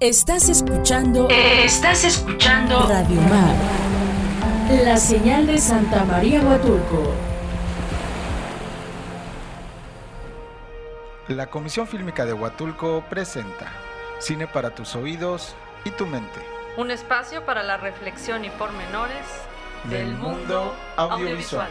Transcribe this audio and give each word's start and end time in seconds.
Estás 0.00 0.48
escuchando. 0.48 1.26
Estás 1.28 2.04
escuchando. 2.04 2.86
Radio 2.86 3.20
Mar. 3.22 3.56
La 4.84 4.96
señal 4.96 5.48
de 5.48 5.58
Santa 5.58 6.04
María 6.04 6.40
Huatulco. 6.40 7.12
La 11.26 11.48
Comisión 11.48 11.88
Fílmica 11.88 12.24
de 12.24 12.32
Huatulco 12.32 13.02
presenta 13.10 13.72
Cine 14.20 14.46
para 14.46 14.72
tus 14.72 14.94
oídos 14.94 15.56
y 15.84 15.90
tu 15.90 16.06
mente. 16.06 16.46
Un 16.76 16.92
espacio 16.92 17.44
para 17.44 17.64
la 17.64 17.76
reflexión 17.76 18.44
y 18.44 18.50
pormenores 18.50 19.26
Del 19.90 20.14
mundo 20.14 20.76
audiovisual. 20.96 21.70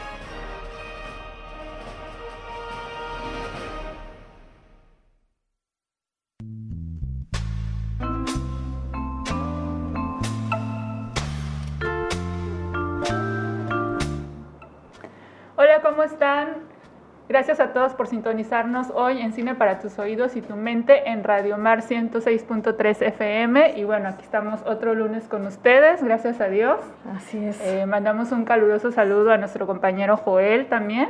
Gracias 17.37 17.59
a 17.59 17.71
todos 17.71 17.93
por 17.93 18.07
sintonizarnos 18.07 18.87
hoy 18.95 19.21
en 19.21 19.31
Cine 19.31 19.53
para 19.53 19.77
tus 19.77 19.99
oídos 19.99 20.35
y 20.35 20.41
tu 20.41 20.55
mente 20.55 21.07
en 21.07 21.23
Radio 21.23 21.59
Mar 21.59 21.83
106.3 21.83 23.03
FM. 23.03 23.77
Y 23.77 23.83
bueno, 23.83 24.09
aquí 24.09 24.23
estamos 24.23 24.61
otro 24.65 24.95
lunes 24.95 25.27
con 25.27 25.45
ustedes, 25.45 26.03
gracias 26.03 26.41
a 26.41 26.47
Dios. 26.47 26.79
Así 27.15 27.37
es. 27.45 27.61
Eh, 27.61 27.85
mandamos 27.85 28.31
un 28.31 28.43
caluroso 28.43 28.91
saludo 28.91 29.31
a 29.31 29.37
nuestro 29.37 29.67
compañero 29.67 30.17
Joel 30.17 30.65
también. 30.65 31.09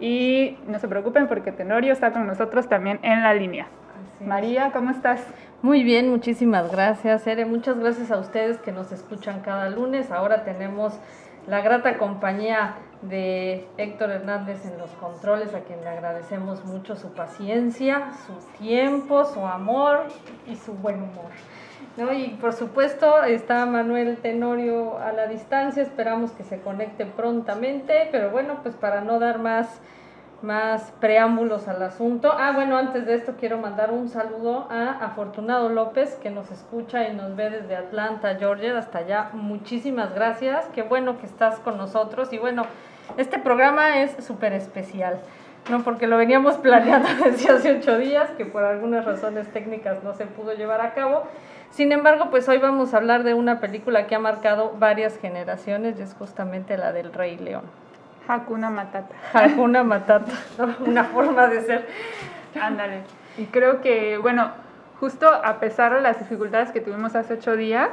Y 0.00 0.58
no 0.66 0.80
se 0.80 0.88
preocupen 0.88 1.28
porque 1.28 1.52
Tenorio 1.52 1.92
está 1.92 2.10
con 2.10 2.26
nosotros 2.26 2.68
también 2.68 2.98
en 3.02 3.22
la 3.22 3.32
línea. 3.32 3.68
María, 4.20 4.72
¿cómo 4.72 4.90
estás? 4.90 5.24
Muy 5.62 5.84
bien, 5.84 6.10
muchísimas 6.10 6.72
gracias, 6.72 7.24
Ere. 7.28 7.44
Muchas 7.44 7.78
gracias 7.78 8.10
a 8.10 8.18
ustedes 8.18 8.58
que 8.58 8.72
nos 8.72 8.90
escuchan 8.90 9.40
cada 9.40 9.70
lunes. 9.70 10.10
Ahora 10.10 10.42
tenemos 10.42 10.98
la 11.46 11.60
grata 11.60 11.98
compañía 11.98 12.76
de 13.02 13.66
Héctor 13.76 14.10
Hernández 14.10 14.64
en 14.64 14.78
los 14.78 14.90
controles, 14.92 15.54
a 15.54 15.60
quien 15.60 15.80
le 15.82 15.88
agradecemos 15.88 16.64
mucho 16.64 16.96
su 16.96 17.12
paciencia, 17.12 18.12
su 18.26 18.32
tiempo, 18.58 19.24
su 19.24 19.44
amor 19.46 20.04
y 20.46 20.56
su 20.56 20.72
buen 20.72 20.96
humor. 20.96 21.30
¿no? 21.96 22.12
Y 22.12 22.28
por 22.40 22.52
supuesto 22.52 23.22
está 23.24 23.66
Manuel 23.66 24.16
Tenorio 24.18 24.98
a 24.98 25.12
la 25.12 25.26
distancia, 25.26 25.82
esperamos 25.82 26.30
que 26.32 26.44
se 26.44 26.60
conecte 26.60 27.04
prontamente, 27.04 28.08
pero 28.10 28.30
bueno, 28.30 28.60
pues 28.62 28.74
para 28.74 29.02
no 29.02 29.18
dar 29.18 29.38
más, 29.38 29.80
más 30.44 30.92
preámbulos 31.00 31.66
al 31.66 31.82
asunto. 31.82 32.32
Ah, 32.32 32.52
bueno, 32.54 32.76
antes 32.76 33.06
de 33.06 33.14
esto 33.14 33.34
quiero 33.40 33.58
mandar 33.58 33.90
un 33.90 34.08
saludo 34.08 34.68
a 34.70 34.90
Afortunado 35.04 35.70
López, 35.70 36.14
que 36.22 36.30
nos 36.30 36.50
escucha 36.50 37.08
y 37.08 37.14
nos 37.14 37.34
ve 37.34 37.50
desde 37.50 37.74
Atlanta, 37.74 38.36
Georgia, 38.36 38.78
hasta 38.78 38.98
allá. 38.98 39.30
Muchísimas 39.32 40.14
gracias, 40.14 40.66
qué 40.74 40.82
bueno 40.82 41.18
que 41.18 41.26
estás 41.26 41.58
con 41.60 41.78
nosotros 41.78 42.32
y 42.32 42.38
bueno, 42.38 42.64
este 43.16 43.38
programa 43.38 44.02
es 44.02 44.24
súper 44.24 44.52
especial. 44.52 45.18
No, 45.70 45.82
porque 45.82 46.06
lo 46.06 46.18
veníamos 46.18 46.56
planeando 46.58 47.08
desde 47.24 47.50
hace 47.50 47.72
ocho 47.78 47.96
días, 47.98 48.30
que 48.36 48.44
por 48.44 48.64
algunas 48.64 49.04
razones 49.04 49.50
técnicas 49.52 50.04
no 50.04 50.12
se 50.12 50.26
pudo 50.26 50.52
llevar 50.52 50.82
a 50.82 50.92
cabo. 50.92 51.22
Sin 51.70 51.90
embargo, 51.90 52.28
pues 52.30 52.48
hoy 52.48 52.58
vamos 52.58 52.94
a 52.94 52.98
hablar 52.98 53.24
de 53.24 53.34
una 53.34 53.60
película 53.60 54.06
que 54.06 54.14
ha 54.14 54.20
marcado 54.20 54.74
varias 54.78 55.18
generaciones 55.18 55.98
y 55.98 56.02
es 56.02 56.14
justamente 56.14 56.76
la 56.76 56.92
del 56.92 57.12
Rey 57.12 57.38
León. 57.38 57.64
Hakuna 58.26 58.70
Matata. 58.70 59.14
Hakuna 59.32 59.84
Matata, 59.84 60.32
una 60.86 61.04
forma 61.04 61.46
de 61.48 61.62
ser. 61.62 61.86
Ándale. 62.60 63.02
Y 63.36 63.46
creo 63.46 63.80
que, 63.80 64.18
bueno, 64.18 64.52
justo 65.00 65.28
a 65.28 65.58
pesar 65.58 65.94
de 65.94 66.00
las 66.00 66.18
dificultades 66.18 66.70
que 66.70 66.80
tuvimos 66.80 67.14
hace 67.16 67.34
ocho 67.34 67.56
días, 67.56 67.90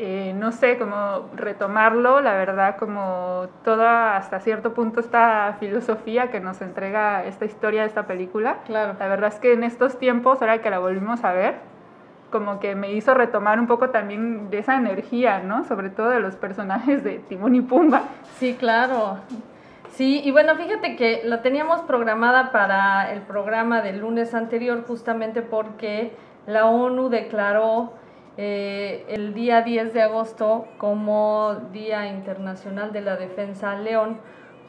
eh, 0.00 0.32
no 0.36 0.52
sé 0.52 0.78
cómo 0.78 1.28
retomarlo, 1.34 2.20
la 2.20 2.34
verdad, 2.34 2.76
como 2.76 3.48
toda 3.64 4.16
hasta 4.16 4.38
cierto 4.38 4.72
punto 4.72 5.00
esta 5.00 5.56
filosofía 5.58 6.30
que 6.30 6.38
nos 6.38 6.60
entrega 6.60 7.24
esta 7.24 7.46
historia 7.46 7.80
de 7.82 7.88
esta 7.88 8.06
película. 8.06 8.58
Claro. 8.66 8.94
La 8.98 9.08
verdad 9.08 9.32
es 9.32 9.40
que 9.40 9.54
en 9.54 9.64
estos 9.64 9.98
tiempos, 9.98 10.40
ahora 10.40 10.62
que 10.62 10.70
la 10.70 10.78
volvimos 10.78 11.24
a 11.24 11.32
ver, 11.32 11.56
como 12.30 12.60
que 12.60 12.74
me 12.74 12.92
hizo 12.92 13.14
retomar 13.14 13.58
un 13.58 13.66
poco 13.66 13.90
también 13.90 14.50
de 14.50 14.58
esa 14.58 14.76
energía, 14.76 15.40
¿no? 15.40 15.64
Sobre 15.64 15.90
todo 15.90 16.10
de 16.10 16.20
los 16.20 16.36
personajes 16.36 17.02
de 17.04 17.18
Timón 17.20 17.54
y 17.54 17.60
Pumba. 17.62 18.02
Sí, 18.38 18.54
claro. 18.54 19.18
Sí, 19.90 20.20
y 20.24 20.30
bueno, 20.30 20.54
fíjate 20.56 20.94
que 20.96 21.22
la 21.24 21.42
teníamos 21.42 21.80
programada 21.82 22.52
para 22.52 23.12
el 23.12 23.22
programa 23.22 23.80
del 23.82 24.00
lunes 24.00 24.34
anterior 24.34 24.84
justamente 24.86 25.42
porque 25.42 26.12
la 26.46 26.66
ONU 26.66 27.08
declaró 27.08 27.94
eh, 28.36 29.04
el 29.08 29.34
día 29.34 29.62
10 29.62 29.92
de 29.94 30.02
agosto 30.02 30.66
como 30.78 31.56
Día 31.72 32.06
Internacional 32.06 32.92
de 32.92 33.00
la 33.00 33.16
Defensa 33.16 33.72
al 33.72 33.82
León, 33.84 34.18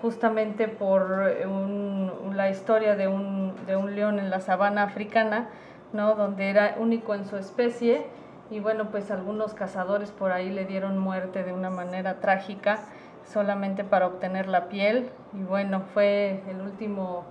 justamente 0.01 0.67
por 0.67 1.03
un- 1.45 2.33
la 2.35 2.49
historia 2.49 2.95
de 2.95 3.07
un, 3.07 3.53
de 3.67 3.75
un 3.75 3.95
león 3.95 4.17
en 4.17 4.29
la 4.29 4.39
sabana 4.39 4.83
africana, 4.83 5.49
¿no? 5.93 6.15
donde 6.15 6.49
era 6.49 6.75
único 6.79 7.15
en 7.15 7.25
su 7.25 7.37
especie. 7.37 8.05
Y 8.51 8.59
bueno, 8.59 8.89
pues 8.89 9.11
algunos 9.11 9.53
cazadores 9.53 10.11
por 10.11 10.31
ahí 10.31 10.49
le 10.49 10.65
dieron 10.65 10.97
muerte 10.97 11.43
de 11.43 11.53
una 11.53 11.69
manera 11.69 12.15
trágica 12.19 12.79
solamente 13.25 13.83
para 13.83 14.07
obtener 14.07 14.47
la 14.47 14.69
piel. 14.69 15.09
Y 15.33 15.43
bueno, 15.43 15.83
fue 15.93 16.41
el 16.49 16.61
último 16.61 17.25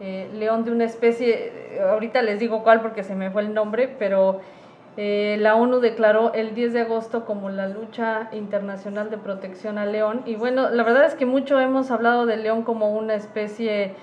eh, 0.00 0.28
león 0.34 0.64
de 0.64 0.72
una 0.72 0.84
especie, 0.84 1.76
eh, 1.76 1.80
ahorita 1.80 2.20
les 2.22 2.40
digo 2.40 2.62
cuál 2.62 2.80
porque 2.80 3.02
se 3.02 3.14
me 3.14 3.30
fue 3.30 3.42
el 3.42 3.54
nombre, 3.54 3.94
pero 3.98 4.40
eh, 4.96 5.36
la 5.40 5.56
ONU 5.56 5.80
declaró 5.80 6.32
el 6.32 6.54
10 6.54 6.72
de 6.72 6.80
agosto 6.82 7.24
como 7.24 7.50
la 7.50 7.68
lucha 7.68 8.28
internacional 8.32 9.10
de 9.10 9.18
protección 9.18 9.78
al 9.78 9.92
león. 9.92 10.22
Y 10.26 10.36
bueno, 10.36 10.70
la 10.70 10.82
verdad 10.82 11.04
es 11.04 11.14
que 11.14 11.26
mucho 11.26 11.60
hemos 11.60 11.90
hablado 11.90 12.26
del 12.26 12.42
león 12.42 12.62
como 12.62 12.90
una 12.90 13.14
especie 13.14 13.94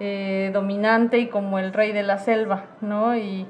eh, 0.00 0.50
dominante 0.52 1.18
y 1.18 1.26
como 1.28 1.58
el 1.58 1.72
rey 1.72 1.92
de 1.92 2.02
la 2.02 2.18
selva, 2.18 2.66
¿no? 2.80 3.16
Y 3.16 3.46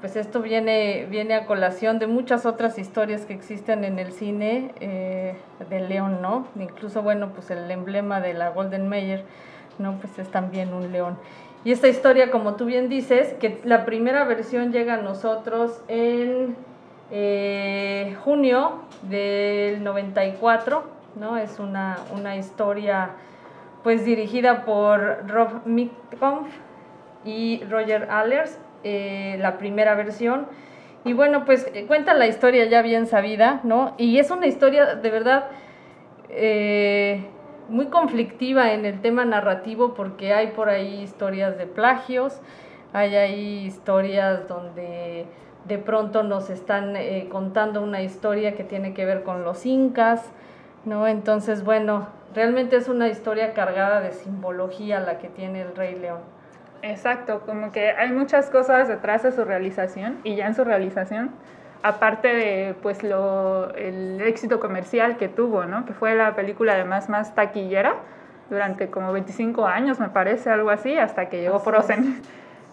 pues 0.00 0.16
esto 0.16 0.40
viene, 0.40 1.06
viene 1.10 1.34
a 1.34 1.44
colación 1.44 1.98
de 1.98 2.06
muchas 2.06 2.46
otras 2.46 2.78
historias 2.78 3.26
que 3.26 3.34
existen 3.34 3.84
en 3.84 3.98
el 3.98 4.12
cine 4.12 4.72
eh, 4.80 5.34
del 5.68 5.88
león, 5.90 6.22
¿no? 6.22 6.46
Incluso, 6.58 7.02
bueno, 7.02 7.32
pues 7.34 7.50
el 7.50 7.70
emblema 7.70 8.20
de 8.20 8.32
la 8.32 8.48
Golden 8.48 8.88
Mayer, 8.88 9.24
¿no? 9.78 9.98
Pues 10.00 10.18
es 10.18 10.30
también 10.30 10.72
un 10.72 10.90
león. 10.90 11.18
Y 11.64 11.72
esta 11.72 11.88
historia, 11.88 12.30
como 12.30 12.54
tú 12.54 12.64
bien 12.64 12.88
dices, 12.88 13.34
que 13.34 13.60
la 13.64 13.84
primera 13.84 14.24
versión 14.24 14.72
llega 14.72 14.94
a 14.94 15.02
nosotros 15.02 15.82
en 15.88 16.56
eh, 17.10 18.16
junio 18.24 18.84
del 19.02 19.84
94, 19.84 20.82
¿no? 21.16 21.36
Es 21.36 21.58
una, 21.58 21.98
una 22.14 22.36
historia 22.36 23.10
pues 23.82 24.04
dirigida 24.04 24.64
por 24.64 25.28
Rob 25.28 25.64
Mitkoff 25.64 26.48
y 27.24 27.62
Roger 27.64 28.08
Allers, 28.10 28.58
eh, 28.84 29.36
la 29.40 29.58
primera 29.58 29.94
versión. 29.94 30.46
Y 31.04 31.12
bueno, 31.14 31.44
pues 31.44 31.70
eh, 31.74 31.86
cuenta 31.86 32.14
la 32.14 32.26
historia 32.26 32.66
ya 32.66 32.82
bien 32.82 33.06
sabida, 33.06 33.60
¿no? 33.64 33.94
Y 33.96 34.18
es 34.18 34.30
una 34.30 34.46
historia 34.46 34.96
de 34.96 35.10
verdad 35.10 35.46
eh, 36.28 37.24
muy 37.68 37.86
conflictiva 37.86 38.72
en 38.72 38.84
el 38.84 39.00
tema 39.00 39.24
narrativo 39.24 39.94
porque 39.94 40.34
hay 40.34 40.48
por 40.48 40.68
ahí 40.68 41.02
historias 41.02 41.56
de 41.56 41.66
plagios, 41.66 42.40
hay 42.92 43.16
ahí 43.16 43.64
historias 43.64 44.46
donde 44.46 45.26
de 45.64 45.78
pronto 45.78 46.22
nos 46.22 46.50
están 46.50 46.94
contando 47.28 47.82
una 47.82 48.02
historia 48.02 48.54
que 48.54 48.64
tiene 48.64 48.94
que 48.94 49.04
ver 49.04 49.22
con 49.22 49.44
los 49.44 49.66
incas, 49.66 50.32
¿no? 50.84 51.06
Entonces, 51.06 51.64
bueno, 51.64 52.08
realmente 52.34 52.76
es 52.76 52.88
una 52.88 53.08
historia 53.08 53.54
cargada 53.54 54.00
de 54.00 54.12
simbología 54.12 55.00
la 55.00 55.18
que 55.18 55.28
tiene 55.28 55.62
el 55.62 55.74
Rey 55.74 55.96
León. 55.96 56.20
Exacto, 56.82 57.42
como 57.44 57.72
que 57.72 57.90
hay 57.90 58.10
muchas 58.10 58.48
cosas 58.48 58.88
detrás 58.88 59.22
de 59.22 59.32
su 59.32 59.44
realización 59.44 60.18
y 60.24 60.36
ya 60.36 60.46
en 60.46 60.54
su 60.54 60.64
realización, 60.64 61.30
aparte 61.82 62.28
de 62.28 62.74
pues 62.82 63.02
lo, 63.02 63.74
el 63.74 64.20
éxito 64.22 64.60
comercial 64.60 65.16
que 65.18 65.28
tuvo, 65.28 65.64
¿no? 65.64 65.84
Que 65.84 65.92
fue 65.92 66.14
la 66.14 66.34
película 66.34 66.72
además 66.72 67.08
más 67.08 67.34
taquillera 67.34 67.96
durante 68.48 68.88
como 68.88 69.12
25 69.12 69.66
años, 69.66 70.00
me 70.00 70.08
parece, 70.08 70.50
algo 70.50 70.70
así, 70.70 70.96
hasta 70.96 71.28
que 71.28 71.40
llegó 71.40 71.58
Frozen. 71.60 72.22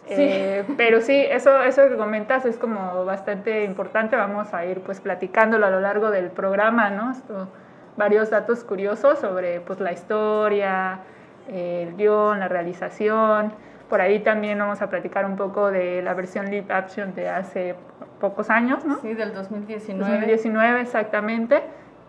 Eh, 0.10 0.64
pero 0.78 1.02
sí, 1.02 1.14
eso, 1.14 1.62
eso 1.64 1.90
que 1.90 1.98
comentas 1.98 2.46
es 2.46 2.56
como 2.56 3.04
bastante 3.04 3.66
importante, 3.66 4.16
vamos 4.16 4.54
a 4.54 4.66
ir 4.66 4.80
pues 4.80 5.02
platicándolo 5.02 5.66
a 5.66 5.70
lo 5.70 5.82
largo 5.82 6.12
del 6.12 6.30
programa, 6.32 6.90
¿no? 6.90 7.12
Esto, 7.12 7.50
varios 7.98 8.30
datos 8.30 8.64
curiosos 8.64 9.20
sobre 9.20 9.60
pues 9.62 9.80
la 9.80 9.92
historia, 9.92 11.00
el 11.48 11.96
guion, 11.96 12.40
la 12.40 12.48
realización. 12.48 13.52
Por 13.90 14.02
ahí 14.02 14.20
también 14.20 14.60
vamos 14.60 14.82
a 14.82 14.90
platicar 14.90 15.26
un 15.26 15.36
poco 15.36 15.72
de 15.72 16.02
la 16.02 16.14
versión 16.14 16.50
live 16.52 16.72
action 16.74 17.16
de 17.16 17.30
hace 17.30 17.76
pocos 18.20 18.50
años, 18.50 18.86
¿no? 18.86 19.00
Sí, 19.02 19.14
del 19.14 19.34
2019. 19.34 20.12
2019 20.12 20.82
exactamente. 20.82 21.64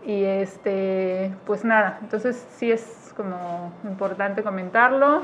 Y 0.05 0.23
este, 0.23 1.33
pues 1.45 1.65
nada, 1.65 1.99
entonces 2.01 2.45
sí 2.51 2.71
es 2.71 3.13
como 3.15 3.71
importante 3.83 4.43
comentarlo. 4.43 5.23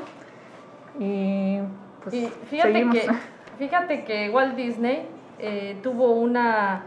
Y 0.99 1.59
pues 2.03 2.15
Y 2.15 2.27
fíjate 2.49 2.71
seguimos. 2.73 2.95
que, 2.95 3.09
fíjate 3.57 4.03
que 4.05 4.29
Walt 4.29 4.55
Disney 4.55 5.07
eh, 5.39 5.77
tuvo 5.83 6.11
una, 6.11 6.83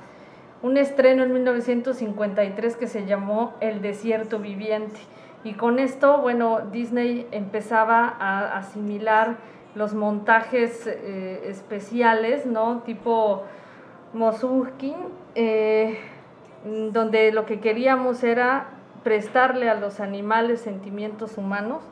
un 0.62 0.76
estreno 0.76 1.22
en 1.22 1.32
1953 1.32 2.76
que 2.76 2.87
se 2.87 3.06
llamó 3.06 3.55
El 3.60 3.81
desierto 3.81 4.38
viviente. 4.38 5.00
Y 5.44 5.55
con 5.55 5.78
esto, 5.78 6.19
bueno, 6.19 6.60
Disney 6.72 7.28
empezaba 7.31 8.16
a 8.19 8.58
asimilar 8.58 9.37
los 9.75 9.94
montajes 9.94 10.87
eh, 10.87 11.43
especiales, 11.44 12.44
¿no? 12.44 12.82
Tipo 12.84 13.44
Mosulkin, 14.12 14.96
eh, 15.37 15.99
donde 16.64 17.31
lo 17.31 17.46
que 17.46 17.61
queríamos 17.61 18.25
era 18.25 18.70
prestarle 19.04 19.70
a 19.70 19.75
los 19.76 20.00
animales 20.00 20.61
sentimientos 20.61 21.38
humanos, 21.38 21.84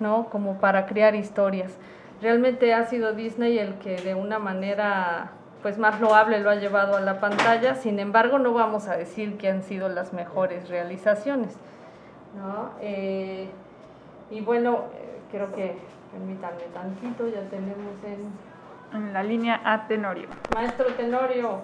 ¿no? 0.00 0.30
Como 0.30 0.58
para 0.58 0.86
crear 0.86 1.14
historias. 1.14 1.76
Realmente 2.22 2.72
ha 2.72 2.84
sido 2.84 3.12
Disney 3.12 3.58
el 3.58 3.74
que 3.74 3.96
de 3.96 4.14
una 4.14 4.38
manera 4.38 5.32
pues 5.62 5.78
más 5.78 6.00
loable 6.00 6.40
lo 6.40 6.50
ha 6.50 6.56
llevado 6.56 6.96
a 6.96 7.00
la 7.00 7.20
pantalla, 7.20 7.76
sin 7.76 8.00
embargo 8.00 8.38
no 8.38 8.52
vamos 8.52 8.88
a 8.88 8.96
decir 8.96 9.38
que 9.38 9.48
han 9.48 9.62
sido 9.62 9.88
las 9.88 10.12
mejores 10.12 10.68
realizaciones. 10.68 11.56
¿no? 12.36 12.70
Eh, 12.80 13.48
y 14.30 14.40
bueno, 14.40 14.84
eh, 14.94 15.20
creo 15.30 15.52
que, 15.54 15.76
permítanme 16.10 16.62
tantito, 16.74 17.28
ya 17.28 17.42
tenemos 17.48 18.02
en... 18.04 18.52
En 18.98 19.12
la 19.12 19.22
línea 19.22 19.60
A 19.64 19.86
Tenorio. 19.86 20.28
Maestro 20.54 20.86
Tenorio. 20.94 21.60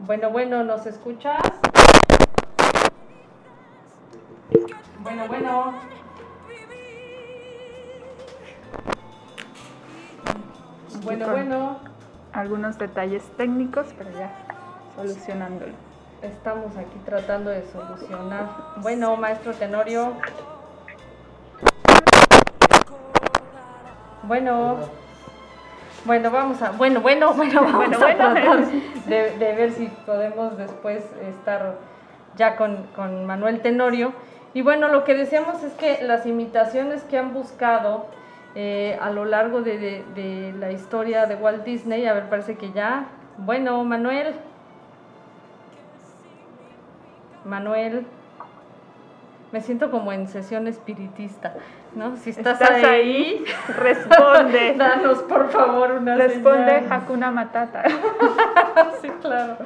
Bueno, 0.00 0.30
bueno, 0.30 0.62
¿nos 0.64 0.86
escuchas? 0.86 1.40
Bueno, 5.02 5.28
bueno. 5.28 5.74
Bueno, 11.04 11.28
bueno. 11.28 11.78
Algunos 12.32 12.78
detalles 12.78 13.22
técnicos, 13.36 13.86
pero 13.96 14.10
ya 14.18 14.30
solucionándolo. 14.96 15.72
Estamos 16.22 16.76
aquí 16.76 16.98
tratando 17.04 17.50
de 17.50 17.62
solucionar. 17.66 18.48
Bueno, 18.78 19.16
maestro 19.16 19.52
Tenorio. 19.52 20.14
Bueno. 24.22 24.78
Bueno, 26.06 26.30
vamos 26.30 26.62
a. 26.62 26.70
Bueno, 26.72 27.00
bueno, 27.02 27.34
bueno, 27.34 27.62
vamos 27.62 27.76
Bueno, 27.76 27.96
a 27.96 28.14
tratar 28.14 28.66
de, 29.06 29.38
de 29.38 29.54
ver 29.54 29.72
si 29.72 29.86
podemos 30.06 30.56
después 30.56 31.04
estar 31.28 31.76
ya 32.36 32.56
con, 32.56 32.84
con 32.96 33.26
Manuel 33.26 33.60
Tenorio. 33.60 34.12
Y 34.54 34.62
bueno, 34.62 34.88
lo 34.88 35.04
que 35.04 35.14
decíamos 35.14 35.62
es 35.62 35.72
que 35.74 36.02
las 36.02 36.26
imitaciones 36.26 37.02
que 37.02 37.18
han 37.18 37.34
buscado 37.34 38.06
eh, 38.54 38.98
a 39.00 39.10
lo 39.10 39.24
largo 39.24 39.62
de, 39.62 39.78
de- 39.78 40.04
de 40.14 40.52
la 40.58 40.70
historia 40.72 41.26
de 41.26 41.34
Walt 41.36 41.64
Disney, 41.64 42.06
a 42.06 42.12
ver, 42.14 42.28
parece 42.28 42.56
que 42.56 42.70
ya. 42.72 43.06
Bueno, 43.38 43.82
Manuel. 43.84 44.34
Manuel. 47.44 48.06
Me 49.52 49.60
siento 49.60 49.90
como 49.90 50.10
en 50.10 50.26
sesión 50.26 50.66
espiritista, 50.66 51.54
¿no? 51.94 52.16
Si 52.16 52.30
estás, 52.30 52.60
¿Estás 52.60 52.82
ahí, 52.84 53.44
Responde. 53.68 54.74
danos 54.76 55.18
por 55.22 55.48
favor 55.50 55.92
una 55.92 56.16
Responde 56.16 56.80
señal. 56.80 56.92
Hakuna 56.92 57.30
Matata. 57.30 57.84
sí, 59.00 59.08
claro. 59.20 59.58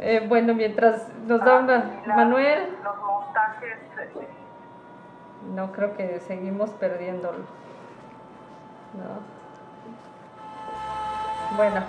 Eh, 0.00 0.24
bueno, 0.28 0.54
mientras 0.54 1.06
nos 1.26 1.40
da 1.42 1.58
una... 1.60 1.90
Manuel. 2.06 2.58
los 2.84 2.96
montajes 2.98 3.78
No, 5.54 5.72
creo 5.72 5.96
que 5.96 6.20
seguimos 6.20 6.70
perdiéndolo. 6.70 7.38
No. 8.94 9.38
Bueno, 11.56 11.82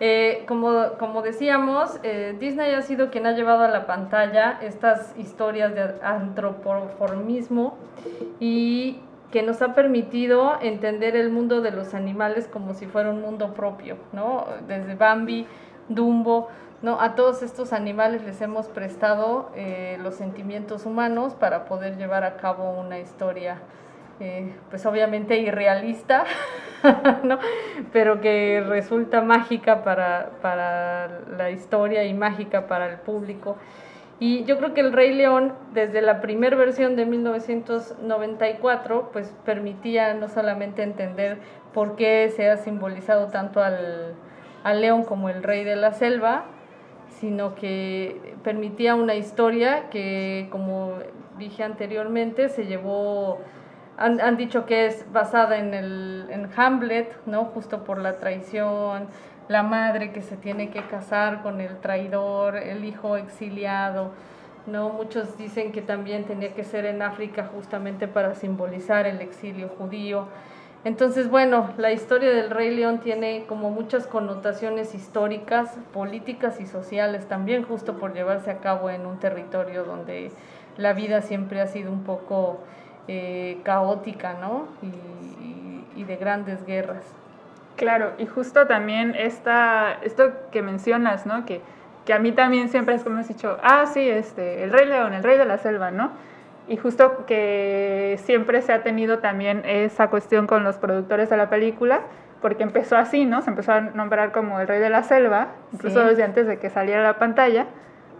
eh, 0.00 0.44
como, 0.46 0.92
como 0.98 1.22
decíamos, 1.22 1.98
eh, 2.02 2.36
Disney 2.38 2.74
ha 2.74 2.82
sido 2.82 3.10
quien 3.10 3.26
ha 3.26 3.32
llevado 3.32 3.64
a 3.64 3.68
la 3.68 3.86
pantalla 3.86 4.58
estas 4.60 5.14
historias 5.18 5.74
de 5.74 5.94
antropoformismo 6.02 7.76
y 8.40 9.00
que 9.30 9.42
nos 9.42 9.62
ha 9.62 9.74
permitido 9.74 10.60
entender 10.60 11.16
el 11.16 11.30
mundo 11.30 11.60
de 11.60 11.72
los 11.72 11.94
animales 11.94 12.46
como 12.46 12.74
si 12.74 12.86
fuera 12.86 13.10
un 13.10 13.20
mundo 13.20 13.52
propio, 13.54 13.96
¿no? 14.12 14.46
Desde 14.68 14.94
Bambi, 14.94 15.46
Dumbo, 15.88 16.48
¿no? 16.82 17.00
A 17.00 17.14
todos 17.14 17.42
estos 17.42 17.72
animales 17.72 18.22
les 18.24 18.40
hemos 18.40 18.66
prestado 18.66 19.50
eh, 19.56 19.98
los 20.02 20.14
sentimientos 20.14 20.86
humanos 20.86 21.34
para 21.34 21.64
poder 21.64 21.96
llevar 21.96 22.24
a 22.24 22.36
cabo 22.36 22.72
una 22.72 22.98
historia, 22.98 23.58
eh, 24.20 24.52
pues 24.70 24.84
obviamente 24.86 25.38
irrealista, 25.38 26.24
¿no? 27.22 27.38
Pero 27.92 28.20
que 28.20 28.62
resulta 28.66 29.22
mágica 29.22 29.82
para, 29.82 30.30
para 30.42 31.20
la 31.36 31.50
historia 31.50 32.04
y 32.04 32.14
mágica 32.14 32.66
para 32.66 32.90
el 32.90 32.98
público. 32.98 33.56
Y 34.20 34.44
yo 34.44 34.58
creo 34.58 34.74
que 34.74 34.80
el 34.80 34.92
Rey 34.92 35.12
León, 35.12 35.54
desde 35.72 36.00
la 36.00 36.20
primera 36.20 36.56
versión 36.56 36.94
de 36.94 37.04
1994, 37.04 39.10
pues 39.12 39.34
permitía 39.44 40.14
no 40.14 40.28
solamente 40.28 40.84
entender 40.84 41.38
por 41.72 41.96
qué 41.96 42.32
se 42.34 42.48
ha 42.48 42.56
simbolizado 42.56 43.26
tanto 43.26 43.60
al, 43.60 44.14
al 44.62 44.80
león 44.80 45.04
como 45.04 45.28
el 45.28 45.42
rey 45.42 45.64
de 45.64 45.74
la 45.74 45.92
selva, 45.92 46.44
sino 47.20 47.54
que 47.54 48.36
permitía 48.42 48.94
una 48.94 49.14
historia 49.14 49.88
que, 49.90 50.48
como 50.50 50.94
dije 51.38 51.62
anteriormente, 51.62 52.48
se 52.48 52.66
llevó, 52.66 53.38
han, 53.96 54.20
han 54.20 54.36
dicho 54.36 54.66
que 54.66 54.86
es 54.86 55.10
basada 55.12 55.58
en, 55.58 55.74
el, 55.74 56.26
en 56.30 56.48
Hamlet, 56.56 57.16
¿no? 57.26 57.46
Justo 57.46 57.84
por 57.84 57.98
la 57.98 58.18
traición, 58.18 59.08
la 59.48 59.62
madre 59.62 60.12
que 60.12 60.22
se 60.22 60.36
tiene 60.36 60.70
que 60.70 60.82
casar 60.82 61.42
con 61.42 61.60
el 61.60 61.78
traidor, 61.78 62.56
el 62.56 62.84
hijo 62.84 63.16
exiliado, 63.16 64.12
¿no? 64.66 64.90
Muchos 64.90 65.36
dicen 65.36 65.72
que 65.72 65.82
también 65.82 66.24
tenía 66.24 66.54
que 66.54 66.64
ser 66.64 66.86
en 66.86 67.02
África 67.02 67.50
justamente 67.54 68.08
para 68.08 68.34
simbolizar 68.34 69.06
el 69.06 69.20
exilio 69.20 69.68
judío. 69.68 70.28
Entonces, 70.84 71.30
bueno, 71.30 71.70
la 71.78 71.92
historia 71.92 72.30
del 72.30 72.50
Rey 72.50 72.74
León 72.74 72.98
tiene 72.98 73.44
como 73.48 73.70
muchas 73.70 74.06
connotaciones 74.06 74.94
históricas, 74.94 75.70
políticas 75.94 76.60
y 76.60 76.66
sociales 76.66 77.26
también, 77.26 77.62
justo 77.64 77.94
por 77.94 78.12
llevarse 78.12 78.50
a 78.50 78.58
cabo 78.58 78.90
en 78.90 79.06
un 79.06 79.18
territorio 79.18 79.84
donde 79.84 80.30
la 80.76 80.92
vida 80.92 81.22
siempre 81.22 81.62
ha 81.62 81.66
sido 81.68 81.90
un 81.90 82.04
poco 82.04 82.58
eh, 83.08 83.58
caótica, 83.62 84.34
¿no? 84.34 84.66
Y, 84.82 84.86
y- 86.00 86.04
de 86.04 86.16
grandes 86.16 86.66
guerras. 86.66 87.04
Claro, 87.76 88.12
y 88.18 88.26
justo 88.26 88.66
también 88.66 89.14
esta, 89.16 89.98
esto 90.02 90.32
que 90.50 90.60
mencionas, 90.60 91.24
¿no? 91.24 91.46
Que, 91.46 91.62
que 92.04 92.12
a 92.12 92.18
mí 92.18 92.32
también 92.32 92.68
siempre 92.68 92.94
es 92.96 93.04
como 93.04 93.18
has 93.20 93.28
dicho, 93.28 93.56
ah, 93.62 93.86
sí, 93.86 94.06
este, 94.06 94.64
el 94.64 94.70
Rey 94.70 94.86
León, 94.86 95.14
el 95.14 95.22
Rey 95.22 95.38
de 95.38 95.46
la 95.46 95.56
Selva, 95.56 95.90
¿no? 95.90 96.10
Y 96.66 96.76
justo 96.78 97.26
que 97.26 98.18
siempre 98.24 98.62
se 98.62 98.72
ha 98.72 98.82
tenido 98.82 99.18
también 99.18 99.62
esa 99.66 100.08
cuestión 100.08 100.46
con 100.46 100.64
los 100.64 100.76
productores 100.78 101.28
de 101.28 101.36
la 101.36 101.50
película, 101.50 102.00
porque 102.40 102.62
empezó 102.62 102.96
así, 102.96 103.26
¿no? 103.26 103.42
Se 103.42 103.50
empezó 103.50 103.72
a 103.72 103.80
nombrar 103.80 104.32
como 104.32 104.60
el 104.60 104.68
Rey 104.68 104.80
de 104.80 104.90
la 104.90 105.02
Selva, 105.02 105.48
incluso 105.72 106.02
Sí. 106.02 106.08
desde 106.08 106.22
antes 106.24 106.46
de 106.46 106.58
que 106.58 106.70
saliera 106.70 107.00
a 107.00 107.04
la 107.04 107.18
pantalla, 107.18 107.66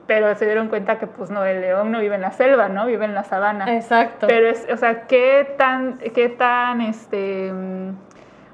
pero 0.06 0.34
se 0.34 0.44
dieron 0.44 0.68
cuenta 0.68 0.98
que, 0.98 1.06
pues, 1.06 1.30
no, 1.30 1.44
el 1.46 1.62
león 1.62 1.90
no 1.90 2.00
vive 2.00 2.14
en 2.16 2.20
la 2.20 2.32
selva, 2.32 2.68
¿no? 2.68 2.84
Vive 2.86 3.06
en 3.06 3.14
la 3.14 3.24
sabana. 3.24 3.74
Exacto. 3.74 4.26
Pero 4.26 4.48
es, 4.48 4.66
o 4.70 4.76
sea, 4.76 5.06
qué 5.06 5.54
tan, 5.56 5.96
qué 6.14 6.28
tan, 6.28 6.82
este, 6.82 7.50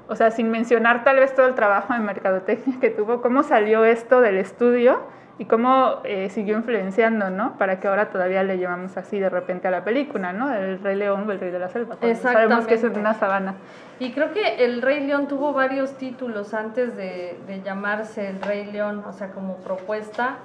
o 0.07 0.15
sea, 0.15 0.31
sin 0.31 0.49
mencionar 0.49 1.03
tal 1.03 1.17
vez 1.17 1.35
todo 1.35 1.47
el 1.47 1.55
trabajo 1.55 1.93
de 1.93 1.99
mercadotecnia 1.99 2.79
que 2.79 2.89
tuvo, 2.89 3.21
cómo 3.21 3.43
salió 3.43 3.83
esto 3.83 4.21
del 4.21 4.37
estudio 4.37 5.01
y 5.41 5.45
cómo 5.45 6.01
eh, 6.03 6.29
siguió 6.29 6.55
influenciando, 6.55 7.31
¿no? 7.31 7.57
Para 7.57 7.79
que 7.79 7.87
ahora 7.87 8.11
todavía 8.11 8.43
le 8.43 8.59
llamamos 8.59 8.95
así 8.95 9.17
de 9.17 9.27
repente 9.27 9.67
a 9.67 9.71
la 9.71 9.83
película, 9.83 10.33
¿no? 10.33 10.53
El 10.53 10.77
Rey 10.77 10.95
León 10.95 11.27
o 11.27 11.31
el 11.31 11.39
Rey 11.39 11.49
de 11.49 11.57
la 11.57 11.67
Selva. 11.67 11.97
Sabemos 12.13 12.67
que 12.67 12.75
es 12.75 12.83
una 12.83 13.15
sabana. 13.15 13.55
Y 13.97 14.11
creo 14.11 14.33
que 14.33 14.63
el 14.63 14.83
Rey 14.83 14.99
León 14.99 15.27
tuvo 15.27 15.51
varios 15.51 15.97
títulos 15.97 16.53
antes 16.53 16.95
de, 16.95 17.39
de 17.47 17.63
llamarse 17.63 18.29
el 18.29 18.39
Rey 18.39 18.71
León, 18.71 19.03
o 19.03 19.13
sea, 19.13 19.31
como 19.31 19.55
propuesta. 19.57 20.35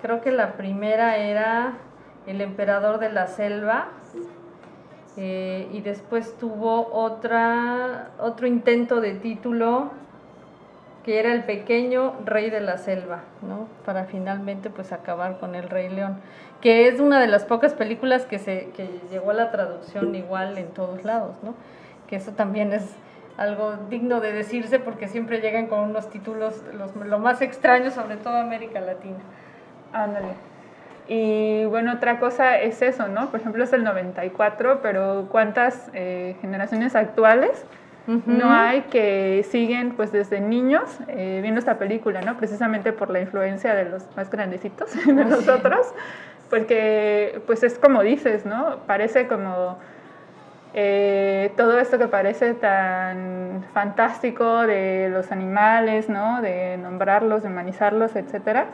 Creo 0.00 0.22
que 0.22 0.32
la 0.32 0.54
primera 0.54 1.18
era 1.18 1.74
El 2.26 2.40
Emperador 2.40 3.00
de 3.00 3.12
la 3.12 3.26
Selva. 3.26 3.88
eh, 5.18 5.68
y 5.72 5.82
después 5.82 6.38
tuvo 6.38 6.88
otra, 6.94 8.12
otro 8.18 8.46
intento 8.46 9.02
de 9.02 9.12
título 9.12 9.90
que 11.04 11.18
era 11.18 11.32
el 11.32 11.44
pequeño 11.44 12.14
rey 12.24 12.50
de 12.50 12.60
la 12.60 12.78
selva, 12.78 13.22
¿no? 13.42 13.68
Para 13.84 14.04
finalmente 14.04 14.70
pues 14.70 14.92
acabar 14.92 15.38
con 15.38 15.54
el 15.54 15.68
Rey 15.68 15.88
León, 15.88 16.18
que 16.60 16.86
es 16.86 17.00
una 17.00 17.20
de 17.20 17.26
las 17.26 17.44
pocas 17.44 17.74
películas 17.74 18.24
que 18.24 18.38
se 18.38 18.70
que 18.76 18.88
llegó 19.10 19.32
a 19.32 19.34
la 19.34 19.50
traducción 19.50 20.14
igual 20.14 20.56
en 20.58 20.68
todos 20.68 21.04
lados, 21.04 21.36
¿no? 21.42 21.54
Que 22.06 22.16
eso 22.16 22.32
también 22.32 22.72
es 22.72 22.84
algo 23.36 23.74
digno 23.88 24.20
de 24.20 24.32
decirse 24.32 24.78
porque 24.78 25.08
siempre 25.08 25.40
llegan 25.40 25.66
con 25.66 25.80
unos 25.80 26.08
títulos 26.10 26.62
los, 26.74 26.94
lo 26.94 27.18
más 27.18 27.42
extraños, 27.42 27.94
sobre 27.94 28.16
todo 28.16 28.36
América 28.36 28.80
Latina. 28.80 29.18
Ándale. 29.92 30.34
Y 31.08 31.64
bueno, 31.64 31.94
otra 31.94 32.20
cosa 32.20 32.58
es 32.58 32.80
eso, 32.80 33.08
¿no? 33.08 33.30
Por 33.30 33.40
ejemplo, 33.40 33.64
es 33.64 33.72
el 33.72 33.82
94, 33.82 34.80
pero 34.82 35.26
¿cuántas 35.30 35.90
eh, 35.94 36.36
generaciones 36.40 36.94
actuales 36.94 37.66
no 38.06 38.50
hay 38.50 38.82
que 38.82 39.46
siguen 39.50 39.92
pues 39.92 40.10
desde 40.12 40.40
niños 40.40 40.98
eh, 41.08 41.38
viendo 41.42 41.58
esta 41.60 41.78
película, 41.78 42.20
¿no? 42.20 42.36
Precisamente 42.36 42.92
por 42.92 43.10
la 43.10 43.20
influencia 43.20 43.74
de 43.74 43.84
los 43.84 44.04
más 44.16 44.30
grandecitos 44.30 44.92
de 45.06 45.12
nosotros, 45.12 45.94
porque 46.50 47.40
pues 47.46 47.62
es 47.62 47.78
como 47.78 48.02
dices, 48.02 48.44
¿no? 48.44 48.78
Parece 48.86 49.28
como 49.28 49.78
eh, 50.74 51.52
todo 51.56 51.78
esto 51.78 51.98
que 51.98 52.08
parece 52.08 52.54
tan 52.54 53.64
fantástico 53.72 54.62
de 54.66 55.08
los 55.10 55.30
animales, 55.30 56.08
¿no? 56.08 56.42
De 56.42 56.76
nombrarlos, 56.78 57.42
de 57.42 57.48
humanizarlos, 57.48 58.16
etcétera 58.16 58.66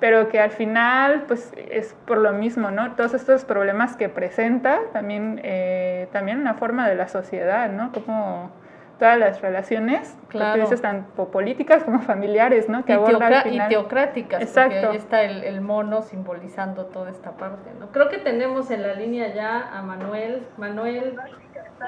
pero 0.00 0.28
que 0.28 0.38
al 0.38 0.50
final 0.50 1.24
pues 1.26 1.52
es 1.56 1.94
por 2.04 2.18
lo 2.18 2.32
mismo, 2.32 2.70
¿no? 2.70 2.92
Todos 2.92 3.14
estos 3.14 3.46
problemas 3.46 3.96
que 3.96 4.10
presenta, 4.10 4.80
también, 4.92 5.40
eh, 5.42 6.08
también 6.12 6.40
una 6.40 6.54
forma 6.54 6.86
de 6.88 6.94
la 6.94 7.08
sociedad, 7.08 7.70
¿no? 7.70 7.90
Como 7.92 8.50
todas 8.98 9.18
las 9.18 9.40
relaciones, 9.40 10.16
claro. 10.28 10.62
dices, 10.62 10.80
tanto 10.80 11.28
políticas 11.28 11.84
como 11.84 12.00
familiares, 12.00 12.68
¿no? 12.68 12.84
Que 12.84 12.92
y, 12.92 12.94
aborda 12.94 13.26
al 13.26 13.42
final. 13.42 13.66
y 13.66 13.74
teocráticas, 13.74 14.42
Exacto. 14.42 14.74
porque 14.74 14.86
ahí 14.86 14.96
está 14.96 15.22
el, 15.22 15.44
el, 15.44 15.60
mono 15.60 16.02
simbolizando 16.02 16.86
toda 16.86 17.10
esta 17.10 17.32
parte, 17.32 17.70
¿no? 17.78 17.88
Creo 17.88 18.08
que 18.08 18.18
tenemos 18.18 18.70
en 18.70 18.82
la 18.82 18.94
línea 18.94 19.34
ya 19.34 19.70
a 19.76 19.82
Manuel. 19.82 20.46
Manuel. 20.56 21.16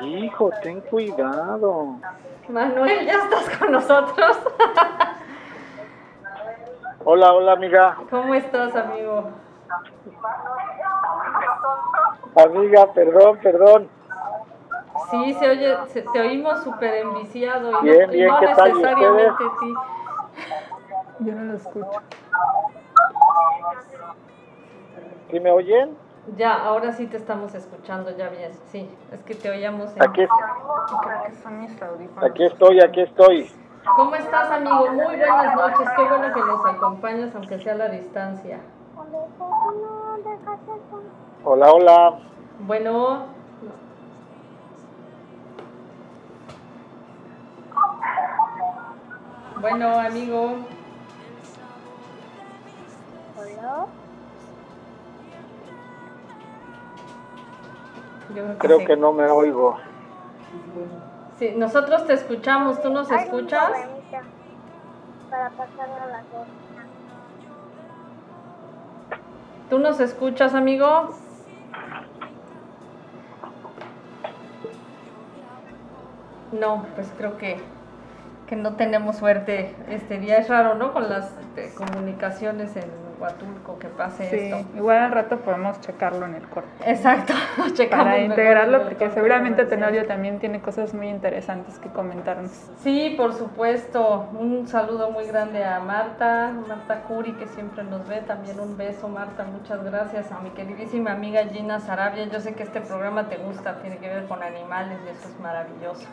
Hijo, 0.03 0.51
ten 0.63 0.81
cuidado. 0.81 1.97
Manuel, 2.49 3.07
ya 3.07 3.15
estás 3.15 3.59
con 3.59 3.73
nosotros. 3.73 4.39
Hola, 7.09 7.33
hola 7.35 7.53
amiga. 7.53 7.99
¿Cómo 8.11 8.35
estás, 8.35 8.75
amigo? 8.75 9.31
Amiga, 12.35 12.93
perdón, 12.93 13.39
perdón. 13.41 13.96
Sí, 15.11 15.35
se 15.35 15.49
oye, 15.49 15.77
se, 15.87 16.03
te 16.03 16.21
oímos 16.21 16.63
súper 16.65 16.95
enviciado 16.95 17.81
y 17.81 17.85
bien, 17.85 18.07
no, 18.07 18.13
bien, 18.13 18.29
no 18.29 18.41
necesariamente 18.41 19.45
ti. 19.61 19.75
Yo 21.21 21.33
no 21.35 21.45
lo 21.45 21.55
escucho. 21.55 22.01
¿Sí 25.31 25.41
me 25.41 25.51
oyen? 25.51 25.97
Ya, 26.37 26.55
ahora 26.55 26.93
sí 26.93 27.07
te 27.07 27.17
estamos 27.17 27.55
escuchando, 27.55 28.11
ya 28.17 28.29
bien. 28.29 28.51
Sí, 28.67 28.91
es 29.13 29.23
que 29.23 29.35
te 29.35 29.49
oíamos. 29.49 29.97
En... 29.97 30.03
Aquí, 30.03 30.27
Creo 30.27 31.23
que 31.25 31.33
son 31.37 31.61
mis 31.61 31.83
audífonos. 31.83 32.31
aquí 32.31 32.45
estoy, 32.45 32.81
aquí 32.81 33.01
estoy. 33.03 33.51
¿Cómo 33.95 34.15
estás, 34.17 34.51
amigo? 34.51 34.91
Muy 34.93 35.17
buenas 35.17 35.55
noches. 35.55 35.89
Qué 35.97 36.03
bueno 36.03 36.35
que 36.35 36.41
nos 36.41 36.67
acompañas, 36.67 37.35
aunque 37.35 37.59
sea 37.61 37.75
a 37.75 37.77
la 37.77 37.89
distancia. 37.89 38.59
Hola, 41.45 41.71
hola. 41.71 42.19
Bueno. 42.61 43.36
Bueno, 49.69 49.99
amigo. 49.99 50.59
Hola. 53.37 53.87
Yo 58.29 58.43
creo 58.45 58.53
que, 58.53 58.59
Creo 58.59 58.79
sí. 58.79 58.87
que 58.87 58.97
no 58.97 59.13
me 59.13 59.29
oigo. 59.29 59.77
Sí, 61.41 61.53
nosotros 61.57 62.07
te 62.07 62.13
escuchamos. 62.13 62.81
¿Tú 62.81 62.91
nos 62.91 63.11
Hay 63.11 63.25
escuchas? 63.25 63.73
Para 65.29 65.51
pasar 65.51 65.91
a 65.91 66.07
la. 66.07 66.25
¿Tú 69.69 69.81
nos 69.81 69.99
escuchas, 69.99 70.55
amigo? 70.55 71.11
No, 76.53 76.87
pues 76.95 77.09
creo 77.19 77.37
que, 77.37 77.61
que 78.47 78.57
no 78.57 78.75
tenemos 78.75 79.17
suerte 79.17 79.75
este 79.89 80.19
día. 80.19 80.39
Es 80.39 80.49
raro, 80.49 80.75
¿no? 80.75 80.93
Con 80.93 81.09
las 81.09 81.33
este, 81.41 81.75
comunicaciones 81.75 82.77
en 82.77 82.85
Huatulco 83.19 83.79
que 83.79 83.89
pase 83.89 84.29
Sí, 84.29 84.37
esto. 84.37 84.77
igual 84.77 84.99
al 84.99 85.11
rato 85.13 85.39
podemos 85.39 85.81
checarlo 85.81 86.27
en 86.27 86.35
el 86.35 86.47
corte. 86.49 86.69
Exacto, 86.85 87.33
checamos 87.73 88.05
Para 88.05 88.19
integrarlo, 88.19 88.83
porque 88.83 89.11
seguramente. 89.11 89.65
Tenorio 89.65 90.07
también 90.07 90.39
tiene 90.39 90.61
cosas 90.61 90.93
muy 90.93 91.09
interesantes 91.09 91.79
que 91.79 91.89
comentarnos. 91.89 92.53
Sí, 92.83 93.15
por 93.17 93.33
supuesto. 93.33 94.29
Un 94.39 94.69
saludo 94.69 95.11
muy 95.11 95.25
grande 95.27 95.65
a 95.65 95.81
Marta, 95.81 96.53
Marta 96.69 97.03
Curi, 97.05 97.33
que 97.33 97.47
siempre 97.47 97.85
nos 97.85 98.07
ve. 98.07 98.21
También 98.21 98.61
un 98.61 98.77
beso, 98.77 99.09
Marta. 99.09 99.45
Muchas 99.45 99.83
gracias. 99.83 100.31
A 100.31 100.41
mi 100.41 100.51
queridísima 100.51 101.13
amiga 101.13 101.43
Gina 101.47 101.81
Sarabia. 101.81 102.27
Yo 102.27 102.41
sé 102.41 102.55
que 102.55 102.63
este 102.65 102.83
programa 102.83 103.29
te 103.29 103.39
gusta, 103.39 103.81
tiene 103.81 103.97
que 103.97 104.09
ver 104.09 104.27
con 104.27 104.43
animales 104.43 104.99
y 105.07 105.09
eso 105.09 105.29
es 105.29 105.41
maravilloso. 105.41 106.07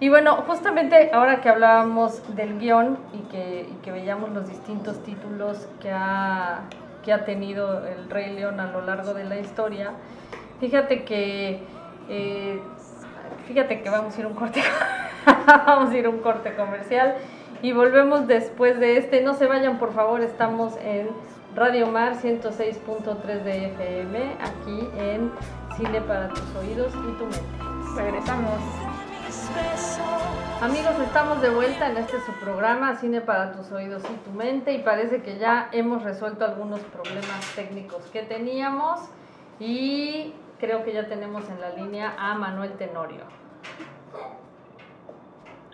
Y 0.00 0.08
bueno, 0.08 0.36
justamente 0.46 1.10
ahora 1.12 1.40
que 1.40 1.48
hablábamos 1.48 2.22
del 2.34 2.58
guion 2.58 2.98
y 3.12 3.18
que, 3.30 3.68
y 3.70 3.74
que 3.82 3.92
veíamos 3.92 4.30
los 4.30 4.48
distintos 4.48 5.02
títulos 5.02 5.68
que 5.80 5.90
ha, 5.92 6.60
que 7.04 7.12
ha 7.12 7.24
tenido 7.24 7.86
el 7.86 8.08
Rey 8.08 8.34
León 8.34 8.60
a 8.60 8.70
lo 8.70 8.82
largo 8.82 9.14
de 9.14 9.24
la 9.24 9.38
historia, 9.38 9.92
fíjate 10.58 11.04
que 11.04 11.62
eh, 12.08 12.60
fíjate 13.46 13.82
que 13.82 13.90
vamos 13.90 14.16
a 14.16 14.20
ir 14.20 14.26
un 14.26 14.34
corte 14.34 14.62
vamos 15.66 15.90
a 15.90 15.96
ir 15.96 16.08
un 16.08 16.18
corte 16.18 16.54
comercial 16.54 17.16
y 17.62 17.72
volvemos 17.72 18.26
después 18.26 18.78
de 18.80 18.96
este. 18.96 19.22
No 19.22 19.34
se 19.34 19.46
vayan 19.46 19.78
por 19.78 19.92
favor 19.92 20.20
estamos 20.20 20.76
en 20.82 21.08
Radio 21.54 21.86
Mar 21.86 22.14
106.3 22.14 23.42
de 23.42 23.66
FM 23.66 24.36
aquí 24.40 24.88
en 24.98 25.30
Cine 25.76 26.00
para 26.02 26.28
tus 26.28 26.56
oídos 26.56 26.92
y 26.94 27.18
tu 27.18 27.24
mente. 27.24 27.40
Regresamos. 27.96 28.89
Amigos, 30.60 30.98
estamos 31.00 31.40
de 31.40 31.50
vuelta 31.50 31.88
en 31.88 31.98
este 31.98 32.20
su 32.20 32.32
programa 32.32 32.96
Cine 32.96 33.20
para 33.20 33.52
tus 33.52 33.70
oídos 33.70 34.02
y 34.10 34.14
tu 34.24 34.30
mente 34.32 34.72
y 34.72 34.82
parece 34.82 35.22
que 35.22 35.38
ya 35.38 35.68
hemos 35.70 36.02
resuelto 36.02 36.44
algunos 36.44 36.80
problemas 36.80 37.54
técnicos 37.54 38.04
que 38.12 38.22
teníamos 38.22 39.00
y 39.60 40.34
creo 40.58 40.82
que 40.82 40.92
ya 40.92 41.06
tenemos 41.06 41.48
en 41.48 41.60
la 41.60 41.70
línea 41.70 42.12
a 42.18 42.34
Manuel 42.34 42.72
Tenorio. 42.72 43.22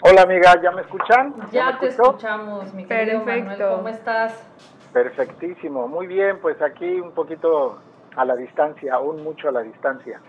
Hola 0.02 0.22
amiga, 0.22 0.60
¿ya 0.62 0.70
me 0.72 0.82
escuchan? 0.82 1.34
Ya 1.50 1.72
me 1.72 1.78
te 1.78 1.88
escuchó? 1.88 2.10
escuchamos, 2.10 2.74
mi 2.74 2.84
querido 2.84 3.24
Manuel. 3.24 3.58
¿cómo 3.58 3.88
estás? 3.88 4.46
Perfectísimo, 4.92 5.88
muy 5.88 6.06
bien, 6.06 6.40
pues 6.42 6.60
aquí 6.60 7.00
un 7.00 7.12
poquito 7.12 7.78
a 8.16 8.24
la 8.26 8.36
distancia, 8.36 8.94
aún 8.94 9.24
mucho 9.24 9.48
a 9.48 9.52
la 9.52 9.60
distancia. 9.60 10.20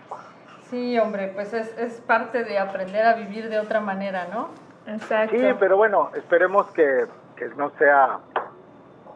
Sí, 0.70 0.98
hombre, 0.98 1.28
pues 1.34 1.54
es, 1.54 1.76
es 1.78 2.00
parte 2.00 2.44
de 2.44 2.58
aprender 2.58 3.06
a 3.06 3.14
vivir 3.14 3.48
de 3.48 3.58
otra 3.58 3.80
manera, 3.80 4.26
¿no? 4.32 4.48
Exacto. 4.86 5.36
Sí, 5.36 5.44
pero 5.58 5.76
bueno, 5.76 6.10
esperemos 6.14 6.66
que, 6.72 7.06
que 7.36 7.46
no 7.56 7.70
sea 7.78 8.18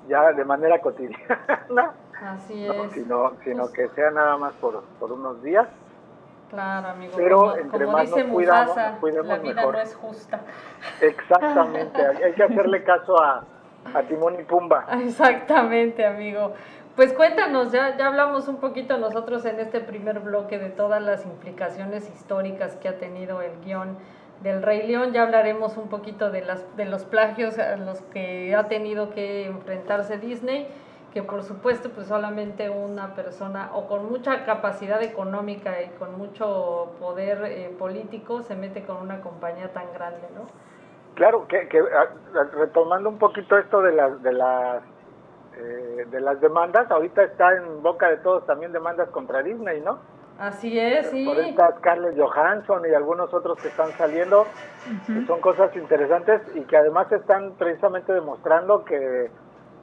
ya 0.09 0.33
de 0.33 0.45
manera 0.45 0.81
cotidiana, 0.81 1.93
Así 2.23 2.67
¿no? 2.67 2.85
es. 2.85 2.93
sino, 2.93 3.33
sino 3.45 3.73
que 3.73 3.89
sea 3.91 4.11
nada 4.11 4.37
más 4.37 4.53
por, 4.55 4.83
por 4.99 5.13
unos 5.13 5.43
días. 5.43 5.67
Claro, 6.51 6.89
amigo. 6.89 7.13
Pero 7.17 7.39
como, 7.39 7.57
entre 7.57 7.85
como 7.87 7.97
más 7.99 8.09
nos 8.11 8.17
dice 8.17 8.29
cuidamos, 8.29 8.67
Mufasa, 8.69 8.91
nos 8.91 9.01
cuidemos 9.01 9.27
la 9.29 9.39
vida 9.39 9.55
mejor. 9.55 9.75
no 9.75 9.81
es 9.81 9.95
justa. 9.97 10.41
Exactamente, 11.01 12.07
hay 12.07 12.23
hay 12.23 12.33
que 12.35 12.43
hacerle 12.45 12.85
caso 12.85 13.21
a, 13.23 13.45
a 13.95 14.03
Timón 14.03 14.39
y 14.39 14.45
Pumba. 14.45 14.85
Exactamente, 15.03 16.07
amigo. 16.07 16.53
Pues 16.97 17.15
cuéntanos, 17.15 17.73
ya, 17.73 17.97
ya 17.97 18.09
hablamos 18.09 18.49
un 18.49 18.57
poquito 18.59 18.99
nosotros 18.99 19.47
en 19.47 19.59
este 19.61 19.81
primer 19.81 20.21
bloque 20.21 20.59
de 20.59 20.69
todas 20.69 21.01
las 21.01 21.25
implicaciones 21.25 22.09
históricas 22.11 22.77
que 22.77 22.89
ha 22.89 22.99
tenido 22.99 23.41
el 23.41 23.59
guion 23.65 23.97
del 24.43 24.63
Rey 24.63 24.87
León. 24.87 25.13
Ya 25.13 25.23
hablaremos 25.23 25.79
un 25.79 25.89
poquito 25.89 26.31
de, 26.31 26.43
las, 26.43 26.77
de 26.77 26.85
los 26.85 27.05
plagios 27.05 27.59
a 27.59 27.77
los 27.77 28.03
que 28.03 28.55
ha 28.55 28.69
tenido 28.69 29.09
que 29.11 29.47
enfrentarse 29.47 30.19
Disney, 30.19 30.69
que 31.15 31.23
por 31.23 31.45
supuesto 31.45 31.89
pues 31.91 32.09
solamente 32.09 32.69
una 32.69 33.15
persona 33.15 33.71
o 33.73 33.87
con 33.87 34.11
mucha 34.11 34.45
capacidad 34.45 35.03
económica 35.03 35.81
y 35.83 35.89
con 35.99 36.19
mucho 36.19 36.93
poder 37.01 37.43
eh, 37.47 37.75
político 37.79 38.43
se 38.43 38.55
mete 38.55 38.83
con 38.85 38.99
una 38.99 39.23
compañía 39.23 39.73
tan 39.73 39.91
grande, 39.95 40.29
¿no? 40.35 40.43
Claro, 41.15 41.47
que, 41.49 41.69
que 41.69 41.79
a- 41.79 42.39
a- 42.41 42.45
retomando 42.55 43.09
un 43.09 43.19
poquito 43.19 43.57
esto 43.57 43.81
de 43.83 43.93
las 43.93 44.23
de 44.23 44.33
las 44.33 44.83
eh, 45.63 46.07
de 46.11 46.21
las 46.21 46.41
demandas, 46.41 46.91
ahorita 46.91 47.23
está 47.23 47.57
en 47.57 47.83
boca 47.83 48.09
de 48.09 48.19
todos 48.19 48.45
también 48.47 48.73
demandas 48.73 49.09
contra 49.11 49.43
Disney, 49.43 49.81
¿no? 49.81 49.99
Así 50.39 50.79
es, 50.79 51.07
sí. 51.11 51.25
Por 51.25 51.39
esta 51.39 51.77
Scarlett 51.79 52.19
Johansson 52.19 52.83
y 52.91 52.95
algunos 52.95 53.33
otros 53.33 53.61
que 53.61 53.69
están 53.69 53.93
saliendo, 53.93 54.47
que 55.07 55.25
son 55.27 55.41
cosas 55.41 55.75
interesantes 55.77 56.41
y 56.55 56.63
que 56.63 56.77
además 56.77 57.13
están 57.13 57.53
precisamente 57.53 58.13
demostrando 58.13 58.85
que, 58.85 59.31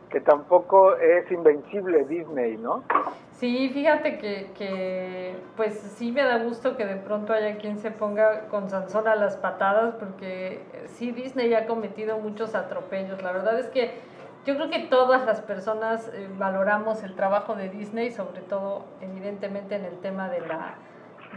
que 0.10 0.20
tampoco 0.22 0.96
es 0.96 1.32
invencible 1.32 2.04
Disney, 2.06 2.58
¿no? 2.58 2.84
Sí, 3.32 3.70
fíjate 3.70 4.18
que, 4.18 4.52
que, 4.58 5.36
pues 5.56 5.76
sí 5.80 6.12
me 6.12 6.24
da 6.24 6.40
gusto 6.40 6.76
que 6.76 6.86
de 6.86 6.98
pronto 6.98 7.32
haya 7.32 7.58
quien 7.58 7.78
se 7.78 7.90
ponga 7.90 8.48
con 8.50 8.70
Sansón 8.70 9.08
a 9.08 9.16
las 9.16 9.38
patadas, 9.38 9.96
porque 9.96 10.62
sí 10.88 11.12
Disney 11.12 11.54
ha 11.54 11.66
cometido 11.68 12.18
muchos 12.18 12.54
atropellos. 12.54 13.24
La 13.24 13.32
verdad 13.32 13.58
es 13.58 13.68
que 13.68 13.94
yo 14.46 14.56
creo 14.56 14.70
que 14.70 14.80
todas 14.80 15.26
las 15.26 15.42
personas 15.42 16.10
eh, 16.14 16.28
valoramos 16.38 17.04
el 17.04 17.16
trabajo 17.16 17.56
de 17.56 17.70
Disney, 17.70 18.12
sobre 18.12 18.42
todo 18.42 18.86
evidentemente 19.02 19.76
en 19.76 19.86
el 19.86 20.00
tema 20.00 20.30
de 20.30 20.42
la, 20.42 20.76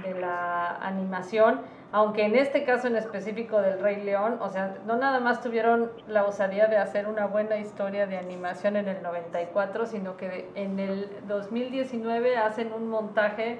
de 0.02 0.14
la 0.18 0.76
animación, 0.76 1.61
aunque 1.90 2.25
en 2.25 2.37
este 2.37 2.64
caso 2.64 2.87
en 2.87 2.97
específico 2.97 3.61
del 3.61 3.80
Rey 3.80 4.02
León, 4.02 4.38
o 4.40 4.49
sea, 4.49 4.76
no 4.87 4.97
nada 4.97 5.21
más 5.21 5.42
tuvieron 5.42 5.90
la 6.06 6.25
osadía 6.25 6.66
de 6.68 6.78
hacer 6.78 7.06
una 7.06 7.26
buena 7.26 7.59
historia 7.59 8.06
de 8.06 8.16
animación 8.16 8.76
en 8.76 8.88
el 8.88 9.02
94, 9.02 9.87
sino 9.87 10.16
que 10.16 10.49
en 10.54 10.78
el 10.78 11.11
2019 11.26 12.38
hacen 12.38 12.73
un 12.73 12.88
montaje 12.88 13.59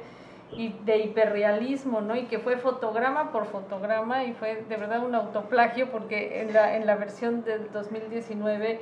de 0.84 0.99
hiperrealismo, 0.99 2.00
¿no? 2.00 2.14
Y 2.14 2.25
que 2.25 2.38
fue 2.38 2.56
fotograma 2.56 3.32
por 3.32 3.46
fotograma 3.46 4.25
y 4.25 4.34
fue 4.34 4.64
de 4.68 4.76
verdad 4.76 5.04
un 5.04 5.14
autoplagio 5.14 5.90
porque 5.90 6.42
en 6.42 6.52
la, 6.52 6.76
en 6.76 6.87
la 6.87 6.94
versión 6.96 7.42
del 7.42 7.70
2019 7.72 8.80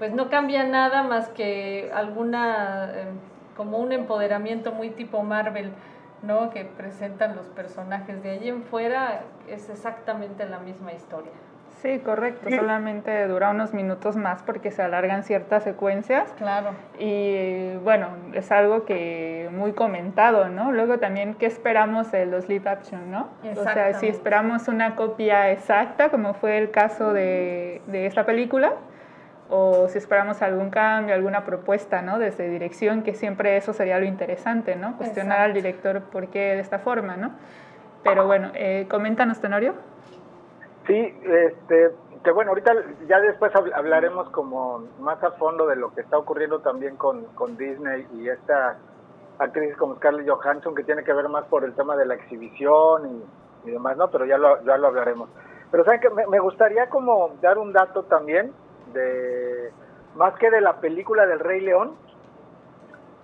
pues 0.00 0.14
no 0.14 0.30
cambia 0.30 0.64
nada 0.64 1.02
más 1.02 1.28
que 1.28 1.90
alguna, 1.94 2.90
eh, 2.90 3.04
como 3.54 3.76
un 3.76 3.92
empoderamiento 3.92 4.72
muy 4.72 4.88
tipo 4.88 5.22
Marvel, 5.22 5.72
¿no? 6.22 6.48
Que 6.48 6.64
presentan 6.64 7.36
los 7.36 7.44
personajes. 7.50 8.22
De 8.22 8.30
allí 8.30 8.48
en 8.48 8.62
fuera 8.62 9.20
es 9.46 9.68
exactamente 9.68 10.46
la 10.46 10.58
misma 10.58 10.94
historia. 10.94 11.32
Sí, 11.82 11.98
correcto. 11.98 12.48
Solamente 12.48 13.26
dura 13.26 13.50
unos 13.50 13.74
minutos 13.74 14.16
más 14.16 14.42
porque 14.42 14.70
se 14.70 14.80
alargan 14.80 15.22
ciertas 15.22 15.64
secuencias. 15.64 16.32
Claro. 16.38 16.70
Y 16.98 17.76
bueno, 17.84 18.08
es 18.32 18.50
algo 18.52 18.86
que 18.86 19.50
muy 19.52 19.74
comentado, 19.74 20.48
¿no? 20.48 20.72
Luego 20.72 20.98
también, 20.98 21.34
¿qué 21.34 21.44
esperamos 21.44 22.10
de 22.10 22.24
los 22.24 22.48
live 22.48 22.70
action, 22.70 23.10
no? 23.10 23.28
O 23.54 23.62
sea, 23.64 23.92
si 23.94 24.08
esperamos 24.08 24.66
una 24.66 24.96
copia 24.96 25.50
exacta, 25.50 26.08
como 26.08 26.32
fue 26.32 26.56
el 26.56 26.70
caso 26.70 27.12
de, 27.12 27.82
de 27.86 28.06
esta 28.06 28.24
película, 28.24 28.72
o 29.50 29.88
si 29.88 29.98
esperamos 29.98 30.42
algún 30.42 30.70
cambio, 30.70 31.14
alguna 31.14 31.44
propuesta, 31.44 32.02
¿no? 32.02 32.18
Desde 32.18 32.48
dirección, 32.48 33.02
que 33.02 33.14
siempre 33.14 33.56
eso 33.56 33.72
sería 33.72 33.98
lo 33.98 34.06
interesante, 34.06 34.76
¿no? 34.76 34.96
Cuestionar 34.96 35.40
al 35.40 35.52
director 35.52 36.02
por 36.02 36.28
qué 36.28 36.54
de 36.54 36.60
esta 36.60 36.78
forma, 36.78 37.16
¿no? 37.16 37.32
Pero 38.02 38.26
bueno, 38.26 38.50
eh, 38.54 38.86
coméntanos, 38.88 39.40
Tenorio. 39.40 39.74
Sí, 40.86 41.14
este, 41.22 41.90
que 42.24 42.30
bueno, 42.30 42.50
ahorita 42.50 42.72
ya 43.08 43.20
después 43.20 43.52
hablaremos 43.54 44.30
como 44.30 44.84
más 45.00 45.22
a 45.22 45.32
fondo 45.32 45.66
de 45.66 45.76
lo 45.76 45.92
que 45.94 46.00
está 46.00 46.18
ocurriendo 46.18 46.60
también 46.60 46.96
con, 46.96 47.24
con 47.34 47.56
Disney 47.56 48.06
y 48.14 48.28
esta 48.28 48.78
actriz 49.38 49.74
como 49.76 49.96
Scarlett 49.96 50.28
Johansson 50.28 50.74
que 50.74 50.84
tiene 50.84 51.02
que 51.02 51.12
ver 51.12 51.28
más 51.28 51.44
por 51.46 51.64
el 51.64 51.74
tema 51.74 51.96
de 51.96 52.06
la 52.06 52.14
exhibición 52.14 53.22
y, 53.64 53.70
demás, 53.70 53.96
¿no? 53.96 54.08
Pero 54.10 54.24
ya 54.24 54.38
lo, 54.38 54.62
ya 54.64 54.76
lo 54.78 54.86
hablaremos. 54.88 55.28
Pero 55.70 55.84
saben 55.84 56.00
que 56.00 56.10
me, 56.10 56.38
gustaría 56.40 56.88
como 56.88 57.30
dar 57.40 57.58
un 57.58 57.72
dato 57.72 58.04
también 58.04 58.52
de, 58.92 59.72
más 60.16 60.34
que 60.38 60.50
de 60.50 60.60
la 60.60 60.80
película 60.80 61.26
del 61.26 61.40
Rey 61.40 61.60
León, 61.60 61.94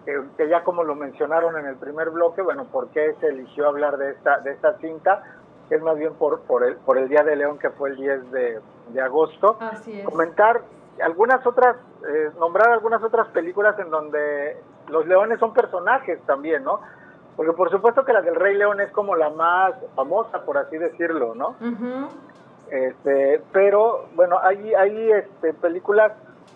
que, 0.05 0.23
que 0.37 0.49
ya 0.49 0.63
como 0.63 0.85
lo 0.85 0.95
mencionaron 0.95 1.57
en 1.59 1.67
el 1.67 1.77
primer 1.77 2.11
bloque, 2.11 2.43
bueno, 2.43 2.65
¿por 2.65 2.89
qué 2.89 3.15
se 3.21 3.29
eligió 3.29 3.69
hablar 3.69 3.97
de 3.97 4.11
esta, 4.13 4.39
de 4.39 4.53
esta 4.53 4.79
cinta? 4.79 5.23
es 5.71 5.83
más 5.83 5.97
bien 5.97 6.15
por, 6.15 6.41
por, 6.43 6.65
el, 6.65 6.77
por 6.77 6.99
el 6.99 7.09
Día 7.09 7.23
de 7.23 7.37
León 7.37 7.59
que 7.59 7.71
fue 7.71 7.91
el 7.91 7.97
10 7.97 8.31
de, 8.31 8.61
de 8.89 9.01
agosto. 9.01 9.57
Así 9.61 10.01
es. 10.01 10.05
Comentar 10.05 10.63
algunas 11.03 11.45
otras, 11.47 11.77
eh, 12.09 12.31
nombrar 12.39 12.71
algunas 12.71 13.03
otras 13.03 13.29
películas 13.29 13.79
en 13.79 13.91
donde 13.91 14.57
los 14.89 15.07
leones 15.07 15.39
son 15.41 15.53
personajes 15.53 16.21
también, 16.27 16.65
¿no? 16.65 16.81
Porque 17.37 17.53
por 17.53 17.71
supuesto 17.71 18.05
que 18.05 18.13
la 18.13 18.23
del 18.23 18.37
Rey 18.37 18.57
León 18.57 18.81
es 18.81 18.91
como 18.93 19.15
la 19.15 19.29
más 19.31 19.75
famosa, 19.95 20.45
por 20.45 20.57
así 20.57 20.79
decirlo, 20.79 21.35
¿no? 21.35 21.57
Este, 22.71 23.41
pero 23.53 24.09
bueno, 24.15 24.39
hay, 24.43 24.75
hay 24.75 25.13
este, 25.13 25.55
películas 25.55 26.13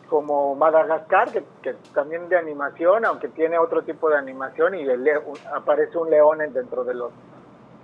como 0.08 0.54
Madagascar, 0.56 1.30
que, 1.30 1.44
que, 1.62 1.74
también 1.94 2.28
de 2.28 2.36
animación, 2.36 3.04
aunque 3.04 3.28
tiene 3.28 3.58
otro 3.58 3.82
tipo 3.82 4.08
de 4.10 4.16
animación 4.16 4.74
y 4.74 4.82
el, 4.82 5.08
aparece 5.54 5.96
un 5.98 6.10
león 6.10 6.38
dentro 6.52 6.84
de 6.84 6.94
los 6.94 7.12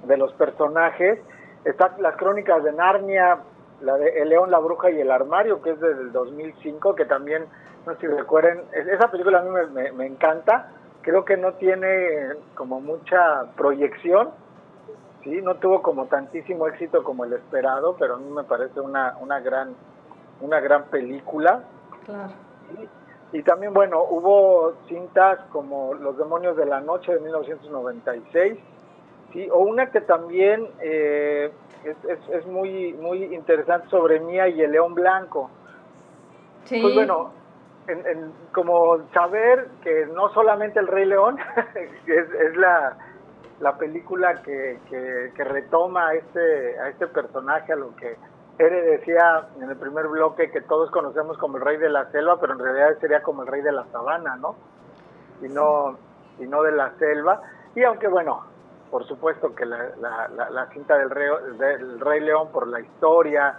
de 0.06 0.16
los 0.16 0.32
personajes. 0.34 1.18
Están 1.64 1.92
las 2.00 2.16
crónicas 2.16 2.62
de 2.62 2.72
Narnia, 2.72 3.38
la 3.80 3.96
de 3.96 4.22
El 4.22 4.28
León, 4.28 4.50
la 4.50 4.58
Bruja 4.58 4.90
y 4.90 5.00
el 5.00 5.10
Armario, 5.10 5.60
que 5.62 5.70
es 5.70 5.80
del 5.80 6.12
2005, 6.12 6.94
que 6.94 7.04
también, 7.04 7.44
no 7.86 7.94
sé 7.94 8.00
si 8.00 8.06
recuerden, 8.06 8.62
esa 8.72 9.10
película 9.10 9.40
a 9.40 9.42
mí 9.42 9.50
me, 9.72 9.92
me, 9.92 10.06
encanta. 10.06 10.70
Creo 11.02 11.24
que 11.24 11.36
no 11.36 11.52
tiene 11.54 12.34
como 12.54 12.80
mucha 12.80 13.44
proyección, 13.56 14.30
¿sí? 15.26 15.42
no 15.42 15.56
tuvo 15.56 15.82
como 15.82 16.06
tantísimo 16.06 16.66
éxito 16.68 17.02
como 17.02 17.24
el 17.24 17.32
esperado, 17.32 17.96
pero 17.98 18.14
a 18.14 18.18
mí 18.18 18.30
me 18.30 18.44
parece 18.44 18.80
una, 18.80 19.16
una, 19.20 19.40
gran, 19.40 19.74
una 20.40 20.60
gran 20.60 20.84
película. 20.84 21.64
Claro. 22.04 22.32
Y 23.32 23.42
también, 23.42 23.74
bueno, 23.74 24.02
hubo 24.08 24.74
cintas 24.88 25.40
como 25.50 25.94
Los 25.94 26.16
Demonios 26.16 26.56
de 26.56 26.64
la 26.64 26.80
Noche 26.80 27.12
de 27.12 27.20
1996, 27.20 28.58
Sí, 29.32 29.48
o 29.50 29.58
una 29.58 29.90
que 29.90 30.00
también 30.00 30.68
eh, 30.80 31.50
es, 31.84 31.96
es, 32.30 32.46
muy, 32.46 32.92
muy 32.94 33.24
interesante 33.34 33.88
sobre 33.88 34.20
Mía 34.20 34.48
y 34.48 34.62
el 34.62 34.70
León 34.70 34.94
Blanco. 34.94 35.50
Sí. 36.64 36.80
Pues 36.80 36.94
bueno, 36.94 37.32
en, 37.88 38.32
como 38.52 38.98
saber 39.12 39.68
que 39.82 40.06
no 40.06 40.32
solamente 40.32 40.78
el 40.78 40.86
Rey 40.86 41.06
León 41.06 41.38
es, 42.06 42.30
es 42.32 42.56
la, 42.56 42.96
la 43.60 43.76
película 43.78 44.42
que, 44.42 44.78
que, 44.88 45.44
retoma 45.44 46.08
a 46.08 46.14
este, 46.14 46.78
a 46.78 46.88
este 46.88 47.06
personaje, 47.06 47.72
a 47.72 47.76
lo 47.76 47.94
que 47.96 48.16
Ere 48.58 48.82
decía 48.82 49.48
en 49.60 49.70
el 49.70 49.76
primer 49.76 50.08
bloque 50.08 50.50
que 50.50 50.60
todos 50.62 50.90
conocemos 50.90 51.36
como 51.38 51.58
el 51.58 51.64
rey 51.64 51.76
de 51.78 51.90
la 51.90 52.10
selva, 52.10 52.38
pero 52.40 52.54
en 52.54 52.58
realidad 52.58 52.98
sería 53.00 53.22
como 53.22 53.42
el 53.42 53.48
rey 53.48 53.62
de 53.62 53.72
la 53.72 53.86
sabana, 53.92 54.36
¿no? 54.36 54.56
Y 55.42 55.48
no, 55.48 55.98
y 56.38 56.46
no 56.46 56.62
de 56.62 56.72
la 56.72 56.92
selva. 56.98 57.42
Y 57.74 57.82
aunque 57.82 58.08
bueno, 58.08 58.44
por 58.90 59.06
supuesto 59.06 59.54
que 59.54 59.66
la, 59.66 59.90
la, 59.98 60.66
cinta 60.72 60.96
del 60.96 61.10
rey, 61.10 61.28
del 61.58 62.00
rey, 62.00 62.20
León 62.20 62.48
por 62.52 62.66
la 62.66 62.80
historia, 62.80 63.58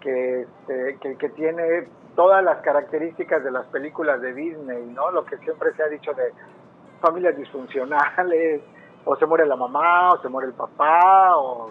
este, 0.00 0.98
que, 0.98 1.16
que, 1.16 1.28
tiene 1.30 1.88
todas 2.16 2.42
las 2.42 2.58
características 2.62 3.44
de 3.44 3.50
las 3.50 3.66
películas 3.66 4.20
de 4.20 4.32
Disney, 4.32 4.86
¿no? 4.86 5.10
Lo 5.10 5.24
que 5.24 5.36
siempre 5.38 5.72
se 5.74 5.82
ha 5.82 5.88
dicho 5.88 6.12
de 6.14 6.32
familias 7.00 7.36
disfuncionales, 7.36 8.62
o 9.04 9.16
se 9.16 9.26
muere 9.26 9.46
la 9.46 9.56
mamá, 9.56 10.12
o 10.12 10.22
se 10.22 10.28
muere 10.28 10.48
el 10.48 10.54
papá, 10.54 11.36
o 11.36 11.70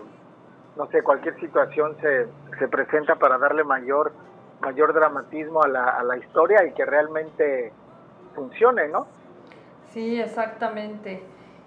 no 0.76 0.88
sé, 0.88 1.04
cualquier 1.04 1.39
situación 1.39 1.96
se, 2.02 2.28
se 2.58 2.68
presenta 2.68 3.15
para 3.15 3.38
darle 3.38 3.63
mayor, 3.63 4.12
mayor 4.62 4.94
dramatismo 4.94 5.62
a 5.62 5.68
la, 5.68 5.89
a 5.89 6.04
la 6.04 6.18
historia 6.18 6.65
y 6.65 6.74
que 6.74 6.86
realmente 6.86 7.74
funcione, 8.36 8.88
¿no? 8.88 9.08
Sí, 9.92 10.20
exactamente. 10.20 11.24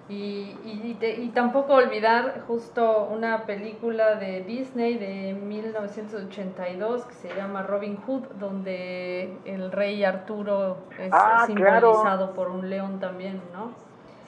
Y, 0.09 0.57
y, 0.65 1.31
tampoco 1.33 1.75
olvidar 1.75 2.43
justo 2.47 3.05
una 3.05 3.47
película 3.47 4.17
de 4.17 4.43
Disney 4.43 4.99
de 4.99 5.33
1982 5.33 7.05
que 7.05 7.15
se 7.15 7.35
llama 7.35 7.63
Robin 7.63 7.97
Hood, 7.97 8.25
donde 8.39 9.39
el 9.45 9.71
rey 9.71 10.05
Arturo 10.05 10.77
es 10.99 11.11
ah, 11.13 11.45
simbolizado 11.47 12.35
por 12.35 12.49
un 12.49 12.69
león 12.69 12.99
también, 12.99 13.41
¿no? 13.53 13.71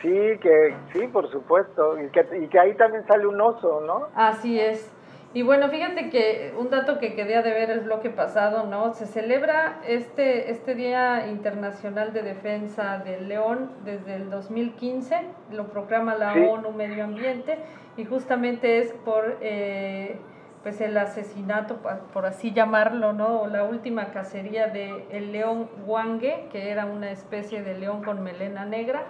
Sí, 0.04 0.38
que 0.38 0.76
sí, 0.92 1.08
por 1.08 1.30
supuesto, 1.30 1.98
y 1.98 2.10
que, 2.10 2.26
y 2.42 2.48
que 2.48 2.60
ahí 2.60 2.74
también 2.74 3.06
sale 3.06 3.26
un 3.26 3.40
oso, 3.40 3.80
¿no? 3.80 4.08
Así 4.14 4.60
es. 4.60 4.92
Y 5.32 5.40
bueno, 5.40 5.70
fíjate 5.70 6.10
que 6.10 6.52
un 6.58 6.68
dato 6.68 6.98
que 6.98 7.14
quedé 7.14 7.42
de 7.42 7.50
ver 7.50 7.70
el 7.70 7.80
bloque 7.80 8.10
pasado, 8.10 8.66
¿no? 8.66 8.92
Se 8.92 9.06
celebra 9.06 9.80
este, 9.88 10.50
este 10.50 10.74
Día 10.74 11.28
Internacional 11.28 12.12
de 12.12 12.22
Defensa 12.22 12.98
del 12.98 13.30
León 13.30 13.70
desde 13.86 14.16
el 14.16 14.28
2015, 14.28 15.22
lo 15.52 15.68
proclama 15.68 16.14
la 16.16 16.34
ONU 16.34 16.70
Medio 16.72 17.04
Ambiente, 17.04 17.56
y 17.96 18.04
justamente 18.04 18.80
es 18.80 18.92
por 18.92 19.38
eh, 19.40 20.18
pues 20.62 20.82
el 20.82 20.98
asesinato, 20.98 21.78
por 22.12 22.26
así 22.26 22.52
llamarlo, 22.52 23.14
¿no? 23.14 23.40
O 23.40 23.46
la 23.46 23.64
última 23.64 24.12
cacería 24.12 24.66
de 24.66 25.06
el 25.10 25.32
león 25.32 25.70
guangue, 25.86 26.48
que 26.52 26.70
era 26.70 26.84
una 26.84 27.10
especie 27.10 27.62
de 27.62 27.78
león 27.78 28.04
con 28.04 28.22
melena 28.22 28.66
negra, 28.66 29.04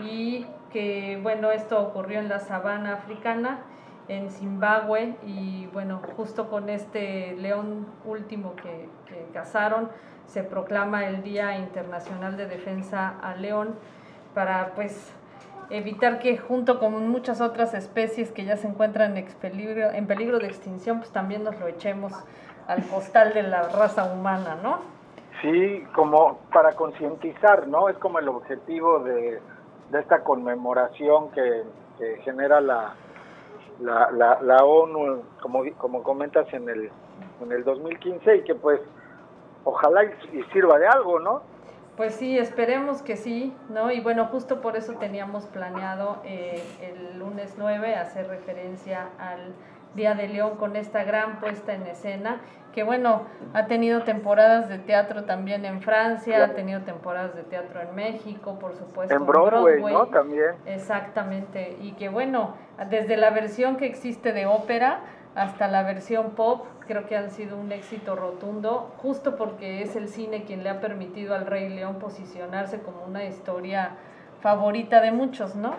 y 0.00 0.46
que, 0.72 1.18
bueno, 1.22 1.50
esto 1.50 1.80
ocurrió 1.80 2.18
en 2.18 2.28
la 2.28 2.40
sabana 2.40 2.94
africana 2.94 3.60
en 4.08 4.30
Zimbabue 4.30 5.16
y 5.26 5.66
bueno, 5.72 6.00
justo 6.16 6.48
con 6.48 6.70
este 6.70 7.36
león 7.36 7.86
último 8.04 8.54
que, 8.56 8.88
cazaron, 9.32 9.90
se 10.26 10.42
proclama 10.42 11.06
el 11.06 11.22
Día 11.22 11.58
Internacional 11.58 12.36
de 12.36 12.46
Defensa 12.46 13.14
al 13.22 13.42
León 13.42 13.74
para 14.34 14.72
pues 14.74 15.12
evitar 15.70 16.18
que 16.18 16.36
junto 16.38 16.78
con 16.78 17.08
muchas 17.08 17.40
otras 17.40 17.74
especies 17.74 18.30
que 18.32 18.44
ya 18.44 18.56
se 18.56 18.68
encuentran 18.68 19.16
en 19.16 19.26
peligro, 19.40 19.90
en 19.90 20.06
peligro 20.06 20.38
de 20.38 20.46
extinción, 20.46 20.98
pues 20.98 21.10
también 21.10 21.44
nos 21.44 21.58
lo 21.58 21.66
echemos 21.66 22.12
al 22.66 22.86
costal 22.86 23.32
de 23.34 23.42
la 23.42 23.62
raza 23.68 24.04
humana, 24.12 24.58
¿no? 24.62 24.78
Sí, 25.42 25.84
como 25.94 26.38
para 26.52 26.72
concientizar, 26.72 27.68
¿no? 27.68 27.88
Es 27.88 27.96
como 27.98 28.18
el 28.18 28.28
objetivo 28.28 29.00
de, 29.00 29.40
de 29.90 30.00
esta 30.00 30.22
conmemoración 30.22 31.30
que 31.30 31.64
genera 32.22 32.60
la, 32.60 32.94
la, 33.80 34.10
la, 34.10 34.40
la 34.42 34.64
ONU, 34.64 35.22
como, 35.40 35.62
como 35.76 36.02
comentas, 36.02 36.52
en 36.52 36.68
el, 36.68 36.90
en 37.40 37.52
el 37.52 37.64
2015 37.64 38.36
y 38.36 38.44
que 38.44 38.54
pues 38.54 38.80
ojalá 39.64 40.04
y, 40.04 40.42
sirva 40.52 40.78
de 40.78 40.86
algo, 40.86 41.20
¿no? 41.20 41.42
Pues 41.96 42.14
sí, 42.14 42.38
esperemos 42.38 43.02
que 43.02 43.16
sí, 43.16 43.56
¿no? 43.68 43.90
Y 43.90 44.00
bueno, 44.00 44.26
justo 44.26 44.60
por 44.60 44.76
eso 44.76 44.94
teníamos 44.94 45.46
planeado 45.46 46.18
eh, 46.24 46.62
el 46.80 47.18
lunes 47.18 47.56
9 47.58 47.96
hacer 47.96 48.28
referencia 48.28 49.08
al 49.18 49.52
Día 49.94 50.14
de 50.14 50.28
León 50.28 50.56
con 50.56 50.76
esta 50.76 51.04
gran 51.04 51.40
puesta 51.40 51.74
en 51.74 51.86
escena, 51.86 52.40
que 52.72 52.82
bueno, 52.82 53.22
ha 53.54 53.66
tenido 53.66 54.02
temporadas 54.02 54.68
de 54.68 54.78
teatro 54.78 55.24
también 55.24 55.64
en 55.64 55.80
Francia, 55.80 56.44
ha 56.44 56.54
tenido 56.54 56.82
temporadas 56.82 57.34
de 57.34 57.42
teatro 57.42 57.80
en 57.80 57.94
México, 57.94 58.58
por 58.58 58.74
supuesto. 58.74 59.14
En 59.14 59.26
Broadway, 59.26 59.82
¿no? 59.82 60.06
También. 60.06 60.52
Exactamente, 60.66 61.76
y 61.80 61.92
que 61.92 62.08
bueno, 62.08 62.54
desde 62.90 63.16
la 63.16 63.30
versión 63.30 63.76
que 63.76 63.86
existe 63.86 64.32
de 64.32 64.46
ópera 64.46 65.00
hasta 65.34 65.68
la 65.68 65.82
versión 65.82 66.30
pop, 66.32 66.66
creo 66.86 67.06
que 67.06 67.16
han 67.16 67.30
sido 67.30 67.56
un 67.56 67.72
éxito 67.72 68.16
rotundo, 68.16 68.92
justo 68.98 69.36
porque 69.36 69.82
es 69.82 69.96
el 69.96 70.08
cine 70.08 70.44
quien 70.44 70.62
le 70.62 70.70
ha 70.70 70.80
permitido 70.80 71.34
al 71.34 71.46
Rey 71.46 71.68
León 71.68 71.98
posicionarse 71.98 72.80
como 72.80 73.04
una 73.04 73.24
historia 73.24 73.92
favorita 74.40 75.00
de 75.00 75.12
muchos, 75.12 75.56
¿no? 75.56 75.74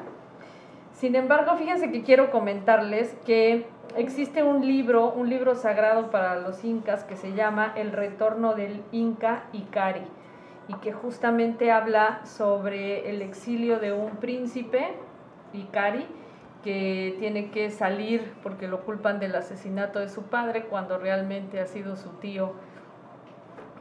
Sin 0.93 1.15
embargo, 1.15 1.55
fíjense 1.55 1.91
que 1.91 2.03
quiero 2.03 2.29
comentarles 2.29 3.15
que 3.25 3.67
existe 3.95 4.43
un 4.43 4.65
libro, 4.65 5.11
un 5.11 5.29
libro 5.29 5.55
sagrado 5.55 6.11
para 6.11 6.39
los 6.39 6.63
incas 6.63 7.03
que 7.03 7.15
se 7.15 7.33
llama 7.33 7.73
El 7.75 7.91
retorno 7.91 8.53
del 8.53 8.83
Inca 8.91 9.43
Ikari 9.53 10.05
y 10.67 10.75
que 10.75 10.93
justamente 10.93 11.71
habla 11.71 12.23
sobre 12.25 13.09
el 13.09 13.21
exilio 13.21 13.79
de 13.79 13.91
un 13.91 14.17
príncipe, 14.17 14.93
Ikari, 15.53 16.05
que 16.63 17.15
tiene 17.19 17.49
que 17.51 17.71
salir 17.71 18.33
porque 18.43 18.67
lo 18.67 18.81
culpan 18.81 19.19
del 19.19 19.35
asesinato 19.35 19.99
de 19.99 20.09
su 20.09 20.23
padre 20.23 20.65
cuando 20.65 20.97
realmente 20.97 21.59
ha 21.59 21.65
sido 21.65 21.95
su 21.95 22.09
tío 22.19 22.53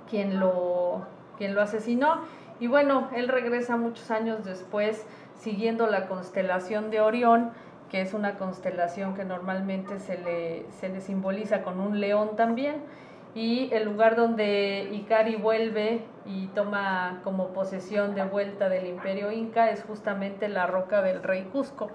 quien 0.09 0.41
lo, 0.41 1.07
quien 1.37 1.55
lo 1.55 1.61
asesinó. 1.61 2.23
Y 2.61 2.67
bueno, 2.67 3.09
él 3.15 3.29
regresa 3.29 3.77
muchos 3.77 4.11
años 4.11 4.45
después 4.45 5.07
siguiendo 5.35 5.87
la 5.87 6.07
constelación 6.07 6.91
de 6.91 7.01
Orión, 7.01 7.53
que 7.91 8.01
es 8.01 8.15
una 8.15 8.35
constelación 8.35 9.15
que 9.15 9.25
normalmente 9.25 9.99
se 9.99 10.19
le, 10.19 10.67
se 10.81 10.89
le 10.89 11.01
simboliza 11.01 11.63
con 11.63 11.81
un 11.81 12.01
león 12.01 12.37
también. 12.37 12.77
Y 13.35 13.69
el 13.73 13.85
lugar 13.85 14.17
donde 14.17 14.89
Ikari 14.91 15.37
vuelve 15.37 16.01
y 16.27 16.47
toma 16.49 17.21
como 17.25 17.49
posesión 17.49 18.15
de 18.15 18.25
vuelta 18.25 18.69
del 18.69 18.87
imperio 18.87 19.31
inca 19.31 19.71
es 19.71 19.85
justamente 19.85 20.49
la 20.49 20.67
roca 20.67 21.03
del 21.03 21.23
rey 21.23 21.45
Cusco. 21.53 21.91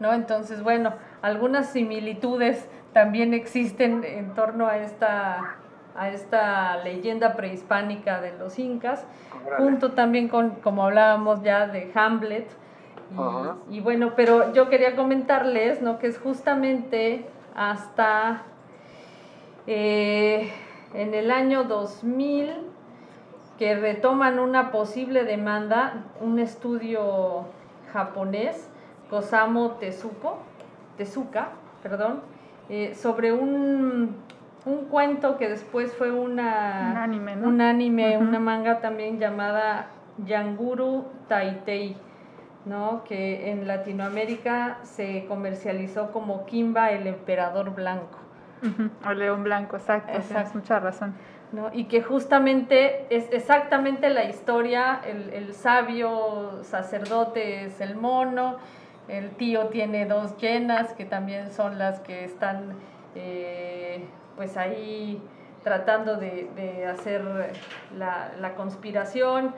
¿no? 0.00 0.12
Entonces, 0.12 0.62
bueno, 0.62 0.94
algunas 1.22 1.70
similitudes 1.70 2.68
también 2.92 3.34
existen 3.34 4.04
en 4.04 4.34
torno 4.34 4.66
a 4.66 4.78
esta, 4.78 5.56
a 5.96 6.10
esta 6.10 6.76
leyenda 6.78 7.34
prehispánica 7.34 8.20
de 8.20 8.36
los 8.36 8.58
incas, 8.58 9.04
junto 9.56 9.92
también 9.92 10.28
con, 10.28 10.50
como 10.56 10.84
hablábamos 10.84 11.42
ya, 11.42 11.66
de 11.66 11.90
Hamlet. 11.94 12.48
Y, 13.70 13.80
bueno, 13.80 14.12
pero 14.16 14.52
yo 14.52 14.68
quería 14.68 14.94
comentarles, 14.94 15.80
¿no? 15.80 15.98
Que 15.98 16.08
es 16.08 16.18
justamente 16.18 17.24
hasta 17.54 18.42
eh, 19.66 20.52
en 20.94 21.14
el 21.14 21.30
año 21.30 21.64
2000 21.64 22.52
que 23.58 23.74
retoman 23.74 24.38
una 24.38 24.70
posible 24.70 25.24
demanda, 25.24 26.04
un 26.20 26.38
estudio 26.38 27.46
japonés 27.92 28.68
Kosamo 29.10 29.72
Tezuko, 29.72 30.38
Tezuka, 30.96 31.48
perdón, 31.82 32.20
eh, 32.68 32.94
sobre 32.94 33.32
un, 33.32 34.16
un, 34.66 34.84
cuento 34.90 35.38
que 35.38 35.48
después 35.48 35.94
fue 35.96 36.10
una, 36.10 36.90
un 36.92 36.98
anime, 36.98 37.36
¿no? 37.36 37.48
un 37.48 37.60
anime 37.60 38.18
una 38.18 38.38
manga 38.38 38.80
también 38.80 39.18
llamada 39.18 39.86
Yanguru 40.26 41.04
Taitei, 41.26 41.96
¿no? 42.64 43.04
que 43.04 43.50
en 43.50 43.66
Latinoamérica 43.66 44.78
se 44.82 45.24
comercializó 45.26 46.12
como 46.12 46.44
Kimba 46.46 46.90
el 46.90 47.06
Emperador 47.06 47.74
Blanco. 47.74 48.18
O 49.06 49.12
León 49.12 49.44
Blanco, 49.44 49.76
exacto, 49.76 50.18
tienes 50.20 50.54
mucha 50.54 50.80
razón. 50.80 51.14
¿no? 51.52 51.70
Y 51.72 51.84
que 51.84 52.02
justamente 52.02 53.06
es 53.08 53.32
exactamente 53.32 54.10
la 54.10 54.24
historia, 54.24 55.00
el, 55.06 55.32
el 55.32 55.54
sabio 55.54 56.62
sacerdote 56.64 57.64
es 57.64 57.80
el 57.80 57.96
mono, 57.96 58.56
el 59.08 59.30
tío 59.30 59.68
tiene 59.68 60.06
dos 60.06 60.36
llenas 60.36 60.92
que 60.92 61.04
también 61.04 61.50
son 61.50 61.78
las 61.78 62.00
que 62.00 62.24
están 62.24 62.74
eh, 63.14 64.04
pues 64.36 64.56
ahí 64.56 65.20
tratando 65.64 66.16
de, 66.16 66.86
hacer 66.86 67.22
la, 67.96 68.54
conspiración 68.54 69.54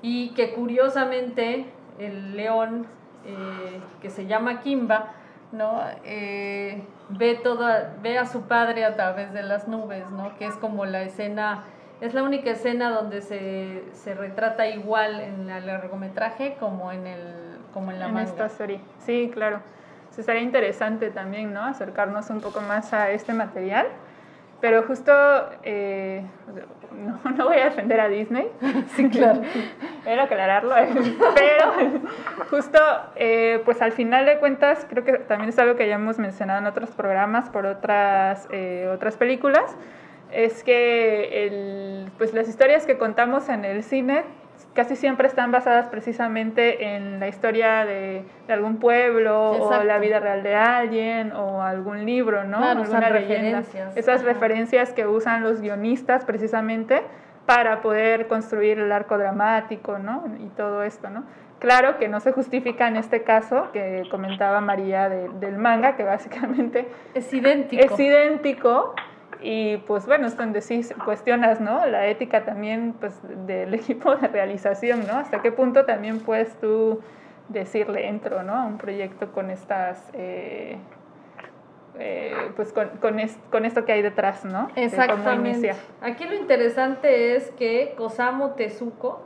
y 0.00 0.30
que 0.30 0.54
curiosamente 0.54 1.66
el 1.98 2.36
león 2.36 2.86
eh, 3.26 3.80
que 4.00 4.10
se 4.10 4.26
llama 4.26 4.60
Kimba 4.60 5.12
¿no? 5.54 5.80
Eh, 6.04 6.82
ve, 7.08 7.34
toda, 7.36 7.94
ve 8.02 8.18
a 8.18 8.26
su 8.26 8.42
padre 8.42 8.84
a 8.84 8.94
través 8.94 9.32
de 9.32 9.42
las 9.42 9.68
nubes, 9.68 10.10
¿no? 10.10 10.36
que 10.36 10.46
es 10.46 10.54
como 10.56 10.84
la 10.84 11.02
escena, 11.02 11.64
es 12.00 12.12
la 12.12 12.22
única 12.22 12.50
escena 12.50 12.90
donde 12.90 13.22
se, 13.22 13.84
se 13.92 14.14
retrata 14.14 14.68
igual 14.68 15.20
en 15.20 15.48
el 15.48 15.66
largometraje 15.66 16.56
como 16.58 16.92
en 16.92 17.06
el 17.06 17.44
como 17.72 17.90
en 17.90 17.98
la 17.98 18.08
en 18.08 18.18
esta 18.18 18.48
serie. 18.48 18.80
Sí, 19.00 19.30
claro. 19.32 19.60
Se 20.10 20.20
estaría 20.20 20.42
interesante 20.42 21.10
también, 21.10 21.52
¿no? 21.52 21.64
Acercarnos 21.64 22.30
un 22.30 22.40
poco 22.40 22.60
más 22.60 22.92
a 22.92 23.10
este 23.10 23.34
material. 23.34 23.88
Pero 24.60 24.82
justo, 24.84 25.12
eh, 25.62 26.24
no, 27.36 27.44
voy 27.44 27.56
a 27.58 27.64
defender 27.66 28.00
a 28.00 28.08
Disney. 28.08 28.48
Sí, 28.96 29.08
claro. 29.08 29.42
Era 30.06 30.24
aclararlo. 30.24 30.74
Pero 31.34 32.00
justo, 32.50 32.78
eh, 33.16 33.60
pues 33.64 33.82
al 33.82 33.92
final 33.92 34.26
de 34.26 34.38
cuentas, 34.38 34.86
creo 34.88 35.04
que 35.04 35.12
también 35.14 35.48
es 35.48 35.58
algo 35.58 35.76
que 35.76 35.88
ya 35.88 35.96
hemos 35.96 36.18
mencionado 36.18 36.60
en 36.60 36.66
otros 36.66 36.90
programas 36.90 37.48
por 37.50 37.66
otras, 37.66 38.48
eh, 38.50 38.88
otras 38.92 39.16
películas, 39.16 39.76
es 40.32 40.64
que 40.64 41.46
el, 41.46 42.10
pues 42.18 42.34
las 42.34 42.48
historias 42.48 42.86
que 42.86 42.98
contamos 42.98 43.48
en 43.48 43.64
el 43.64 43.82
cine 43.82 44.24
casi 44.74 44.96
siempre 44.96 45.28
están 45.28 45.52
basadas 45.52 45.88
precisamente 45.88 46.94
en 46.94 47.20
la 47.20 47.28
historia 47.28 47.84
de, 47.84 48.24
algún 48.48 48.78
pueblo 48.78 49.52
o 49.52 49.82
la 49.82 49.98
vida 49.98 50.20
real 50.20 50.42
de 50.42 50.54
alguien 50.54 51.32
o 51.32 51.62
algún 51.62 52.04
libro, 52.04 52.44
¿no? 52.44 52.62
Alguna 52.62 53.08
referencias. 53.08 53.96
Esas 53.96 54.22
referencias 54.22 54.92
que 54.92 55.06
usan 55.06 55.42
los 55.42 55.60
guionistas 55.60 56.24
precisamente 56.24 57.02
para 57.46 57.80
poder 57.82 58.26
construir 58.26 58.78
el 58.78 58.90
arco 58.92 59.16
dramático, 59.16 59.98
¿no? 59.98 60.24
Y 60.40 60.48
todo 60.48 60.82
esto, 60.82 61.08
¿no? 61.10 61.24
Claro 61.58 61.98
que 61.98 62.08
no 62.08 62.20
se 62.20 62.32
justifica 62.32 62.88
en 62.88 62.96
este 62.96 63.22
caso 63.22 63.70
que 63.72 64.02
comentaba 64.10 64.60
María 64.60 65.08
del 65.08 65.56
manga, 65.56 65.96
que 65.96 66.04
básicamente 66.04 66.88
es 67.14 67.32
idéntico. 67.32 67.82
Es 67.82 67.98
idéntico 67.98 68.94
y 69.40 69.78
pues 69.78 70.06
bueno, 70.06 70.26
es 70.26 70.36
donde 70.36 70.60
sí 70.60 70.82
cuestionas, 71.04 71.60
¿no? 71.60 71.84
La 71.86 72.06
ética 72.06 72.44
también 72.44 72.94
pues, 72.98 73.18
del 73.46 73.74
equipo 73.74 74.14
de 74.16 74.28
realización, 74.28 75.06
¿no? 75.06 75.14
Hasta 75.18 75.42
qué 75.42 75.52
punto 75.52 75.84
también 75.84 76.20
puedes 76.20 76.58
tú 76.60 77.00
decirle 77.48 78.08
entro, 78.08 78.42
¿no? 78.42 78.54
A 78.54 78.66
un 78.66 78.78
proyecto 78.78 79.32
con 79.32 79.50
estas... 79.50 80.10
Eh, 80.14 80.76
eh, 81.96 82.50
pues 82.56 82.72
con, 82.72 82.88
con, 83.00 83.16
con, 83.52 83.64
esto 83.64 83.84
que 83.84 83.92
hay 83.92 84.02
detrás, 84.02 84.44
¿no? 84.44 84.68
Exactamente. 84.74 85.72
Aquí 86.00 86.24
lo 86.24 86.34
interesante 86.34 87.36
es 87.36 87.52
que 87.52 87.94
Kosamo 87.96 88.54
Tezuko 88.54 89.24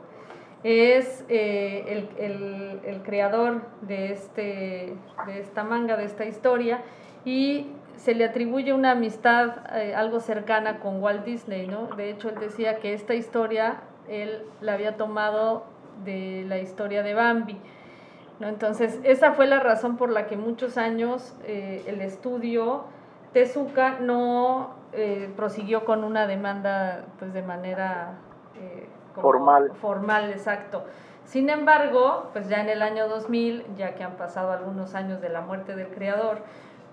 es 0.63 1.25
eh, 1.29 1.83
el, 1.87 2.23
el, 2.23 2.79
el, 2.85 3.01
creador 3.01 3.63
de, 3.81 4.11
este, 4.11 4.93
de 5.25 5.39
esta 5.39 5.63
manga, 5.63 5.97
de 5.97 6.05
esta 6.05 6.25
historia, 6.25 6.81
y 7.25 7.71
se 7.99 8.15
le 8.15 8.25
atribuye 8.25 8.73
una 8.73 8.91
amistad 8.91 9.75
eh, 9.75 9.93
algo 9.93 10.21
cercana 10.21 10.79
con 10.79 11.03
Walt 11.03 11.25
Disney, 11.25 11.67
¿no? 11.67 11.87
De 11.97 12.09
hecho, 12.09 12.29
él 12.29 12.35
decía 12.39 12.79
que 12.79 12.93
esta 12.93 13.13
historia 13.13 13.81
él 14.07 14.43
la 14.61 14.73
había 14.73 14.95
tomado 14.95 15.63
de 16.05 16.45
la 16.47 16.57
historia 16.59 17.03
de 17.03 17.13
Bambi. 17.13 17.57
¿no? 18.39 18.47
Entonces, 18.47 18.99
esa 19.03 19.33
fue 19.33 19.47
la 19.47 19.59
razón 19.59 19.97
por 19.97 20.09
la 20.09 20.27
que 20.27 20.37
muchos 20.37 20.77
años 20.77 21.35
eh, 21.43 21.83
el 21.87 22.01
estudio 22.01 22.85
Tezuka 23.33 23.99
no 23.99 24.71
eh, 24.93 25.29
prosiguió 25.35 25.83
con 25.83 26.03
una 26.03 26.25
demanda 26.25 27.03
pues, 27.19 27.33
de 27.33 27.43
manera 27.43 28.13
formal. 29.13 29.71
Formal, 29.81 30.31
exacto. 30.31 30.85
Sin 31.25 31.49
embargo, 31.49 32.29
pues 32.33 32.49
ya 32.49 32.61
en 32.61 32.69
el 32.69 32.81
año 32.81 33.07
2000, 33.07 33.75
ya 33.75 33.93
que 33.93 34.03
han 34.03 34.15
pasado 34.15 34.51
algunos 34.51 34.95
años 34.95 35.21
de 35.21 35.29
la 35.29 35.41
muerte 35.41 35.75
del 35.75 35.89
creador, 35.89 36.41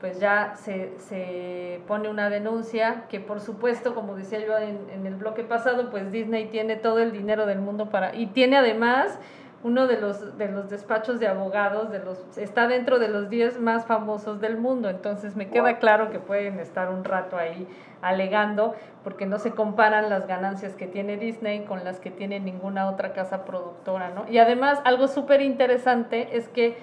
pues 0.00 0.20
ya 0.20 0.54
se, 0.56 0.92
se, 0.98 1.80
pone 1.86 2.08
una 2.08 2.28
denuncia 2.28 3.04
que 3.08 3.20
por 3.20 3.40
supuesto, 3.40 3.94
como 3.94 4.14
decía 4.14 4.44
yo 4.44 4.56
en, 4.58 4.90
en, 4.90 5.06
el 5.06 5.14
bloque 5.14 5.42
pasado, 5.42 5.90
pues 5.90 6.12
Disney 6.12 6.46
tiene 6.46 6.76
todo 6.76 6.98
el 6.98 7.12
dinero 7.12 7.46
del 7.46 7.60
mundo 7.60 7.88
para, 7.88 8.14
y 8.14 8.26
tiene 8.26 8.56
además 8.56 9.18
uno 9.66 9.86
de 9.86 10.00
los, 10.00 10.38
de 10.38 10.48
los 10.48 10.68
despachos 10.68 11.18
de 11.18 11.26
abogados, 11.26 11.90
de 11.90 11.98
los, 11.98 12.18
está 12.38 12.68
dentro 12.68 12.98
de 12.98 13.08
los 13.08 13.30
10 13.30 13.58
más 13.60 13.86
famosos 13.86 14.40
del 14.40 14.58
mundo, 14.58 14.88
entonces 14.90 15.34
me 15.34 15.48
queda 15.48 15.78
claro 15.78 16.10
que 16.10 16.20
pueden 16.20 16.60
estar 16.60 16.88
un 16.88 17.02
rato 17.02 17.36
ahí 17.36 17.66
alegando, 18.02 18.74
porque 19.02 19.26
no 19.26 19.38
se 19.38 19.52
comparan 19.52 20.10
las 20.10 20.26
ganancias 20.26 20.74
que 20.74 20.86
tiene 20.86 21.16
Disney 21.16 21.64
con 21.64 21.84
las 21.84 21.98
que 21.98 22.10
tiene 22.10 22.38
ninguna 22.38 22.88
otra 22.88 23.12
casa 23.12 23.44
productora, 23.44 24.10
¿no? 24.10 24.26
Y 24.30 24.38
además, 24.38 24.80
algo 24.84 25.08
súper 25.08 25.40
interesante 25.40 26.36
es 26.36 26.48
que 26.48 26.76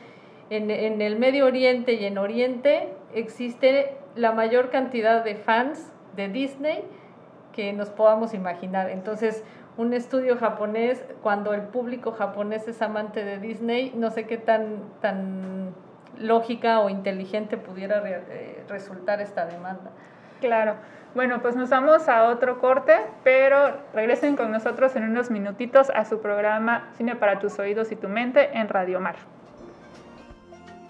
en, 0.49 0.69
en 0.69 1.02
el 1.02 1.17
Medio 1.17 1.45
Oriente 1.45 1.93
y 1.93 2.06
en 2.06 2.17
Oriente 2.17 2.89
existe 3.15 3.97
la 4.15 4.32
mayor 4.32 4.69
cantidad 4.69 5.23
de 5.23 5.36
fans 5.36 5.91
de 6.15 6.30
Disney 6.30 6.84
que 7.52 7.73
nos 7.73 7.89
podamos 7.89 8.34
imaginar. 8.34 8.89
Entonces, 8.89 9.43
un 9.78 9.93
estudio 9.93 10.38
japonés, 10.38 11.06
cuando 11.21 11.54
el 11.54 11.62
público 11.62 12.12
japonés 12.12 12.67
es 12.67 12.82
amante 12.82 13.23
de 13.23 13.39
Disney, 13.39 13.91
no 13.95 14.12
sé 14.12 14.26
qué 14.26 14.38
tan, 14.38 14.78
tan 15.02 15.73
lógica 16.19 16.80
o 16.80 16.89
inteligente 16.89 17.58
pudiera 17.58 18.02
eh, 18.06 18.63
resultar 18.67 19.21
esta 19.21 19.45
demanda. 19.45 19.91
Claro. 20.41 20.76
Bueno, 21.15 21.41
pues 21.41 21.56
nos 21.56 21.69
vamos 21.69 22.10
a 22.10 22.26
otro 22.26 22.60
corte, 22.60 22.95
pero 23.23 23.78
regresen 23.93 24.36
con 24.36 24.52
nosotros 24.52 24.95
en 24.95 25.04
unos 25.04 25.30
minutitos 25.30 25.91
a 25.91 26.06
su 26.06 26.21
programa 26.21 26.89
Cine 26.97 27.15
para 27.15 27.39
tus 27.39 27.60
oídos 27.60 27.91
y 27.91 27.95
tu 27.95 28.10
mente 28.10 28.49
en 28.58 28.67
Radio 28.67 28.99
Mar. 28.99 29.15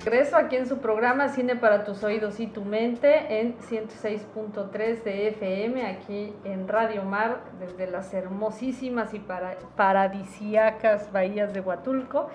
Regreso 0.05 0.35
aquí 0.35 0.57
en 0.57 0.67
su 0.67 0.79
programa 0.79 1.29
Cine 1.29 1.55
para 1.55 1.85
tus 1.85 2.03
oídos 2.03 2.41
y 2.41 2.47
tu 2.47 2.65
mente 2.65 3.39
en 3.39 3.57
106.3 3.57 5.01
de 5.01 5.29
FM, 5.29 5.85
aquí 5.85 6.33
en 6.43 6.67
Radio 6.67 7.03
Mar, 7.03 7.39
desde 7.57 7.89
las 7.89 8.13
hermosísimas 8.13 9.13
y 9.13 9.19
para, 9.19 9.55
paradisíacas 9.77 11.09
bahías 11.13 11.53
de 11.53 11.61
Huatulco. 11.61 12.27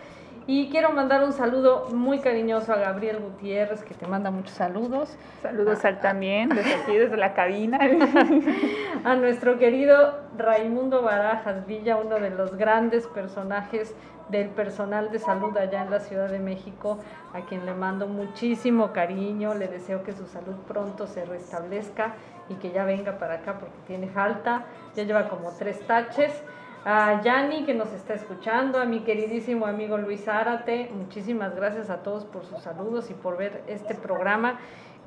Y 0.51 0.71
quiero 0.71 0.93
mandar 0.93 1.23
un 1.25 1.35
saludo 1.35 1.89
muy 1.93 2.21
cariñoso 2.21 2.73
a 2.73 2.77
Gabriel 2.77 3.19
Gutiérrez, 3.19 3.85
que 3.85 3.93
te 3.93 4.07
manda 4.07 4.31
muchos 4.31 4.55
saludos. 4.55 5.15
Saludos 5.43 5.85
al 5.85 6.01
también, 6.01 6.49
desde 6.49 6.75
aquí, 6.75 6.97
desde 6.97 7.19
la 7.19 7.35
cabina. 7.35 7.79
a 9.05 9.15
nuestro 9.17 9.59
querido 9.59 10.15
Raimundo 10.39 11.03
Barajas 11.03 11.67
Villa, 11.67 11.99
uno 11.99 12.19
de 12.19 12.31
los 12.31 12.57
grandes 12.57 13.07
personajes 13.09 13.95
del 14.31 14.49
personal 14.49 15.11
de 15.11 15.19
salud 15.19 15.55
allá 15.55 15.83
en 15.83 15.91
la 15.91 16.01
Ciudad 16.01 16.31
de 16.31 16.39
México, 16.39 16.99
a 17.35 17.43
quien 17.43 17.67
le 17.67 17.75
mando 17.75 18.07
muchísimo 18.07 18.95
cariño, 18.95 19.53
le 19.53 19.69
deseo 19.69 20.03
que 20.03 20.15
su 20.15 20.27
salud 20.27 20.57
pronto 20.67 21.07
se 21.07 21.27
restablezca 21.27 22.15
y 22.49 22.55
que 22.55 22.71
ya 22.71 22.87
venga 22.87 23.19
para 23.19 23.35
acá 23.35 23.59
porque 23.59 23.77
tiene 23.87 24.09
falta, 24.09 24.65
ya 24.97 25.03
lleva 25.03 25.29
como 25.29 25.51
tres 25.59 25.79
taches. 25.87 26.33
A 26.85 27.21
Yanni 27.23 27.65
que 27.65 27.75
nos 27.75 27.93
está 27.93 28.15
escuchando, 28.15 28.81
a 28.81 28.85
mi 28.85 29.01
queridísimo 29.01 29.67
amigo 29.67 29.99
Luis 29.99 30.27
Árate, 30.29 30.91
muchísimas 30.95 31.55
gracias 31.55 31.91
a 31.91 32.03
todos 32.03 32.25
por 32.25 32.45
sus 32.45 32.63
saludos 32.63 33.11
y 33.11 33.15
por 33.15 33.37
ver 33.37 33.63
este 33.67 33.95
programa 33.95 34.59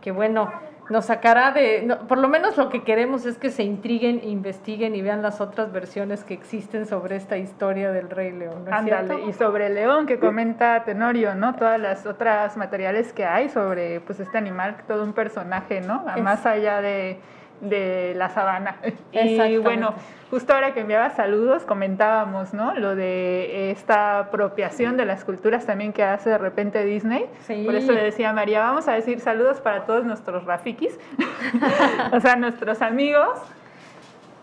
que 0.02 0.12
bueno, 0.12 0.52
nos 0.90 1.06
sacará 1.06 1.52
de, 1.52 1.98
por 2.10 2.18
lo 2.18 2.28
menos 2.28 2.58
lo 2.58 2.70
que 2.70 2.84
queremos 2.84 3.26
es 3.26 3.38
que 3.38 3.50
se 3.50 3.64
intriguen, 3.64 4.22
investiguen 4.24 4.94
y 4.96 5.02
vean 5.02 5.22
las 5.22 5.40
otras 5.40 5.72
versiones 5.72 6.24
que 6.26 6.34
existen 6.34 6.86
sobre 6.86 7.16
esta 7.16 7.38
historia 7.38 7.92
del 7.92 8.10
Rey 8.10 8.32
León. 8.32 8.66
¿no 8.66 9.30
y 9.30 9.34
sobre 9.34 9.68
el 9.68 9.76
león 9.76 10.08
que 10.08 10.20
comenta 10.20 10.84
Tenorio, 10.84 11.36
¿no? 11.36 11.56
Todas 11.56 11.80
las 11.80 12.06
otras 12.06 12.58
materiales 12.58 13.14
que 13.14 13.26
hay 13.26 13.48
sobre 13.48 14.02
pues 14.02 14.20
este 14.20 14.38
animal, 14.38 14.76
todo 14.88 15.04
un 15.04 15.14
personaje, 15.14 15.80
¿no? 15.80 16.04
Más 16.22 16.46
allá 16.46 16.82
de 16.82 17.20
de 17.62 18.13
la 18.15 18.30
sabana. 18.30 18.76
Y 19.13 19.58
bueno, 19.58 19.93
justo 20.30 20.54
ahora 20.54 20.74
que 20.74 20.80
enviaba 20.80 21.10
saludos, 21.12 21.63
comentábamos, 21.63 22.54
¿no? 22.54 22.74
Lo 22.76 22.95
de 22.95 23.71
esta 23.71 24.19
apropiación 24.19 24.95
de 24.97 25.06
las 25.06 25.26
culturas 25.26 25.65
también 25.65 25.91
que 25.91 26.04
hace 26.04 26.30
de 26.30 26.38
repente 26.38 26.84
Disney. 26.86 27.26
Por 27.65 27.76
eso 27.76 27.91
le 27.91 28.02
decía 28.02 28.30
a 28.30 28.34
María, 28.34 28.62
vamos 28.62 28.88
a 28.88 28.93
decir 28.93 29.19
saludos 29.19 29.60
para 29.60 29.86
todos 29.86 30.06
nuestros 30.06 30.45
rafikis, 30.45 30.97
o 32.13 32.19
sea, 32.19 32.36
nuestros 32.38 32.82
amigos. 32.82 33.39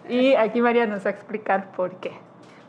Y 0.08 0.34
aquí 0.34 0.60
María 0.60 0.86
nos 0.86 1.04
va 1.04 1.10
a 1.10 1.12
explicar 1.14 1.72
por 1.72 1.96
qué. 1.96 2.12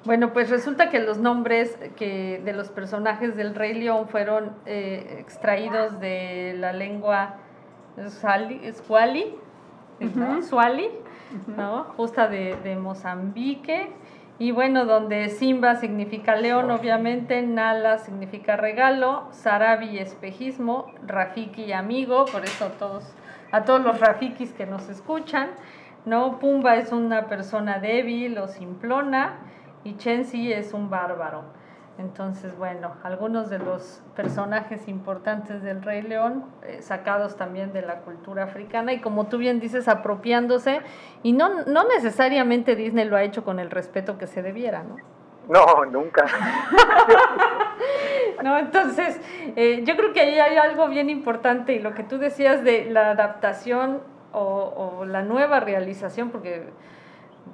Bueno, 0.05 0.31
pues 0.31 0.49
resulta 0.49 0.89
que 0.89 0.99
los 0.99 1.17
nombres 1.17 1.77
que 1.97 2.41
de 2.43 2.53
los 2.53 2.69
personajes 2.69 3.35
del 3.35 3.53
Rey 3.53 3.73
León 3.73 4.07
fueron 4.07 4.51
eh, 4.65 5.17
extraídos 5.19 5.99
de 5.99 6.55
la 6.57 6.71
lengua 6.71 7.35
Swali, 9.99 10.43
Suali, 10.43 10.89
¿no? 11.47 11.83
justa 11.95 12.27
de, 12.27 12.55
de, 12.63 12.75
Mozambique. 12.75 13.91
Y 14.37 14.51
bueno, 14.51 14.85
donde 14.85 15.27
Simba 15.29 15.75
significa 15.75 16.35
león, 16.35 16.71
obviamente, 16.71 17.41
Nala 17.41 17.97
significa 17.97 18.55
regalo, 18.55 19.27
Sarabi 19.31 19.99
espejismo, 19.99 20.85
Rafiki 21.05 21.73
amigo, 21.73 22.23
por 22.25 22.45
eso 22.45 22.69
todos, 22.79 23.13
a 23.51 23.65
todos 23.65 23.81
los 23.81 23.99
Rafikis 23.99 24.53
que 24.53 24.65
nos 24.65 24.87
escuchan, 24.87 25.49
¿no? 26.05 26.39
Pumba 26.39 26.77
es 26.77 26.93
una 26.93 27.27
persona 27.27 27.79
débil 27.79 28.37
o 28.37 28.47
simplona 28.47 29.39
y 29.83 29.97
Chensi 29.97 30.53
es 30.53 30.73
un 30.73 30.89
bárbaro. 30.89 31.43
Entonces, 31.99 32.57
bueno, 32.57 32.93
algunos 33.03 33.49
de 33.49 33.59
los 33.59 34.01
personajes 34.15 34.87
importantes 34.87 35.61
del 35.61 35.81
Rey 35.81 36.01
León, 36.01 36.45
eh, 36.63 36.81
sacados 36.81 37.35
también 37.35 37.73
de 37.73 37.81
la 37.81 37.97
cultura 37.97 38.45
africana 38.45 38.93
y 38.93 39.01
como 39.01 39.27
tú 39.27 39.37
bien 39.37 39.59
dices, 39.59 39.89
apropiándose, 39.89 40.79
y 41.23 41.33
no, 41.33 41.65
no 41.65 41.85
necesariamente 41.89 42.77
Disney 42.77 43.03
lo 43.03 43.17
ha 43.17 43.23
hecho 43.23 43.43
con 43.43 43.59
el 43.59 43.69
respeto 43.69 44.17
que 44.17 44.27
se 44.27 44.41
debiera, 44.41 44.83
¿no? 44.83 44.95
No, 45.49 45.83
nunca. 45.85 46.25
no, 48.43 48.57
entonces, 48.57 49.19
eh, 49.57 49.83
yo 49.83 49.97
creo 49.97 50.13
que 50.13 50.21
ahí 50.21 50.39
hay 50.39 50.55
algo 50.55 50.87
bien 50.87 51.09
importante 51.09 51.73
y 51.73 51.79
lo 51.79 51.93
que 51.93 52.03
tú 52.03 52.17
decías 52.17 52.63
de 52.63 52.85
la 52.85 53.11
adaptación 53.11 53.99
o, 54.31 54.99
o 54.99 55.05
la 55.05 55.21
nueva 55.21 55.59
realización, 55.59 56.29
porque 56.29 56.69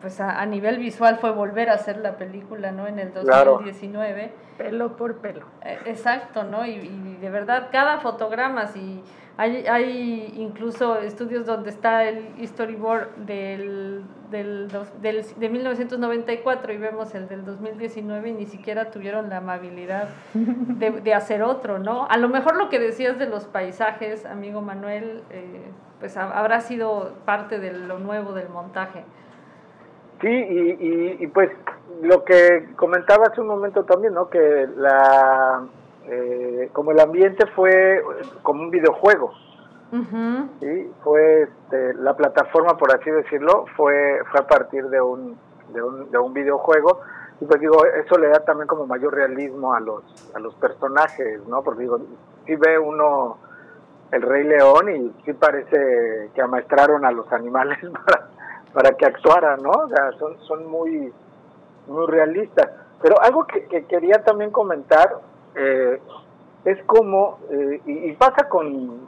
pues 0.02 0.20
a, 0.20 0.46
nivel 0.46 0.78
visual 0.78 1.18
fue 1.18 1.32
volver 1.32 1.70
a 1.70 1.74
hacer 1.74 1.98
la 1.98 2.18
película, 2.18 2.72
¿no? 2.72 2.88
En 2.88 3.00
el 3.00 3.14
2019. 3.14 4.32
Pelo 4.58 4.96
por 4.96 5.18
pelo. 5.18 5.46
Eh, 5.64 5.78
exacto, 5.86 6.44
¿no? 6.44 6.66
Y, 6.66 7.18
de 7.20 7.30
verdad, 7.30 7.70
cada 7.72 8.00
fotograma, 8.00 8.68
si 8.68 9.04
hay, 9.38 9.68
hay 9.68 10.34
incluso 10.38 11.00
estudios 11.00 11.46
donde 11.46 11.70
está 11.70 12.06
el 12.06 12.48
storyboard 12.48 13.16
del, 13.18 14.04
del, 14.32 14.70
del, 15.02 15.26
de 15.36 15.50
1994 15.50 16.74
y 16.74 16.78
vemos 16.78 17.14
el 17.16 17.28
del 17.28 17.44
2019 17.44 18.30
y 18.30 18.34
ni 18.34 18.46
siquiera 18.46 18.92
tuvieron 18.92 19.30
la 19.30 19.38
amabilidad 19.38 20.10
de, 20.34 20.92
de 20.92 21.14
hacer 21.14 21.44
otro, 21.44 21.80
¿no? 21.80 22.08
A 22.10 22.18
lo 22.18 22.30
mejor 22.30 22.56
lo 22.56 22.70
que 22.70 22.80
decías 22.80 23.20
de 23.20 23.28
los 23.28 23.46
paisajes, 23.46 24.26
amigo 24.26 24.62
Manuel, 24.62 25.24
eh, 25.32 25.72
pues 26.00 26.18
habrá 26.18 26.62
sido 26.62 27.14
parte 27.26 27.60
de 27.60 27.74
lo 27.74 28.00
nuevo 28.00 28.34
del 28.34 28.50
montaje. 28.50 29.04
Sí, 30.26 30.32
y, 30.32 31.24
y, 31.24 31.28
pues 31.28 31.52
lo 32.02 32.24
que 32.24 32.74
comentaba 32.76 33.28
hace 33.28 33.42
un 33.42 33.46
momento 33.46 33.84
también, 33.84 34.16
¿no? 34.16 34.28
Que 34.28 34.68
la, 34.76 35.64
eh, 36.08 36.68
como 36.74 36.90
el 36.90 37.00
ambiente 37.00 37.46
fue 37.56 38.02
como 38.42 38.64
un 38.64 38.72
videojuego, 38.72 39.34
¿sí? 40.62 40.92
Fue 41.04 41.44
este, 41.44 41.94
la 41.94 42.16
plataforma, 42.16 42.76
por 42.76 42.92
así 42.92 43.12
decirlo, 43.12 43.66
fue, 43.78 44.20
fue 44.32 44.40
a 44.40 44.48
partir 44.48 44.90
de 44.90 45.00
un, 45.00 45.38
de 45.72 45.84
un, 45.84 46.10
de 46.10 46.18
un 46.18 46.34
videojuego. 46.34 47.02
Y 47.40 47.46
pues 47.46 47.62
digo, 47.62 47.86
eso 47.86 48.18
le 48.18 48.30
da 48.30 48.40
también 48.40 48.66
como 48.68 48.88
mayor 48.88 49.14
realismo 49.14 49.76
a 49.76 49.80
los, 49.80 50.04
a 50.34 50.40
los 50.40 50.56
personajes, 50.56 51.40
¿no? 51.48 51.62
Porque 51.62 51.82
digo, 51.82 52.00
si 52.48 52.56
ve 52.56 52.80
uno 52.80 53.38
el 54.12 54.24
Rey 54.24 54.44
León 54.44 54.90
y 54.90 55.24
sí 55.24 55.34
parece 55.34 56.32
que 56.34 56.42
amaestraron 56.42 57.06
a 57.06 57.12
los 57.12 57.32
animales 57.32 57.78
para 58.06 58.35
para 58.76 58.92
que 58.92 59.06
actuara, 59.06 59.56
¿no? 59.56 59.72
O 59.72 59.88
sea, 59.88 60.12
son, 60.20 60.38
son 60.42 60.70
muy, 60.70 61.12
muy 61.88 62.08
realistas. 62.08 62.70
Pero 63.02 63.20
algo 63.22 63.48
que, 63.48 63.86
quería 63.86 64.22
también 64.24 64.52
comentar 64.52 65.16
eh, 65.56 66.02
es 66.66 66.84
como, 66.84 67.40
eh, 67.50 67.82
y, 67.86 68.12
pasa 68.14 68.50
con, 68.50 69.08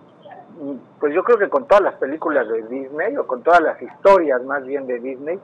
pues 1.02 1.14
yo 1.14 1.22
creo 1.24 1.38
que 1.38 1.50
con 1.50 1.68
todas 1.68 1.84
las 1.84 1.96
películas 1.96 2.48
de 2.48 2.64
Disney, 2.64 3.18
o 3.18 3.28
con 3.28 3.44
todas 3.44 3.60
las 3.60 3.82
historias 3.82 4.42
más 4.46 4.66
bien 4.66 4.88
de 4.88 5.00
Disney, 5.00 5.38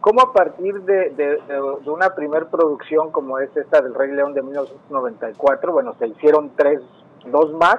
como 0.00 0.20
a 0.22 0.32
partir 0.32 0.80
de, 0.82 1.10
de, 1.10 1.38
una 1.88 2.12
primer 2.16 2.46
producción 2.46 3.12
como 3.12 3.38
es 3.38 3.56
esta 3.56 3.80
del 3.82 3.94
Rey 3.94 4.10
León 4.10 4.34
de 4.34 4.42
1994, 4.42 5.72
bueno, 5.72 5.94
se 5.96 6.08
hicieron 6.08 6.50
tres, 6.56 6.80
dos 7.26 7.52
más, 7.52 7.78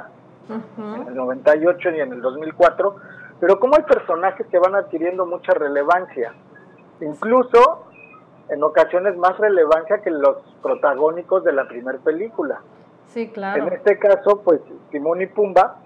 en 0.50 1.08
el 1.08 1.16
98 1.16 1.90
y 1.92 2.00
en 2.00 2.14
el 2.14 2.22
2004, 2.22 2.96
pero 3.42 3.60
como 3.60 3.76
hay 3.76 3.84
personajes 3.84 4.46
que 4.48 4.60
van 4.60 4.76
adquiriendo 4.76 5.26
mucha 5.26 5.54
relevancia, 5.54 6.32
incluso 7.02 7.88
en 8.50 8.64
ocasiones 8.64 9.18
más 9.18 9.36
relevancia 9.40 9.98
que 10.04 10.12
los 10.12 10.38
protagónicos 10.62 11.44
de 11.44 11.52
la 11.52 11.68
primera 11.68 11.98
película. 11.98 12.62
Sí, 13.08 13.30
claro. 13.30 13.66
En 13.66 13.74
este 13.74 13.98
caso, 13.98 14.42
pues 14.44 14.62
Timón 14.92 15.24
y 15.24 15.26
Pumba, 15.26 15.78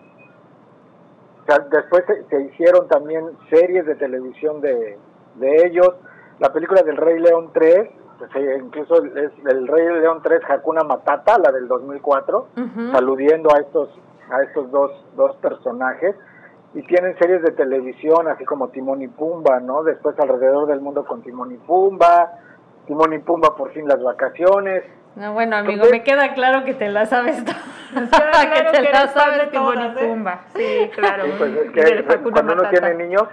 después 1.72 2.04
se, 2.30 2.42
hicieron 2.42 2.90
también 2.90 3.26
series 3.50 3.86
de 3.86 3.96
televisión 3.96 4.60
de, 4.60 4.98
de 5.36 5.66
ellos, 5.66 5.96
la 6.40 6.52
película 6.52 6.82
del 6.84 6.98
Rey 6.98 7.20
León 7.20 7.52
3, 7.54 7.90
pues, 8.18 8.36
eh, 8.36 8.60
incluso 8.62 9.02
es 9.06 9.32
el 9.50 9.66
Rey 9.66 10.02
León 10.02 10.20
3 10.22 10.42
Hakuna 10.50 10.84
Matata, 10.84 11.38
la 11.40 11.54
del 11.54 11.70
2004, 11.70 12.48
Ujú. 12.58 12.98
aludiendo 12.98 13.56
a 13.56 13.60
estos 13.60 13.90
a 14.30 14.42
estos 14.42 14.72
dos, 14.72 14.92
dos 15.16 15.36
personajes 15.38 16.16
y 16.76 16.84
tienen 16.84 17.18
series 17.18 17.42
de 17.42 17.52
televisión 17.52 18.28
así 18.28 18.46
como 18.46 18.68
Timón 18.68 19.02
y 19.02 19.08
Pumba, 19.08 19.60
¿no? 19.60 19.82
Después 19.84 20.20
alrededor 20.20 20.68
del 20.68 20.82
mundo 20.82 21.04
con 21.06 21.22
Timón 21.24 21.52
y 21.52 21.58
Pumba, 21.58 22.34
Timón 22.86 23.14
y 23.14 23.20
Pumba 23.20 23.56
por 23.56 23.72
fin 23.72 23.88
las 23.88 24.04
vacaciones. 24.04 24.84
No, 25.16 25.34
bueno, 25.34 25.56
amigo, 25.56 25.74
Entonces- 25.86 25.92
me 26.00 26.04
queda 26.04 26.34
claro 26.34 26.66
que 26.66 26.74
te 26.74 26.90
la 26.90 27.06
sabes 27.06 27.44
todas. 27.44 27.62
Claro 28.12 28.72
que, 28.74 28.82
te 28.82 29.08
fan 29.08 29.38
de 29.40 29.48
Timón 29.48 29.80
y 29.80 29.86
¿eh? 29.86 29.94
Pumba. 30.08 30.42
Sí, 30.54 30.90
claro. 30.94 31.24
Sí, 31.26 31.32
pues 31.38 31.52
es 31.76 32.06
que 32.06 32.32
cuando 32.32 32.54
uno 32.54 32.70
tiene 32.70 32.94
niños, 32.94 33.24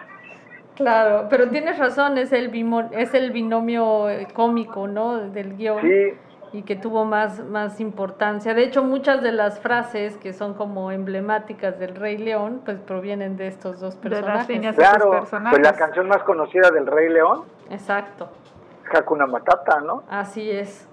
Claro, 0.74 1.26
pero 1.28 1.48
tienes 1.50 1.78
razón, 1.78 2.16
es 2.16 2.33
el, 2.33 2.50
bimo- 2.50 2.88
es 2.92 3.12
el 3.12 3.31
binomio 3.31 4.09
eh, 4.09 4.26
cómico, 4.33 4.88
¿no? 4.88 5.18
Del 5.18 5.57
guion. 5.57 5.83
sí, 5.83 6.14
y 6.53 6.62
que 6.62 6.77
tuvo 6.77 7.05
más, 7.05 7.41
más 7.47 7.81
importancia. 7.81 8.53
De 8.55 8.62
hecho, 8.65 8.83
muchas 8.83 9.23
de 9.23 9.33
las 9.33 9.59
frases 9.61 10.17
que 10.19 10.33
son 10.33 10.55
como 10.55 10.91
emblemáticas 10.91 11.79
del 11.79 11.95
Rey 11.95 12.19
León, 12.19 12.61
pues 12.65 12.79
provienen 12.79 13.37
de 13.37 13.47
estos 13.49 13.81
dos 13.81 14.01
De 14.01 14.11
las 14.11 14.21
personajes. 14.47 14.61
de 14.61 14.69
sus 14.69 14.77
claro, 14.77 15.11
personajes. 15.12 15.59
pues 15.59 15.73
la 15.73 15.77
canción 15.79 16.09
más 16.09 16.23
conocida 16.25 16.71
del 16.71 16.87
Rey 16.87 17.09
León 17.09 17.45
Exacto, 17.71 18.29
es 18.93 18.99
Hakuna 19.01 19.27
Matata, 19.27 19.81
¿no? 19.81 20.03
así 20.11 20.51
es. 20.51 20.88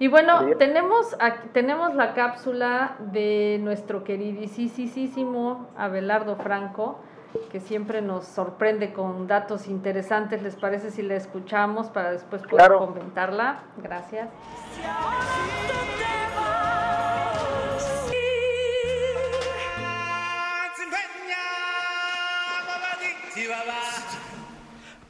Y 0.00 0.06
bueno, 0.08 0.44
Bien. 0.44 0.56
tenemos, 0.58 1.16
aquí, 1.20 1.48
tenemos 1.52 1.94
la 1.94 2.14
cápsula 2.14 2.94
de 3.00 3.58
nuestro 3.60 4.04
queridísimo 4.04 5.66
Abelardo 5.76 6.36
Franco, 6.36 7.00
que 7.50 7.60
siempre 7.60 8.00
nos 8.02 8.26
sorprende 8.26 8.92
con 8.92 9.26
datos 9.26 9.66
interesantes. 9.66 10.42
¿Les 10.42 10.56
parece 10.56 10.90
si 10.90 11.02
la 11.02 11.14
escuchamos 11.14 11.88
para 11.88 12.10
después 12.12 12.42
poder 12.42 12.56
Claro. 12.56 12.78
comentarla? 12.78 13.60
Gracias. 13.78 14.28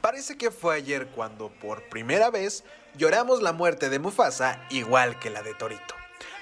Parece 0.01 0.37
que 0.37 0.49
fue 0.51 0.75
ayer 0.75 1.07
cuando 1.07 1.49
por 1.49 1.83
primera 1.89 2.29
vez 2.29 2.63
lloramos 2.95 3.41
la 3.41 3.51
muerte 3.53 3.89
de 3.89 3.99
Mufasa 3.99 4.59
igual 4.69 5.19
que 5.19 5.29
la 5.29 5.43
de 5.43 5.53
Torito. 5.53 5.95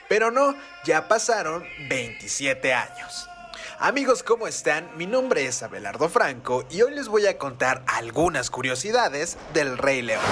Pero 0.07 0.31
no, 0.31 0.55
ya 0.85 1.07
pasaron 1.07 1.63
27 1.89 2.73
años. 2.73 3.27
Amigos, 3.79 4.23
¿cómo 4.23 4.47
están? 4.47 4.89
Mi 4.97 5.05
nombre 5.05 5.45
es 5.45 5.61
Abelardo 5.61 6.09
Franco 6.09 6.65
y 6.71 6.81
hoy 6.81 6.95
les 6.95 7.07
voy 7.07 7.27
a 7.27 7.37
contar 7.37 7.83
algunas 7.85 8.49
curiosidades 8.49 9.37
del 9.53 9.77
Rey 9.77 10.01
León. 10.01 10.23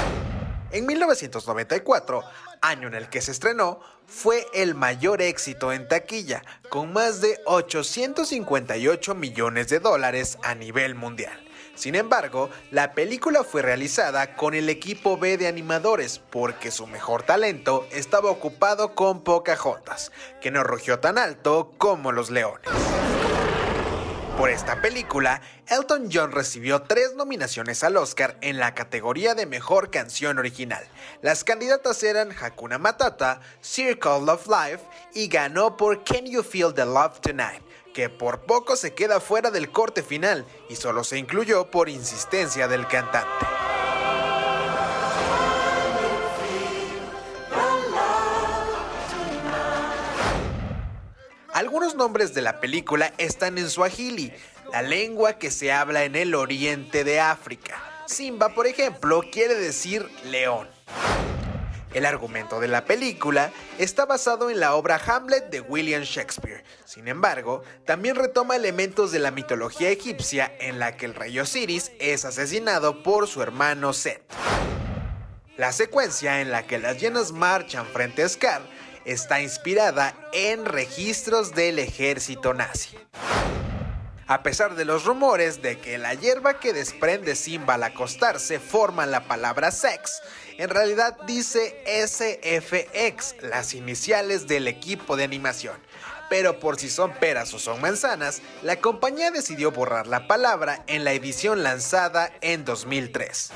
En 0.72 0.88
1994, 0.88 2.24
año 2.62 2.88
en 2.88 2.96
el 2.96 3.08
que 3.08 3.22
se 3.22 3.32
estrenó, 3.32 3.82
fue 4.08 4.48
el 4.56 4.74
mayor 4.74 5.22
éxito 5.22 5.72
en 5.72 5.88
taquilla, 5.88 6.42
con 6.70 6.92
más 6.92 7.22
de 7.22 7.40
858 7.46 9.14
millones 9.14 9.70
de 9.70 9.80
dólares 9.80 10.40
a 10.42 10.56
nivel 10.56 10.96
mundial. 10.96 11.40
Sin 11.76 11.94
embargo, 11.94 12.50
la 12.72 12.94
película 12.94 13.44
fue 13.44 13.62
realizada 13.62 14.36
con 14.36 14.56
el 14.56 14.70
equipo 14.70 15.18
B 15.18 15.38
de 15.38 15.48
animadores 15.48 16.18
porque 16.18 16.72
su 16.72 16.88
mejor 16.88 17.22
talento 17.22 17.86
estaba 17.92 18.32
ocupado 18.32 18.96
con 18.96 19.24
Pocahontas, 19.24 20.12
que 20.42 20.50
no 20.50 20.64
rugió 20.64 21.00
tan 21.00 21.20
alto 21.20 21.74
como 21.78 22.12
los 22.12 22.32
leones. 22.32 22.72
Por 24.38 24.50
esta 24.50 24.82
película, 24.82 25.42
Elton 25.68 26.10
John 26.12 26.34
recibió 26.34 26.82
tres 26.82 27.16
nominaciones 27.16 27.86
al 27.86 27.96
Oscar 27.96 28.38
en 28.42 28.60
la 28.60 28.76
categoría 28.76 29.34
de 29.34 29.46
Mejor 29.46 29.92
Canción 29.92 30.38
Original. 30.38 30.84
Las 31.22 31.46
candidatas 31.46 32.04
eran 32.04 32.34
Hakuna 32.34 32.78
Matata, 32.78 33.40
Circle 33.62 34.30
of 34.30 34.48
Life 34.48 34.84
y 35.14 35.30
ganó 35.30 35.78
por 35.78 36.04
Can 36.04 36.26
You 36.26 36.44
Feel 36.44 36.74
the 36.74 36.84
Love 36.86 37.22
Tonight, 37.22 37.64
que 37.94 38.10
por 38.10 38.42
poco 38.42 38.76
se 38.76 38.94
queda 38.94 39.22
fuera 39.22 39.52
del 39.52 39.72
corte 39.72 40.04
final 40.04 40.46
y 40.70 40.76
solo 40.76 41.06
se 41.06 41.18
incluyó 41.18 41.72
por 41.72 41.88
insistencia 41.88 42.68
del 42.68 42.88
cantante. 42.88 43.46
Algunos 51.56 51.96
nombres 51.96 52.34
de 52.34 52.42
la 52.42 52.60
película 52.60 53.14
están 53.18 53.58
en 53.58 53.70
Swahili, 53.70 54.34
la 54.74 54.82
lengua 54.82 55.38
que 55.40 55.52
se 55.52 55.72
habla 55.72 56.04
en 56.04 56.18
el 56.18 56.36
oriente 56.36 57.06
de 57.06 57.22
África. 57.22 57.82
Simba, 58.08 58.50
por 58.50 58.68
ejemplo, 58.68 59.22
quiere 59.32 59.56
decir 59.56 60.06
león. 60.26 60.68
El 61.94 62.06
argumento 62.06 62.60
de 62.60 62.68
la 62.68 62.84
película 62.84 63.54
está 63.78 64.06
basado 64.06 64.50
en 64.50 64.60
la 64.60 64.76
obra 64.76 65.02
Hamlet 65.08 65.50
de 65.50 65.62
William 65.62 66.02
Shakespeare. 66.02 66.66
Sin 66.84 67.08
embargo, 67.08 67.64
también 67.86 68.18
retoma 68.18 68.58
elementos 68.58 69.14
de 69.14 69.20
la 69.20 69.32
mitología 69.32 69.90
egipcia 69.92 70.52
en 70.60 70.78
la 70.78 70.98
que 70.98 71.06
el 71.06 71.16
rey 71.16 71.40
Osiris 71.40 71.94
es 72.00 72.26
asesinado 72.26 73.02
por 73.02 73.30
su 73.30 73.42
hermano 73.42 73.94
Set. 73.94 74.22
La 75.56 75.72
secuencia 75.72 76.42
en 76.42 76.52
la 76.52 76.68
que 76.68 76.80
las 76.80 77.00
llenas 77.00 77.32
marchan 77.32 77.86
frente 77.86 78.24
a 78.24 78.28
Scar 78.28 78.75
está 79.06 79.42
inspirada 79.42 80.16
en 80.34 80.66
registros 80.66 81.54
del 81.54 81.80
ejército 81.80 82.54
nazi. 82.54 82.98
A 84.28 84.42
pesar 84.42 84.76
de 84.76 84.86
los 84.86 85.06
rumores 85.06 85.62
de 85.62 85.78
que 85.80 86.00
la 86.00 86.16
hierba 86.16 86.60
que 86.60 86.74
desprende 86.74 87.36
Simba 87.36 87.76
al 87.76 87.84
acostarse 87.84 88.60
forma 88.60 89.06
la 89.06 89.28
palabra 89.28 89.70
sex, 89.70 90.20
en 90.58 90.70
realidad 90.72 91.16
dice 91.28 91.84
SFX, 91.86 93.36
las 93.44 93.76
iniciales 93.76 94.48
del 94.48 94.68
equipo 94.68 95.16
de 95.16 95.26
animación. 95.26 95.78
Pero 96.28 96.60
por 96.60 96.80
si 96.80 96.90
son 96.90 97.14
peras 97.14 97.54
o 97.54 97.60
son 97.60 97.80
manzanas, 97.82 98.42
la 98.64 98.78
compañía 98.78 99.30
decidió 99.30 99.72
borrar 99.72 100.08
la 100.08 100.28
palabra 100.28 100.84
en 100.88 101.04
la 101.04 101.14
edición 101.14 101.62
lanzada 101.62 102.32
en 102.42 102.66
2003. 102.66 103.52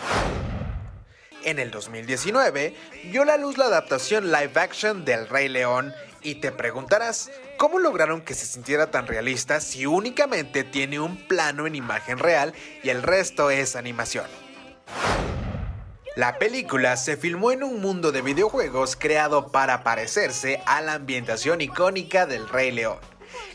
En 1.44 1.58
el 1.58 1.72
2019 1.72 2.76
vio 3.06 3.24
la 3.24 3.38
luz 3.38 3.58
la 3.58 3.66
adaptación 3.66 4.32
live 4.32 4.52
action 4.56 5.06
del 5.06 5.28
Rey 5.28 5.48
León 5.48 5.94
y 6.22 6.36
te 6.36 6.52
preguntarás, 6.52 7.32
¿cómo 7.58 7.80
lograron 7.80 8.22
que 8.22 8.34
se 8.34 8.46
sintiera 8.46 8.92
tan 8.92 9.08
realista 9.08 9.62
si 9.62 9.86
únicamente 9.86 10.66
tiene 10.66 11.00
un 11.00 11.16
plano 11.16 11.66
en 11.66 11.76
imagen 11.76 12.20
real 12.20 12.54
y 12.84 12.90
el 12.90 13.04
resto 13.04 13.52
es 13.52 13.78
animación? 13.78 14.26
La 16.18 16.38
película 16.38 16.98
se 16.98 17.16
filmó 17.16 17.54
en 17.54 17.64
un 17.64 17.80
mundo 17.80 18.12
de 18.12 18.22
videojuegos 18.22 18.98
creado 18.98 19.54
para 19.54 19.84
parecerse 19.84 20.62
a 20.66 20.82
la 20.82 20.96
ambientación 20.96 21.62
icónica 21.62 22.26
del 22.26 22.50
Rey 22.50 22.72
León. 22.72 22.98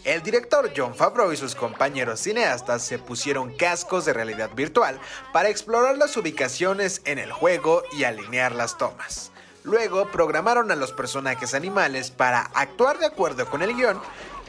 El 0.05 0.23
director 0.23 0.71
John 0.77 0.95
Favreau 0.95 1.33
y 1.33 1.37
sus 1.38 1.55
compañeros 1.55 2.21
cineastas 2.21 2.83
se 2.83 2.99
pusieron 2.99 3.57
cascos 3.57 4.05
de 4.05 4.12
realidad 4.12 4.51
virtual 4.55 5.01
para 5.33 5.49
explorar 5.49 5.97
las 5.97 6.14
ubicaciones 6.19 7.01
en 7.07 7.19
el 7.19 7.33
juego 7.33 7.83
y 7.90 8.05
alinear 8.05 8.55
las 8.55 8.77
tomas. 8.77 9.33
Luego 9.62 10.11
programaron 10.11 10.71
a 10.71 10.77
los 10.77 10.93
personajes 10.93 11.55
animales 11.55 12.11
para 12.11 12.43
actuar 12.53 12.99
de 12.99 13.07
acuerdo 13.07 13.47
con 13.47 13.62
el 13.62 13.75
guion 13.75 13.99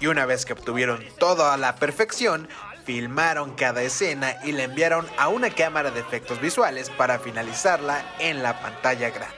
y 0.02 0.08
una 0.08 0.26
vez 0.26 0.46
que 0.46 0.52
obtuvieron 0.52 1.06
todo 1.20 1.50
a 1.50 1.56
la 1.56 1.78
perfección, 1.78 2.50
filmaron 2.84 3.56
cada 3.56 3.82
escena 3.82 4.36
y 4.44 4.52
la 4.52 4.64
enviaron 4.64 5.08
a 5.18 5.30
una 5.30 5.52
cámara 5.52 5.90
de 5.90 6.02
efectos 6.02 6.42
visuales 6.42 6.90
para 6.90 7.18
finalizarla 7.18 8.04
en 8.20 8.44
la 8.44 8.62
pantalla 8.62 9.10
grande. 9.10 9.38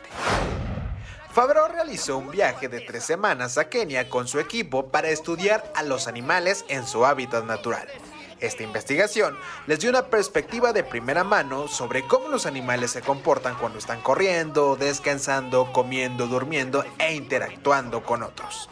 Favreau 1.38 1.68
realizó 1.68 2.18
un 2.18 2.32
viaje 2.32 2.68
de 2.68 2.82
tres 2.82 3.04
semanas 3.04 3.60
a 3.60 3.70
Kenia 3.70 4.10
con 4.10 4.28
su 4.28 4.40
equipo 4.40 4.88
para 4.88 5.10
estudiar 5.10 5.72
a 5.76 5.84
los 5.84 6.08
animales 6.08 6.66
en 6.68 6.88
su 6.88 7.06
hábitat 7.06 7.46
natural. 7.46 7.88
Esta 8.40 8.64
investigación 8.64 9.38
les 9.68 9.80
dio 9.80 9.92
una 9.92 10.08
perspectiva 10.08 10.74
de 10.74 10.84
primera 10.84 11.24
mano 11.24 11.68
sobre 11.68 12.08
cómo 12.08 12.28
los 12.30 12.48
animales 12.48 12.90
se 12.90 13.04
comportan 13.04 13.54
cuando 13.54 13.78
están 13.78 14.02
corriendo, 14.02 14.78
descansando, 14.78 15.72
comiendo, 15.72 16.26
durmiendo 16.26 16.84
e 16.98 17.14
interactuando 17.14 18.02
con 18.02 18.24
otros. 18.24 18.68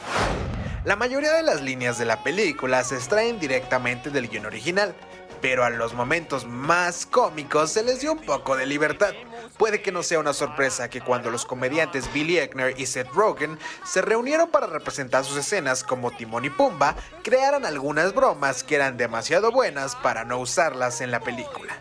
La 0.86 0.95
mayoría 0.95 1.34
de 1.34 1.43
las 1.43 1.62
líneas 1.62 1.99
de 1.99 2.06
la 2.06 2.23
película 2.23 2.84
se 2.84 2.95
extraen 2.95 3.39
directamente 3.39 4.10
del 4.10 4.28
guion 4.28 4.47
original, 4.47 4.95
pero 5.39 5.65
a 5.65 5.69
los 5.69 5.93
momentos 5.93 6.47
más 6.47 7.06
cómicos 7.06 7.71
se 7.71 7.84
les 7.84 8.01
dio 8.01 8.13
un 8.13 8.21
poco 8.21 8.58
de 8.58 8.65
libertad. 8.65 9.13
Puede 9.57 9.81
que 9.81 9.91
no 9.93 10.03
sea 10.03 10.19
una 10.19 10.33
sorpresa 10.33 10.89
que 10.89 10.99
cuando 10.99 11.31
los 11.31 11.45
comediantes 11.45 12.11
Billy 12.11 12.39
Eichner 12.39 12.73
y 12.77 12.85
Seth 12.85 13.07
Rogen 13.13 13.57
se 13.85 14.01
reunieron 14.01 14.49
para 14.49 14.67
representar 14.67 15.23
sus 15.23 15.37
escenas 15.37 15.83
como 15.83 16.11
Timón 16.11 16.43
y 16.43 16.49
Pumba, 16.49 16.95
crearan 17.23 17.65
algunas 17.65 18.13
bromas 18.13 18.63
que 18.63 18.75
eran 18.75 18.97
demasiado 18.97 19.51
buenas 19.51 19.95
para 19.95 20.25
no 20.25 20.39
usarlas 20.39 20.99
en 20.99 21.12
la 21.12 21.21
película. 21.21 21.79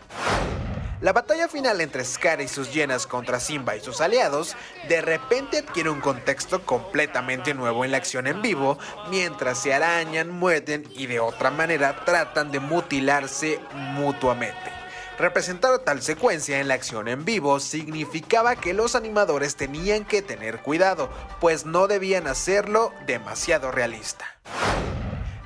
La 1.00 1.12
batalla 1.12 1.48
final 1.48 1.80
entre 1.80 2.04
Scar 2.04 2.40
y 2.40 2.48
sus 2.48 2.72
llenas 2.72 3.06
contra 3.06 3.40
Simba 3.40 3.76
y 3.76 3.80
sus 3.80 4.00
aliados 4.00 4.56
de 4.88 5.02
repente 5.02 5.58
adquiere 5.58 5.90
un 5.90 6.00
contexto 6.00 6.64
completamente 6.64 7.52
nuevo 7.52 7.84
en 7.84 7.90
la 7.90 7.98
acción 7.98 8.26
en 8.28 8.40
vivo, 8.40 8.78
mientras 9.10 9.58
se 9.58 9.74
arañan, 9.74 10.30
muerden 10.30 10.88
y 10.94 11.06
de 11.06 11.20
otra 11.20 11.50
manera 11.50 12.04
tratan 12.04 12.52
de 12.52 12.60
mutilarse 12.60 13.60
mutuamente. 13.74 14.73
Representar 15.18 15.78
tal 15.78 16.02
secuencia 16.02 16.58
en 16.58 16.66
la 16.66 16.74
acción 16.74 17.06
en 17.06 17.24
vivo 17.24 17.60
significaba 17.60 18.56
que 18.56 18.74
los 18.74 18.96
animadores 18.96 19.54
tenían 19.54 20.04
que 20.04 20.22
tener 20.22 20.58
cuidado, 20.58 21.08
pues 21.40 21.64
no 21.64 21.86
debían 21.86 22.26
hacerlo 22.26 22.92
demasiado 23.06 23.70
realista. 23.70 24.26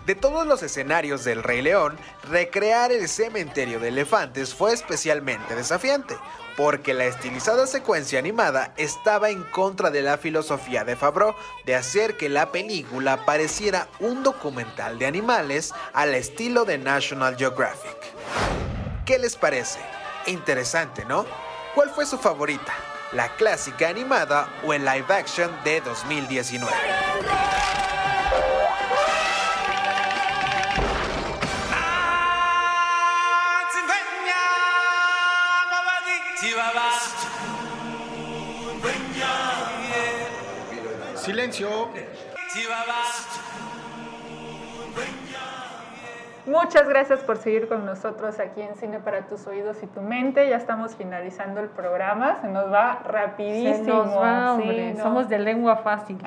De 0.07 0.15
todos 0.15 0.47
los 0.47 0.63
escenarios 0.63 1.23
del 1.23 1.43
Rey 1.43 1.61
León, 1.61 1.99
recrear 2.31 2.93
el 2.93 3.11
cementerio 3.11 3.79
de 3.79 3.89
elefantes 3.89 4.55
fue 4.55 4.73
especialmente 4.73 5.55
desafiante, 5.55 6.17
porque 6.57 6.95
la 6.95 7.05
estilizada 7.05 7.67
secuencia 7.67 8.19
animada 8.19 8.73
estaba 8.79 9.29
en 9.29 9.43
contra 9.43 9.91
de 9.91 10.01
la 10.01 10.17
filosofía 10.17 10.85
de 10.85 10.97
Favreau 10.97 11.35
de 11.67 11.77
hacer 11.77 12.17
que 12.17 12.31
la 12.31 12.53
película 12.53 13.27
pareciera 13.27 13.87
un 14.01 14.23
documental 14.23 14.99
de 14.99 15.05
animales 15.05 15.75
al 15.93 16.15
estilo 16.15 16.65
de 16.65 16.79
National 16.79 17.37
Geographic. 17.37 18.68
¿Qué 19.09 19.19
les 19.19 19.37
parece? 19.37 19.81
Interesante, 20.27 21.07
¿no? 21.07 21.25
¿Cuál 21.75 21.89
fue 21.89 22.05
su 22.05 22.19
favorita? 22.19 22.75
¿La 23.13 23.35
clásica 23.37 23.89
animada 23.89 24.61
o 24.63 24.75
el 24.75 24.85
live 24.85 25.07
action 25.09 25.51
de 25.65 25.81
2019? 25.81 26.71
Silencio. 41.17 41.91
Muchas 46.49 46.89
gracias 46.89 47.21
por 47.21 47.37
seguir 47.37 47.69
con 47.69 47.85
nosotros 47.85 48.41
aquí 48.41 48.63
en 48.63 48.75
Cine 48.77 49.01
para 49.01 49.27
tus 49.27 49.47
oídos 49.47 49.83
y 49.83 49.87
tu 49.87 50.01
mente. 50.01 50.49
Ya 50.49 50.57
estamos 50.57 50.97
finalizando 50.97 51.61
el 51.61 51.69
programa, 51.69 52.37
se 52.37 52.49
nos 52.49 52.73
va 52.73 53.01
rapidísimo. 53.05 53.85
Se 53.85 53.91
nos 53.91 54.17
va, 54.17 54.57
Sí, 54.57 54.63
hombre. 54.63 54.95
¿no? 54.95 55.03
Somos 55.03 55.29
de 55.29 55.39
lengua 55.39 55.77
fácil. 55.77 56.19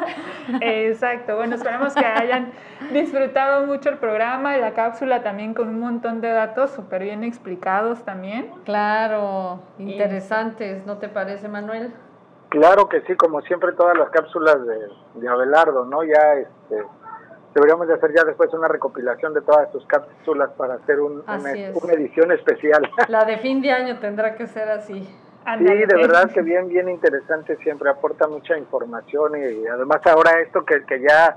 Exacto, 0.60 1.36
bueno, 1.36 1.54
esperamos 1.54 1.94
que 1.94 2.04
hayan 2.04 2.52
disfrutado 2.92 3.66
mucho 3.66 3.88
el 3.88 3.96
programa 3.96 4.58
y 4.58 4.60
la 4.60 4.74
cápsula 4.74 5.22
también 5.22 5.54
con 5.54 5.68
un 5.68 5.80
montón 5.80 6.20
de 6.20 6.30
datos 6.30 6.70
súper 6.72 7.04
bien 7.04 7.24
explicados 7.24 8.04
también. 8.04 8.50
Claro, 8.64 9.60
interesantes, 9.78 10.84
¿no 10.84 10.98
te 10.98 11.08
parece, 11.08 11.48
Manuel? 11.48 11.94
Claro 12.50 12.90
que 12.90 13.00
sí, 13.02 13.16
como 13.16 13.40
siempre 13.40 13.72
todas 13.72 13.96
las 13.96 14.10
cápsulas 14.10 14.58
de, 14.66 14.76
de 15.14 15.28
Abelardo, 15.28 15.86
¿no? 15.86 16.04
Ya 16.04 16.34
este, 16.34 16.84
deberíamos 17.54 17.86
de 17.88 17.94
hacer 17.94 18.12
ya 18.14 18.24
después 18.24 18.52
una 18.54 18.68
recopilación 18.68 19.34
de 19.34 19.42
todas 19.42 19.70
sus 19.72 19.84
cápsulas 19.86 20.50
para 20.52 20.74
hacer 20.74 21.00
un- 21.00 21.20
una, 21.20 21.52
una 21.82 21.92
edición 21.92 22.32
especial. 22.32 22.88
La 23.08 23.24
de 23.24 23.38
fin 23.38 23.60
de 23.60 23.72
año 23.72 23.98
tendrá 23.98 24.34
que 24.34 24.46
ser 24.46 24.68
así. 24.70 25.02
Sí, 25.58 25.64
de 25.64 25.86
verdad 25.96 26.30
que 26.30 26.40
bien, 26.40 26.68
bien 26.68 26.88
interesante 26.88 27.56
siempre, 27.56 27.90
aporta 27.90 28.28
mucha 28.28 28.56
información 28.56 29.32
y, 29.36 29.66
además 29.66 30.00
ahora 30.06 30.40
esto 30.40 30.64
que, 30.64 30.84
que 30.84 31.00
ya 31.00 31.36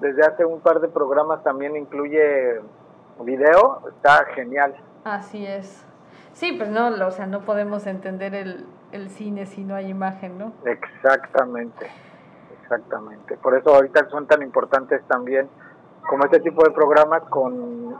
desde 0.00 0.22
hace 0.22 0.44
un 0.44 0.60
par 0.60 0.80
de 0.80 0.88
programas 0.88 1.44
también 1.44 1.76
incluye 1.76 2.60
video, 3.20 3.80
está 3.96 4.24
genial. 4.34 4.74
Así 5.04 5.46
es. 5.46 5.84
Sí, 6.32 6.52
pues 6.52 6.68
no, 6.68 6.88
o 7.06 7.10
sea, 7.12 7.26
no 7.26 7.42
podemos 7.42 7.86
entender 7.86 8.34
el, 8.34 8.66
el 8.90 9.08
cine 9.08 9.46
si 9.46 9.62
no 9.62 9.76
hay 9.76 9.88
imagen, 9.88 10.36
¿no? 10.38 10.52
Exactamente, 10.64 11.86
exactamente. 12.72 13.36
Por 13.38 13.56
eso 13.56 13.74
ahorita 13.74 14.08
son 14.10 14.26
tan 14.26 14.42
importantes 14.42 15.02
también 15.08 15.48
como 16.08 16.24
este 16.24 16.40
tipo 16.40 16.62
de 16.64 16.70
programas 16.70 17.22
con, 17.24 17.98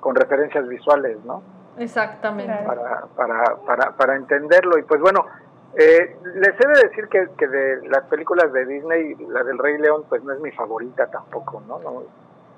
con 0.00 0.14
referencias 0.14 0.66
visuales, 0.68 1.18
¿no? 1.24 1.42
Exactamente. 1.78 2.52
Para, 2.64 3.06
para, 3.16 3.56
para, 3.66 3.90
para 3.92 4.16
entenderlo. 4.16 4.78
Y 4.78 4.82
pues 4.84 5.00
bueno, 5.00 5.26
eh, 5.74 6.16
les 6.36 6.48
he 6.60 6.68
de 6.68 6.88
decir 6.88 7.08
que, 7.08 7.28
que 7.36 7.48
de 7.48 7.88
las 7.88 8.04
películas 8.04 8.52
de 8.52 8.64
Disney, 8.64 9.14
la 9.28 9.42
del 9.44 9.58
Rey 9.58 9.76
León, 9.78 10.04
pues 10.08 10.22
no 10.24 10.32
es 10.32 10.40
mi 10.40 10.50
favorita 10.52 11.06
tampoco, 11.08 11.62
¿no? 11.66 11.78
no 11.80 12.02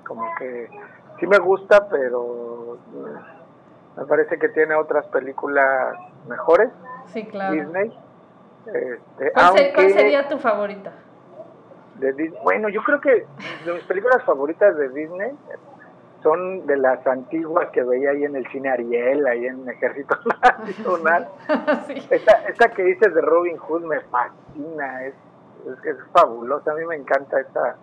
como 0.05 0.25
que 0.39 0.69
sí 1.19 1.27
me 1.27 1.37
gusta, 1.37 1.87
pero 1.89 2.77
mm, 2.93 3.99
me 3.99 4.05
parece 4.05 4.39
que 4.39 4.49
tiene 4.49 4.73
otras 4.75 5.05
películas 5.07 5.95
mejores, 6.27 6.69
Sí, 7.07 7.25
claro. 7.25 7.53
Disney. 7.53 7.91
Este, 8.67 9.31
¿Cuál, 9.33 9.57
se- 9.57 9.73
cuál 9.73 9.85
aunque- 9.85 9.93
sería 9.93 10.27
tu 10.29 10.37
favorita? 10.39 10.91
De 11.99 12.15
Dis- 12.15 12.33
bueno, 12.43 12.69
yo 12.69 12.81
creo 12.83 12.99
que 13.01 13.25
de 13.65 13.73
mis 13.73 13.83
películas 13.83 14.23
favoritas 14.23 14.75
de 14.77 14.89
Disney 14.89 15.31
son 16.23 16.65
de 16.67 16.75
las 16.77 17.05
antiguas 17.07 17.69
que 17.71 17.81
veía 17.83 18.11
ahí 18.11 18.25
en 18.25 18.35
el 18.35 18.45
cine 18.47 18.69
Ariel, 18.69 19.25
ahí 19.25 19.45
en 19.45 19.67
Ejército 19.69 20.17
Nacional. 20.43 21.29
sí. 21.87 22.05
Esta, 22.09 22.31
esta 22.49 22.69
que 22.71 22.83
dices 22.83 23.13
de 23.13 23.21
Robin 23.21 23.57
Hood 23.57 23.83
me 23.83 23.99
fascina, 24.01 25.05
es, 25.05 25.13
es, 25.65 25.85
es 25.85 25.97
fabulosa, 26.11 26.71
a 26.71 26.75
mí 26.75 26.85
me 26.85 26.95
encanta 26.95 27.39
esta 27.39 27.75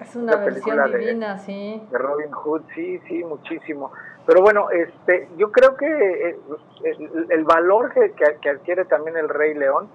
Es 0.00 0.14
una 0.14 0.32
La 0.32 0.44
versión 0.44 0.76
película 0.76 0.88
de- 0.88 0.98
divina, 0.98 1.38
sí. 1.38 1.82
de 1.90 1.98
Robin 1.98 2.30
Hood, 2.30 2.62
sí, 2.74 2.98
sí, 3.08 3.24
muchísimo. 3.24 3.92
Pero 4.26 4.42
bueno, 4.42 4.70
este, 4.70 5.28
yo 5.36 5.50
creo 5.52 5.76
que 5.76 5.86
eh, 5.86 6.38
el, 6.84 7.26
el 7.30 7.44
valor 7.44 7.92
que, 7.94 8.12
que- 8.12 8.50
adquiere 8.50 8.84
también 8.84 9.16
el 9.16 9.28
Rey 9.28 9.54
León 9.54 9.88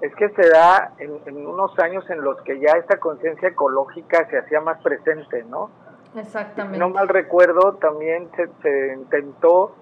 es 0.00 0.14
que 0.16 0.28
se 0.30 0.48
da 0.48 0.92
en, 0.98 1.20
en 1.26 1.46
unos 1.46 1.78
años 1.78 2.08
en 2.10 2.20
los 2.22 2.40
que 2.42 2.58
ya 2.58 2.72
esta 2.72 2.98
conciencia 2.98 3.48
ecológica 3.50 4.28
se 4.28 4.38
hacía 4.38 4.60
más 4.60 4.82
presente, 4.82 5.44
¿no? 5.44 5.70
Exactamente. 6.16 6.78
no 6.78 6.90
mal 6.90 7.08
recuerdo, 7.08 7.74
también 7.74 8.28
se, 8.36 8.48
se 8.62 8.92
intentó 8.94 9.74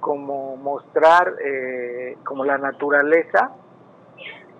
como 0.00 0.56
mostrar 0.56 1.34
eh, 1.44 2.16
como 2.24 2.44
la 2.44 2.58
naturaleza, 2.58 3.52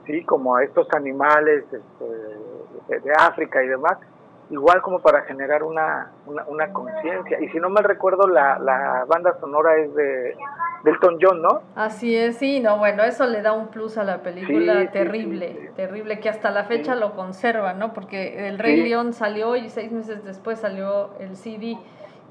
sí, 0.07 0.24
como 0.24 0.57
a 0.57 0.64
estos 0.64 0.86
animales 0.94 1.64
este, 1.72 3.00
de 3.00 3.12
África 3.16 3.62
y 3.62 3.68
demás, 3.68 3.98
igual 4.53 4.80
como 4.82 5.00
para 5.00 5.22
generar 5.22 5.64
una, 5.64 6.11
una, 6.26 6.44
una 6.46 6.72
conciencia. 6.72 7.40
Y 7.40 7.48
si 7.48 7.59
no 7.59 7.68
mal 7.70 7.82
recuerdo, 7.84 8.28
la, 8.28 8.59
la 8.59 9.05
banda 9.09 9.34
sonora 9.40 9.76
es 9.78 9.92
de 9.94 10.36
Delton 10.84 11.18
John, 11.20 11.42
¿no? 11.42 11.62
Así 11.74 12.16
es, 12.16 12.36
sí, 12.36 12.61
no, 12.61 12.78
bueno, 12.78 13.03
eso 13.03 13.26
le 13.26 13.40
da 13.42 13.53
un 13.53 13.68
plus 13.68 13.98
a 13.98 14.05
la 14.05 14.18
película 14.22 14.80
Sí, 14.82 14.88
terrible, 14.88 15.48
sí, 15.48 15.59
sí. 15.68 15.68
terrible, 15.74 16.20
que 16.20 16.28
hasta 16.28 16.50
la 16.50 16.64
fecha 16.64 16.94
Sí. 16.94 17.00
lo 17.00 17.14
conserva, 17.14 17.72
¿no? 17.72 17.92
Porque 17.94 18.46
El 18.48 18.59
Rey 18.59 18.76
Sí. 18.82 18.88
León 18.88 19.12
salió 19.12 19.57
y 19.57 19.68
seis 19.68 19.90
meses 19.92 20.24
después 20.24 20.59
salió 20.61 21.11
el 21.18 21.36
CD, 21.36 21.78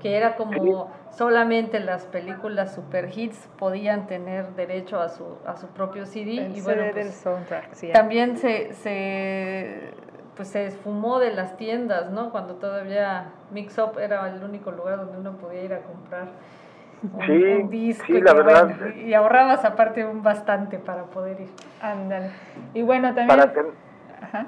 que 0.01 0.17
era 0.17 0.35
como 0.35 0.91
solamente 1.11 1.79
las 1.79 2.05
películas 2.07 2.73
super 2.73 3.09
hits 3.15 3.47
podían 3.57 4.07
tener 4.07 4.47
derecho 4.55 4.99
a 4.99 5.09
su, 5.09 5.37
a 5.45 5.55
su 5.57 5.67
propio 5.67 6.05
CD. 6.05 6.45
El 6.45 6.57
y 6.57 6.61
bueno, 6.61 6.83
pues, 6.91 6.95
del 6.95 7.13
soundtrack, 7.13 7.73
sí. 7.73 7.91
también 7.93 8.35
se, 8.37 8.73
se, 8.73 9.91
pues 10.41 10.49
se 10.49 10.65
esfumó 10.65 11.19
de 11.19 11.35
las 11.35 11.55
tiendas, 11.55 12.09
¿no? 12.09 12.31
Cuando 12.31 12.55
todavía 12.55 13.25
Mix 13.51 13.77
Up 13.77 13.99
era 13.99 14.27
el 14.27 14.43
único 14.43 14.71
lugar 14.71 14.97
donde 14.97 15.19
uno 15.19 15.33
podía 15.33 15.61
ir 15.61 15.71
a 15.71 15.81
comprar 15.81 16.29
un, 17.13 17.25
Sí, 17.27 17.43
un 17.43 17.69
disco. 17.69 18.05
sí, 18.07 18.13
y 18.13 18.21
la 18.21 18.31
que, 18.33 18.37
verdad. 18.41 18.75
bueno, 18.79 18.95
y 19.07 19.13
ahorrabas 19.13 19.63
aparte 19.65 20.03
un 20.03 20.23
bastante 20.23 20.79
para 20.79 21.03
poder 21.03 21.41
ir. 21.41 21.49
Ándale. 21.79 22.31
Y 22.73 22.81
bueno, 22.81 23.09
también... 23.09 23.27
Para 23.27 23.53
ten- 23.53 23.67
Ajá. 24.19 24.47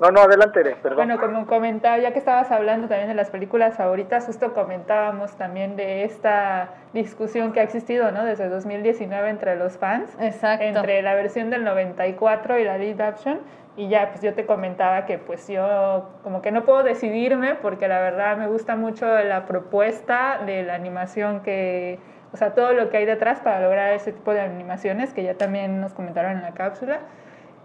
No, 0.00 0.12
no, 0.12 0.20
adelante, 0.20 0.62
perdón. 0.80 0.96
Bueno, 0.96 1.20
como 1.20 1.46
comentaba, 1.46 1.98
ya 1.98 2.12
que 2.12 2.20
estabas 2.20 2.50
hablando 2.52 2.86
también 2.86 3.08
de 3.08 3.14
las 3.14 3.30
películas 3.30 3.76
favoritas, 3.76 4.26
justo 4.26 4.54
comentábamos 4.54 5.36
también 5.36 5.74
de 5.74 6.04
esta 6.04 6.70
discusión 6.92 7.52
que 7.52 7.60
ha 7.60 7.64
existido, 7.64 8.12
¿no? 8.12 8.24
Desde 8.24 8.48
2019 8.48 9.28
entre 9.28 9.56
los 9.56 9.76
fans, 9.76 10.16
Exacto. 10.20 10.64
entre 10.64 11.02
la 11.02 11.14
versión 11.14 11.50
del 11.50 11.64
94 11.64 12.58
y 12.60 12.64
la 12.64 12.78
live 12.78 13.02
action. 13.02 13.40
Y 13.76 13.88
ya, 13.88 14.08
pues 14.10 14.22
yo 14.22 14.34
te 14.34 14.44
comentaba 14.44 15.04
que 15.06 15.18
pues 15.18 15.46
yo 15.48 16.10
como 16.24 16.42
que 16.42 16.50
no 16.50 16.64
puedo 16.64 16.82
decidirme 16.82 17.54
porque 17.54 17.86
la 17.86 18.00
verdad 18.00 18.36
me 18.36 18.48
gusta 18.48 18.74
mucho 18.74 19.06
la 19.06 19.46
propuesta 19.46 20.40
de 20.44 20.64
la 20.64 20.74
animación 20.74 21.40
que, 21.42 22.00
o 22.32 22.36
sea, 22.36 22.54
todo 22.54 22.72
lo 22.72 22.90
que 22.90 22.96
hay 22.96 23.04
detrás 23.04 23.40
para 23.40 23.60
lograr 23.60 23.92
ese 23.92 24.12
tipo 24.12 24.32
de 24.32 24.40
animaciones 24.40 25.12
que 25.12 25.22
ya 25.22 25.34
también 25.34 25.80
nos 25.80 25.92
comentaron 25.92 26.32
en 26.32 26.42
la 26.42 26.54
cápsula. 26.54 27.00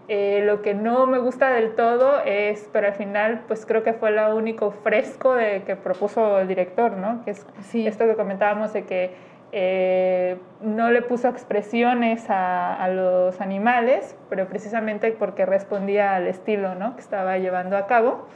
Eh, 0.10 0.42
lo 0.46 0.62
que 0.62 0.74
no 0.74 1.06
me 1.06 1.18
gusta 1.20 1.50
del 1.50 1.76
todo 1.76 2.20
es, 2.26 2.70
pero 2.74 2.88
al 2.88 2.94
final, 2.94 3.44
pues 3.48 3.66
creo 3.66 3.84
que 3.84 3.94
fue 3.94 4.12
lo 4.12 4.36
único 4.36 4.72
fresco 4.72 5.34
de, 5.34 5.64
que 5.64 5.78
propuso 5.78 6.40
el 6.40 6.48
director, 6.48 6.92
¿no? 6.94 7.24
Que 7.24 7.32
es 7.32 7.46
Sí. 7.62 7.88
esto 7.88 8.06
que 8.06 8.16
comentábamos 8.16 8.74
de 8.74 8.84
que 8.84 9.16
eh, 9.54 10.38
no 10.62 10.92
le 10.92 11.04
puso 11.04 11.30
expresiones 11.30 12.30
a, 12.30 12.76
a 12.76 12.90
los 12.90 13.40
animales, 13.40 14.18
pero 14.30 14.48
precisamente 14.48 15.12
porque 15.12 15.46
respondía 15.46 16.16
al 16.16 16.28
estilo, 16.28 16.76
¿no? 16.76 16.96
Que 16.96 17.02
estaba 17.02 17.38
llevando 17.38 17.78
a 17.78 17.88
cabo, 17.88 18.28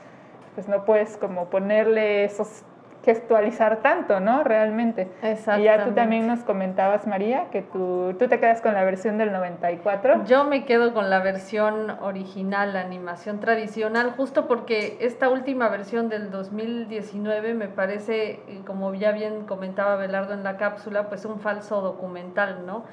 pues 0.56 0.70
no 0.70 0.86
puedes 0.86 1.18
como 1.18 1.50
ponerle 1.50 2.24
esos 2.24 2.64
gestualizar 3.08 3.78
tanto, 3.78 4.20
¿no? 4.20 4.44
Realmente. 4.44 5.08
Y 5.24 5.64
ya 5.64 5.86
tú 5.86 5.92
también 5.92 6.28
nos 6.28 6.42
comentabas, 6.42 7.08
María, 7.08 7.46
que 7.52 7.62
tú, 7.62 8.14
tú 8.20 8.28
te 8.28 8.38
quedas 8.38 8.60
con 8.60 8.74
la 8.74 8.84
versión 8.84 9.18
del 9.18 9.32
94. 9.32 10.26
Yo 10.26 10.44
me 10.44 10.66
quedo 10.66 10.94
con 10.94 11.10
la 11.10 11.20
versión 11.20 11.90
original, 12.02 12.74
la 12.74 12.82
animación 12.82 13.40
tradicional, 13.40 14.12
justo 14.18 14.46
porque 14.46 14.98
esta 15.00 15.30
última 15.30 15.70
versión 15.70 16.10
del 16.10 16.32
2019 16.32 17.54
me 17.54 17.70
parece, 17.70 18.42
como 18.66 18.94
ya 18.94 19.14
bien 19.14 19.46
comentaba 19.46 19.96
Belardo 19.96 20.34
en 20.34 20.44
la 20.44 20.58
cápsula, 20.58 21.08
pues 21.08 21.24
un 21.24 21.40
falso 21.40 21.80
documental, 21.80 22.66
¿no? 22.66 22.84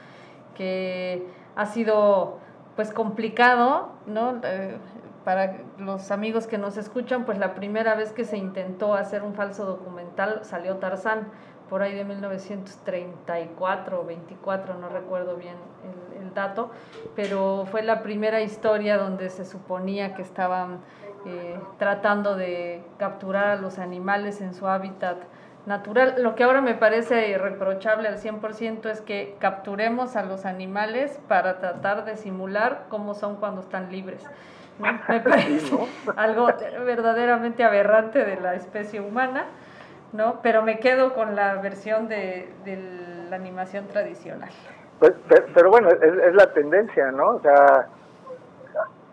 Que 0.55 1.27
ha 1.57 1.67
sido 1.67 2.39
pues 2.77 2.93
complicado, 2.93 3.91
¿no? 4.07 4.39
Eh, 4.45 4.77
para 5.25 5.57
los 5.79 6.11
amigos 6.11 6.47
que 6.47 6.59
nos 6.59 6.77
escuchan, 6.77 7.25
pues 7.25 7.39
la 7.39 7.55
primera 7.55 7.95
vez 7.95 8.13
que 8.13 8.25
se 8.25 8.37
intentó 8.37 8.95
hacer 8.95 9.23
un 9.23 9.35
falso 9.35 9.65
documental 9.65 10.41
salió 10.45 10.77
Tarzán, 10.77 11.29
por 11.69 11.83
ahí 11.83 11.95
de 11.95 12.05
1934 12.05 14.01
o 14.01 14.05
24, 14.05 14.75
no 14.75 14.89
recuerdo 14.91 15.37
bien 15.37 15.57
el, 16.21 16.33
dato, 16.35 16.71
pero 17.15 17.65
fue 17.71 17.85
la 17.85 18.03
primera 18.03 18.41
historia 18.41 18.99
donde 18.99 19.31
se 19.31 19.45
suponía 19.45 20.15
que 20.15 20.23
estaban 20.23 20.81
eh, 21.27 21.61
tratando 21.79 22.35
de 22.35 22.83
capturar 22.99 23.51
a 23.51 23.57
los 23.57 23.79
animales 23.79 24.41
en 24.41 24.53
su 24.53 24.67
hábitat 24.67 25.19
natural. 25.65 26.17
Lo 26.19 26.35
que 26.35 26.43
ahora 26.43 26.61
me 26.61 26.75
parece 26.75 27.29
irreprochable 27.29 28.09
al 28.09 28.19
100% 28.19 28.91
es 28.91 29.01
que 29.01 29.37
capturemos 29.39 30.17
a 30.17 30.25
los 30.25 30.45
animales 30.45 31.21
para 31.29 31.61
tratar 31.61 32.05
de 32.05 32.17
simular 32.17 32.87
cómo 32.89 33.15
son 33.15 33.37
cuando 33.37 33.61
están 33.61 33.93
libres. 33.93 34.25
Me 34.79 35.21
parece 35.21 35.79
algo 36.17 36.49
verdaderamente 36.85 37.65
aberrante 37.65 38.25
de 38.25 38.41
la 38.41 38.55
especie 38.55 39.01
humana, 39.01 39.47
¿no? 40.13 40.41
Pero 40.43 40.63
me 40.63 40.79
quedo 40.81 41.15
con 41.15 41.37
la 41.37 41.55
versión 41.57 42.09
de, 42.09 42.49
la 43.31 43.37
animación 43.37 43.87
tradicional. 43.87 44.51
Pues, 44.99 45.13
pero, 45.55 45.71
bueno, 45.71 45.89
es, 45.91 46.35
la 46.35 46.53
tendencia, 46.53 47.11
¿no? 47.13 47.37
O 47.37 47.41
sea, 47.41 47.89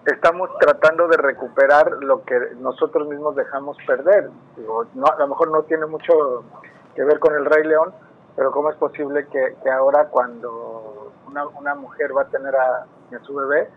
estamos 0.06 0.50
tratando 0.60 1.08
de 1.08 1.18
recuperar 1.18 1.92
lo 2.02 2.24
que 2.24 2.40
nosotros 2.60 3.08
mismos 3.08 3.36
dejamos 3.36 3.78
perder. 3.86 4.30
no, 4.96 5.06
a 5.06 5.20
lo 5.20 5.28
mejor 5.28 5.52
no 5.52 5.64
tiene 5.64 5.86
mucho 5.86 6.44
que 6.96 7.04
ver 7.04 7.20
con 7.20 7.36
el 7.36 7.46
Rey 7.46 7.64
León, 7.64 7.94
pero 8.36 8.52
¿cómo 8.52 8.70
es 8.70 8.76
posible 8.78 9.28
que, 9.28 9.70
ahora 9.70 10.08
cuando 10.08 11.12
una, 11.28 11.48
una, 11.48 11.76
mujer 11.76 12.16
va 12.16 12.24
a 12.24 12.28
tener 12.28 12.56
a, 12.56 12.86
a 12.86 13.20
su 13.24 13.36
bebé, 13.36 13.70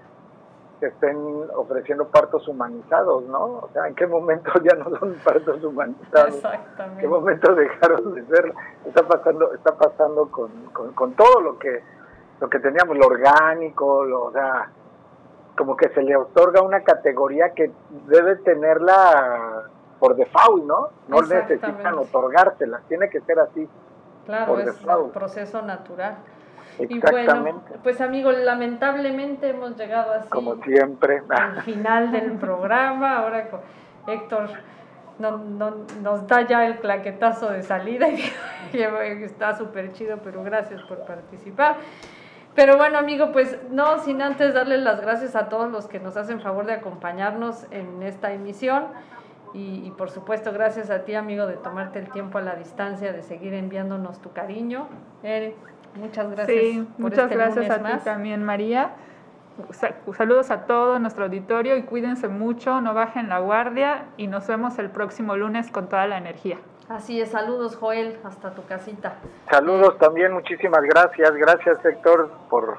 que 0.80 0.86
estén 0.86 1.16
ofreciendo 1.54 2.06
partos 2.08 2.46
humanizados, 2.48 3.24
¿no? 3.24 3.44
O 3.44 3.70
sea, 3.72 3.86
¿en 3.88 3.94
qué 3.94 4.06
momento 4.06 4.52
ya 4.64 4.76
no 4.76 4.96
son 4.98 5.14
partos 5.24 5.62
humanizados? 5.62 6.34
Exactamente. 6.36 6.94
¿En 6.94 6.98
qué 6.98 7.08
momento 7.08 7.54
dejaron 7.54 8.14
de 8.14 8.24
ser? 8.26 8.52
Está 8.86 9.06
pasando, 9.06 9.54
está 9.54 9.76
pasando 9.76 10.30
con, 10.30 10.50
con, 10.94 11.12
todo 11.14 11.40
lo 11.40 11.58
que, 11.58 11.82
lo 12.40 12.48
que 12.48 12.58
teníamos, 12.58 12.96
lo 12.96 13.06
orgánico, 13.06 14.04
lo, 14.04 14.24
o 14.24 14.32
sea, 14.32 14.70
como 15.56 15.76
que 15.76 15.88
se 15.90 16.02
le 16.02 16.16
otorga 16.16 16.62
una 16.62 16.82
categoría 16.82 17.50
que 17.50 17.70
debe 18.06 18.36
tenerla 18.36 19.64
por 19.98 20.16
default, 20.16 20.64
¿no? 20.64 20.88
No 21.08 21.22
necesitan 21.22 21.94
otorgársela, 21.94 22.80
tiene 22.88 23.08
que 23.08 23.20
ser 23.20 23.38
así. 23.40 23.68
Claro, 24.26 24.58
es 24.58 24.84
un 24.84 25.10
proceso 25.10 25.62
natural. 25.62 26.16
Y 26.78 26.98
bueno, 26.98 27.62
pues 27.82 28.00
amigos, 28.00 28.36
lamentablemente 28.38 29.50
hemos 29.50 29.76
llegado 29.76 30.12
así. 30.12 30.28
Como 30.28 30.56
siempre. 30.62 31.22
Al 31.28 31.62
final 31.62 32.10
del 32.10 32.32
programa. 32.32 33.18
Ahora 33.18 33.48
Héctor 34.06 34.50
no, 35.18 35.38
no, 35.38 35.76
nos 36.02 36.26
da 36.26 36.42
ya 36.46 36.66
el 36.66 36.78
claquetazo 36.78 37.50
de 37.50 37.62
salida 37.62 38.08
y 38.08 38.20
está 39.22 39.56
súper 39.56 39.92
chido, 39.92 40.18
pero 40.22 40.42
gracias 40.42 40.82
por 40.82 41.04
participar. 41.04 41.76
Pero 42.54 42.76
bueno, 42.76 42.98
amigo, 42.98 43.32
pues 43.32 43.58
no 43.70 43.98
sin 43.98 44.22
antes 44.22 44.54
darle 44.54 44.78
las 44.78 45.00
gracias 45.00 45.34
a 45.34 45.48
todos 45.48 45.70
los 45.70 45.86
que 45.86 45.98
nos 45.98 46.16
hacen 46.16 46.40
favor 46.40 46.66
de 46.66 46.74
acompañarnos 46.74 47.66
en 47.72 48.02
esta 48.02 48.32
emisión. 48.32 48.84
Y, 49.56 49.92
por 49.92 50.10
supuesto, 50.10 50.52
gracias 50.52 50.90
a 50.90 51.04
ti, 51.04 51.14
amigo, 51.14 51.46
de 51.46 51.54
tomarte 51.54 52.00
el 52.00 52.10
tiempo 52.10 52.38
a 52.38 52.40
la 52.40 52.56
distancia, 52.56 53.12
de 53.12 53.22
seguir 53.22 53.54
enviándonos 53.54 54.20
tu 54.20 54.32
cariño. 54.32 54.88
Eric. 55.22 55.54
Muchas 55.96 56.30
gracias. 56.30 56.60
Sí, 56.60 56.88
muchas 56.98 57.30
este 57.30 57.34
gracias 57.36 57.70
a 57.70 57.82
ti 57.82 58.04
también, 58.04 58.42
María. 58.42 58.92
Saludos 60.16 60.50
a 60.50 60.66
todo 60.66 60.98
nuestro 60.98 61.24
auditorio 61.24 61.76
y 61.76 61.82
cuídense 61.82 62.26
mucho, 62.26 62.80
no 62.80 62.92
bajen 62.92 63.28
la 63.28 63.38
guardia 63.38 64.06
y 64.16 64.26
nos 64.26 64.48
vemos 64.48 64.78
el 64.80 64.90
próximo 64.90 65.36
lunes 65.36 65.70
con 65.70 65.88
toda 65.88 66.06
la 66.08 66.18
energía. 66.18 66.58
Así 66.88 67.20
es, 67.20 67.30
saludos 67.30 67.76
Joel, 67.76 68.18
hasta 68.24 68.50
tu 68.50 68.64
casita. 68.64 69.14
Saludos 69.50 69.96
también, 69.98 70.32
muchísimas 70.32 70.82
gracias, 70.82 71.32
gracias 71.36 71.84
Héctor 71.84 72.30
por, 72.50 72.78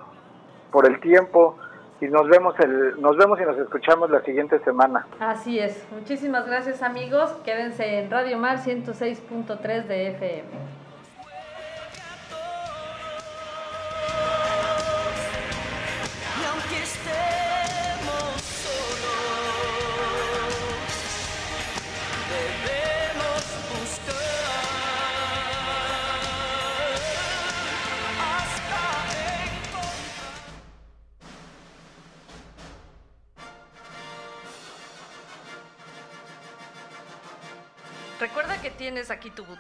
por 0.72 0.86
el 0.86 1.00
tiempo 1.00 1.58
y 2.02 2.08
nos 2.08 2.28
vemos 2.28 2.60
el, 2.60 3.00
nos 3.02 3.16
vemos 3.16 3.40
y 3.40 3.46
nos 3.46 3.58
escuchamos 3.58 4.12
la 4.12 4.22
siguiente 4.24 4.60
semana. 4.60 5.08
Así 5.20 5.60
es, 5.60 5.88
muchísimas 5.92 6.46
gracias 6.46 6.84
amigos, 6.84 7.32
quédense 7.46 8.00
en 8.00 8.12
Radio 8.12 8.38
Mar 8.38 8.58
106.3 8.58 9.86
de 9.86 10.10
FM. 10.10 10.85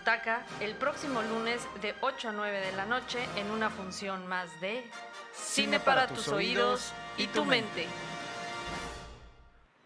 Butaca 0.06 0.46
el 0.60 0.76
próximo 0.76 1.24
lunes 1.24 1.68
de 1.82 1.96
8 2.00 2.30
a 2.30 2.32
9 2.32 2.60
de 2.60 2.72
la 2.74 2.86
noche 2.86 3.18
en 3.38 3.50
una 3.50 3.72
función 3.72 4.28
más 4.28 4.62
de 4.62 4.84
Cine 5.34 5.80
para, 5.80 6.06
tus 6.06 6.28
oídos 6.28 6.94
y 7.18 7.26
tu 7.26 7.44
mente. 7.44 7.88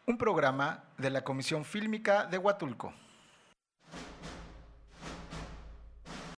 Un 0.06 0.18
programa 0.18 0.84
de 0.98 1.10
la 1.10 1.24
Comisión 1.24 1.64
Fílmica 1.64 2.26
de 2.26 2.38
Huatulco. 2.38 2.94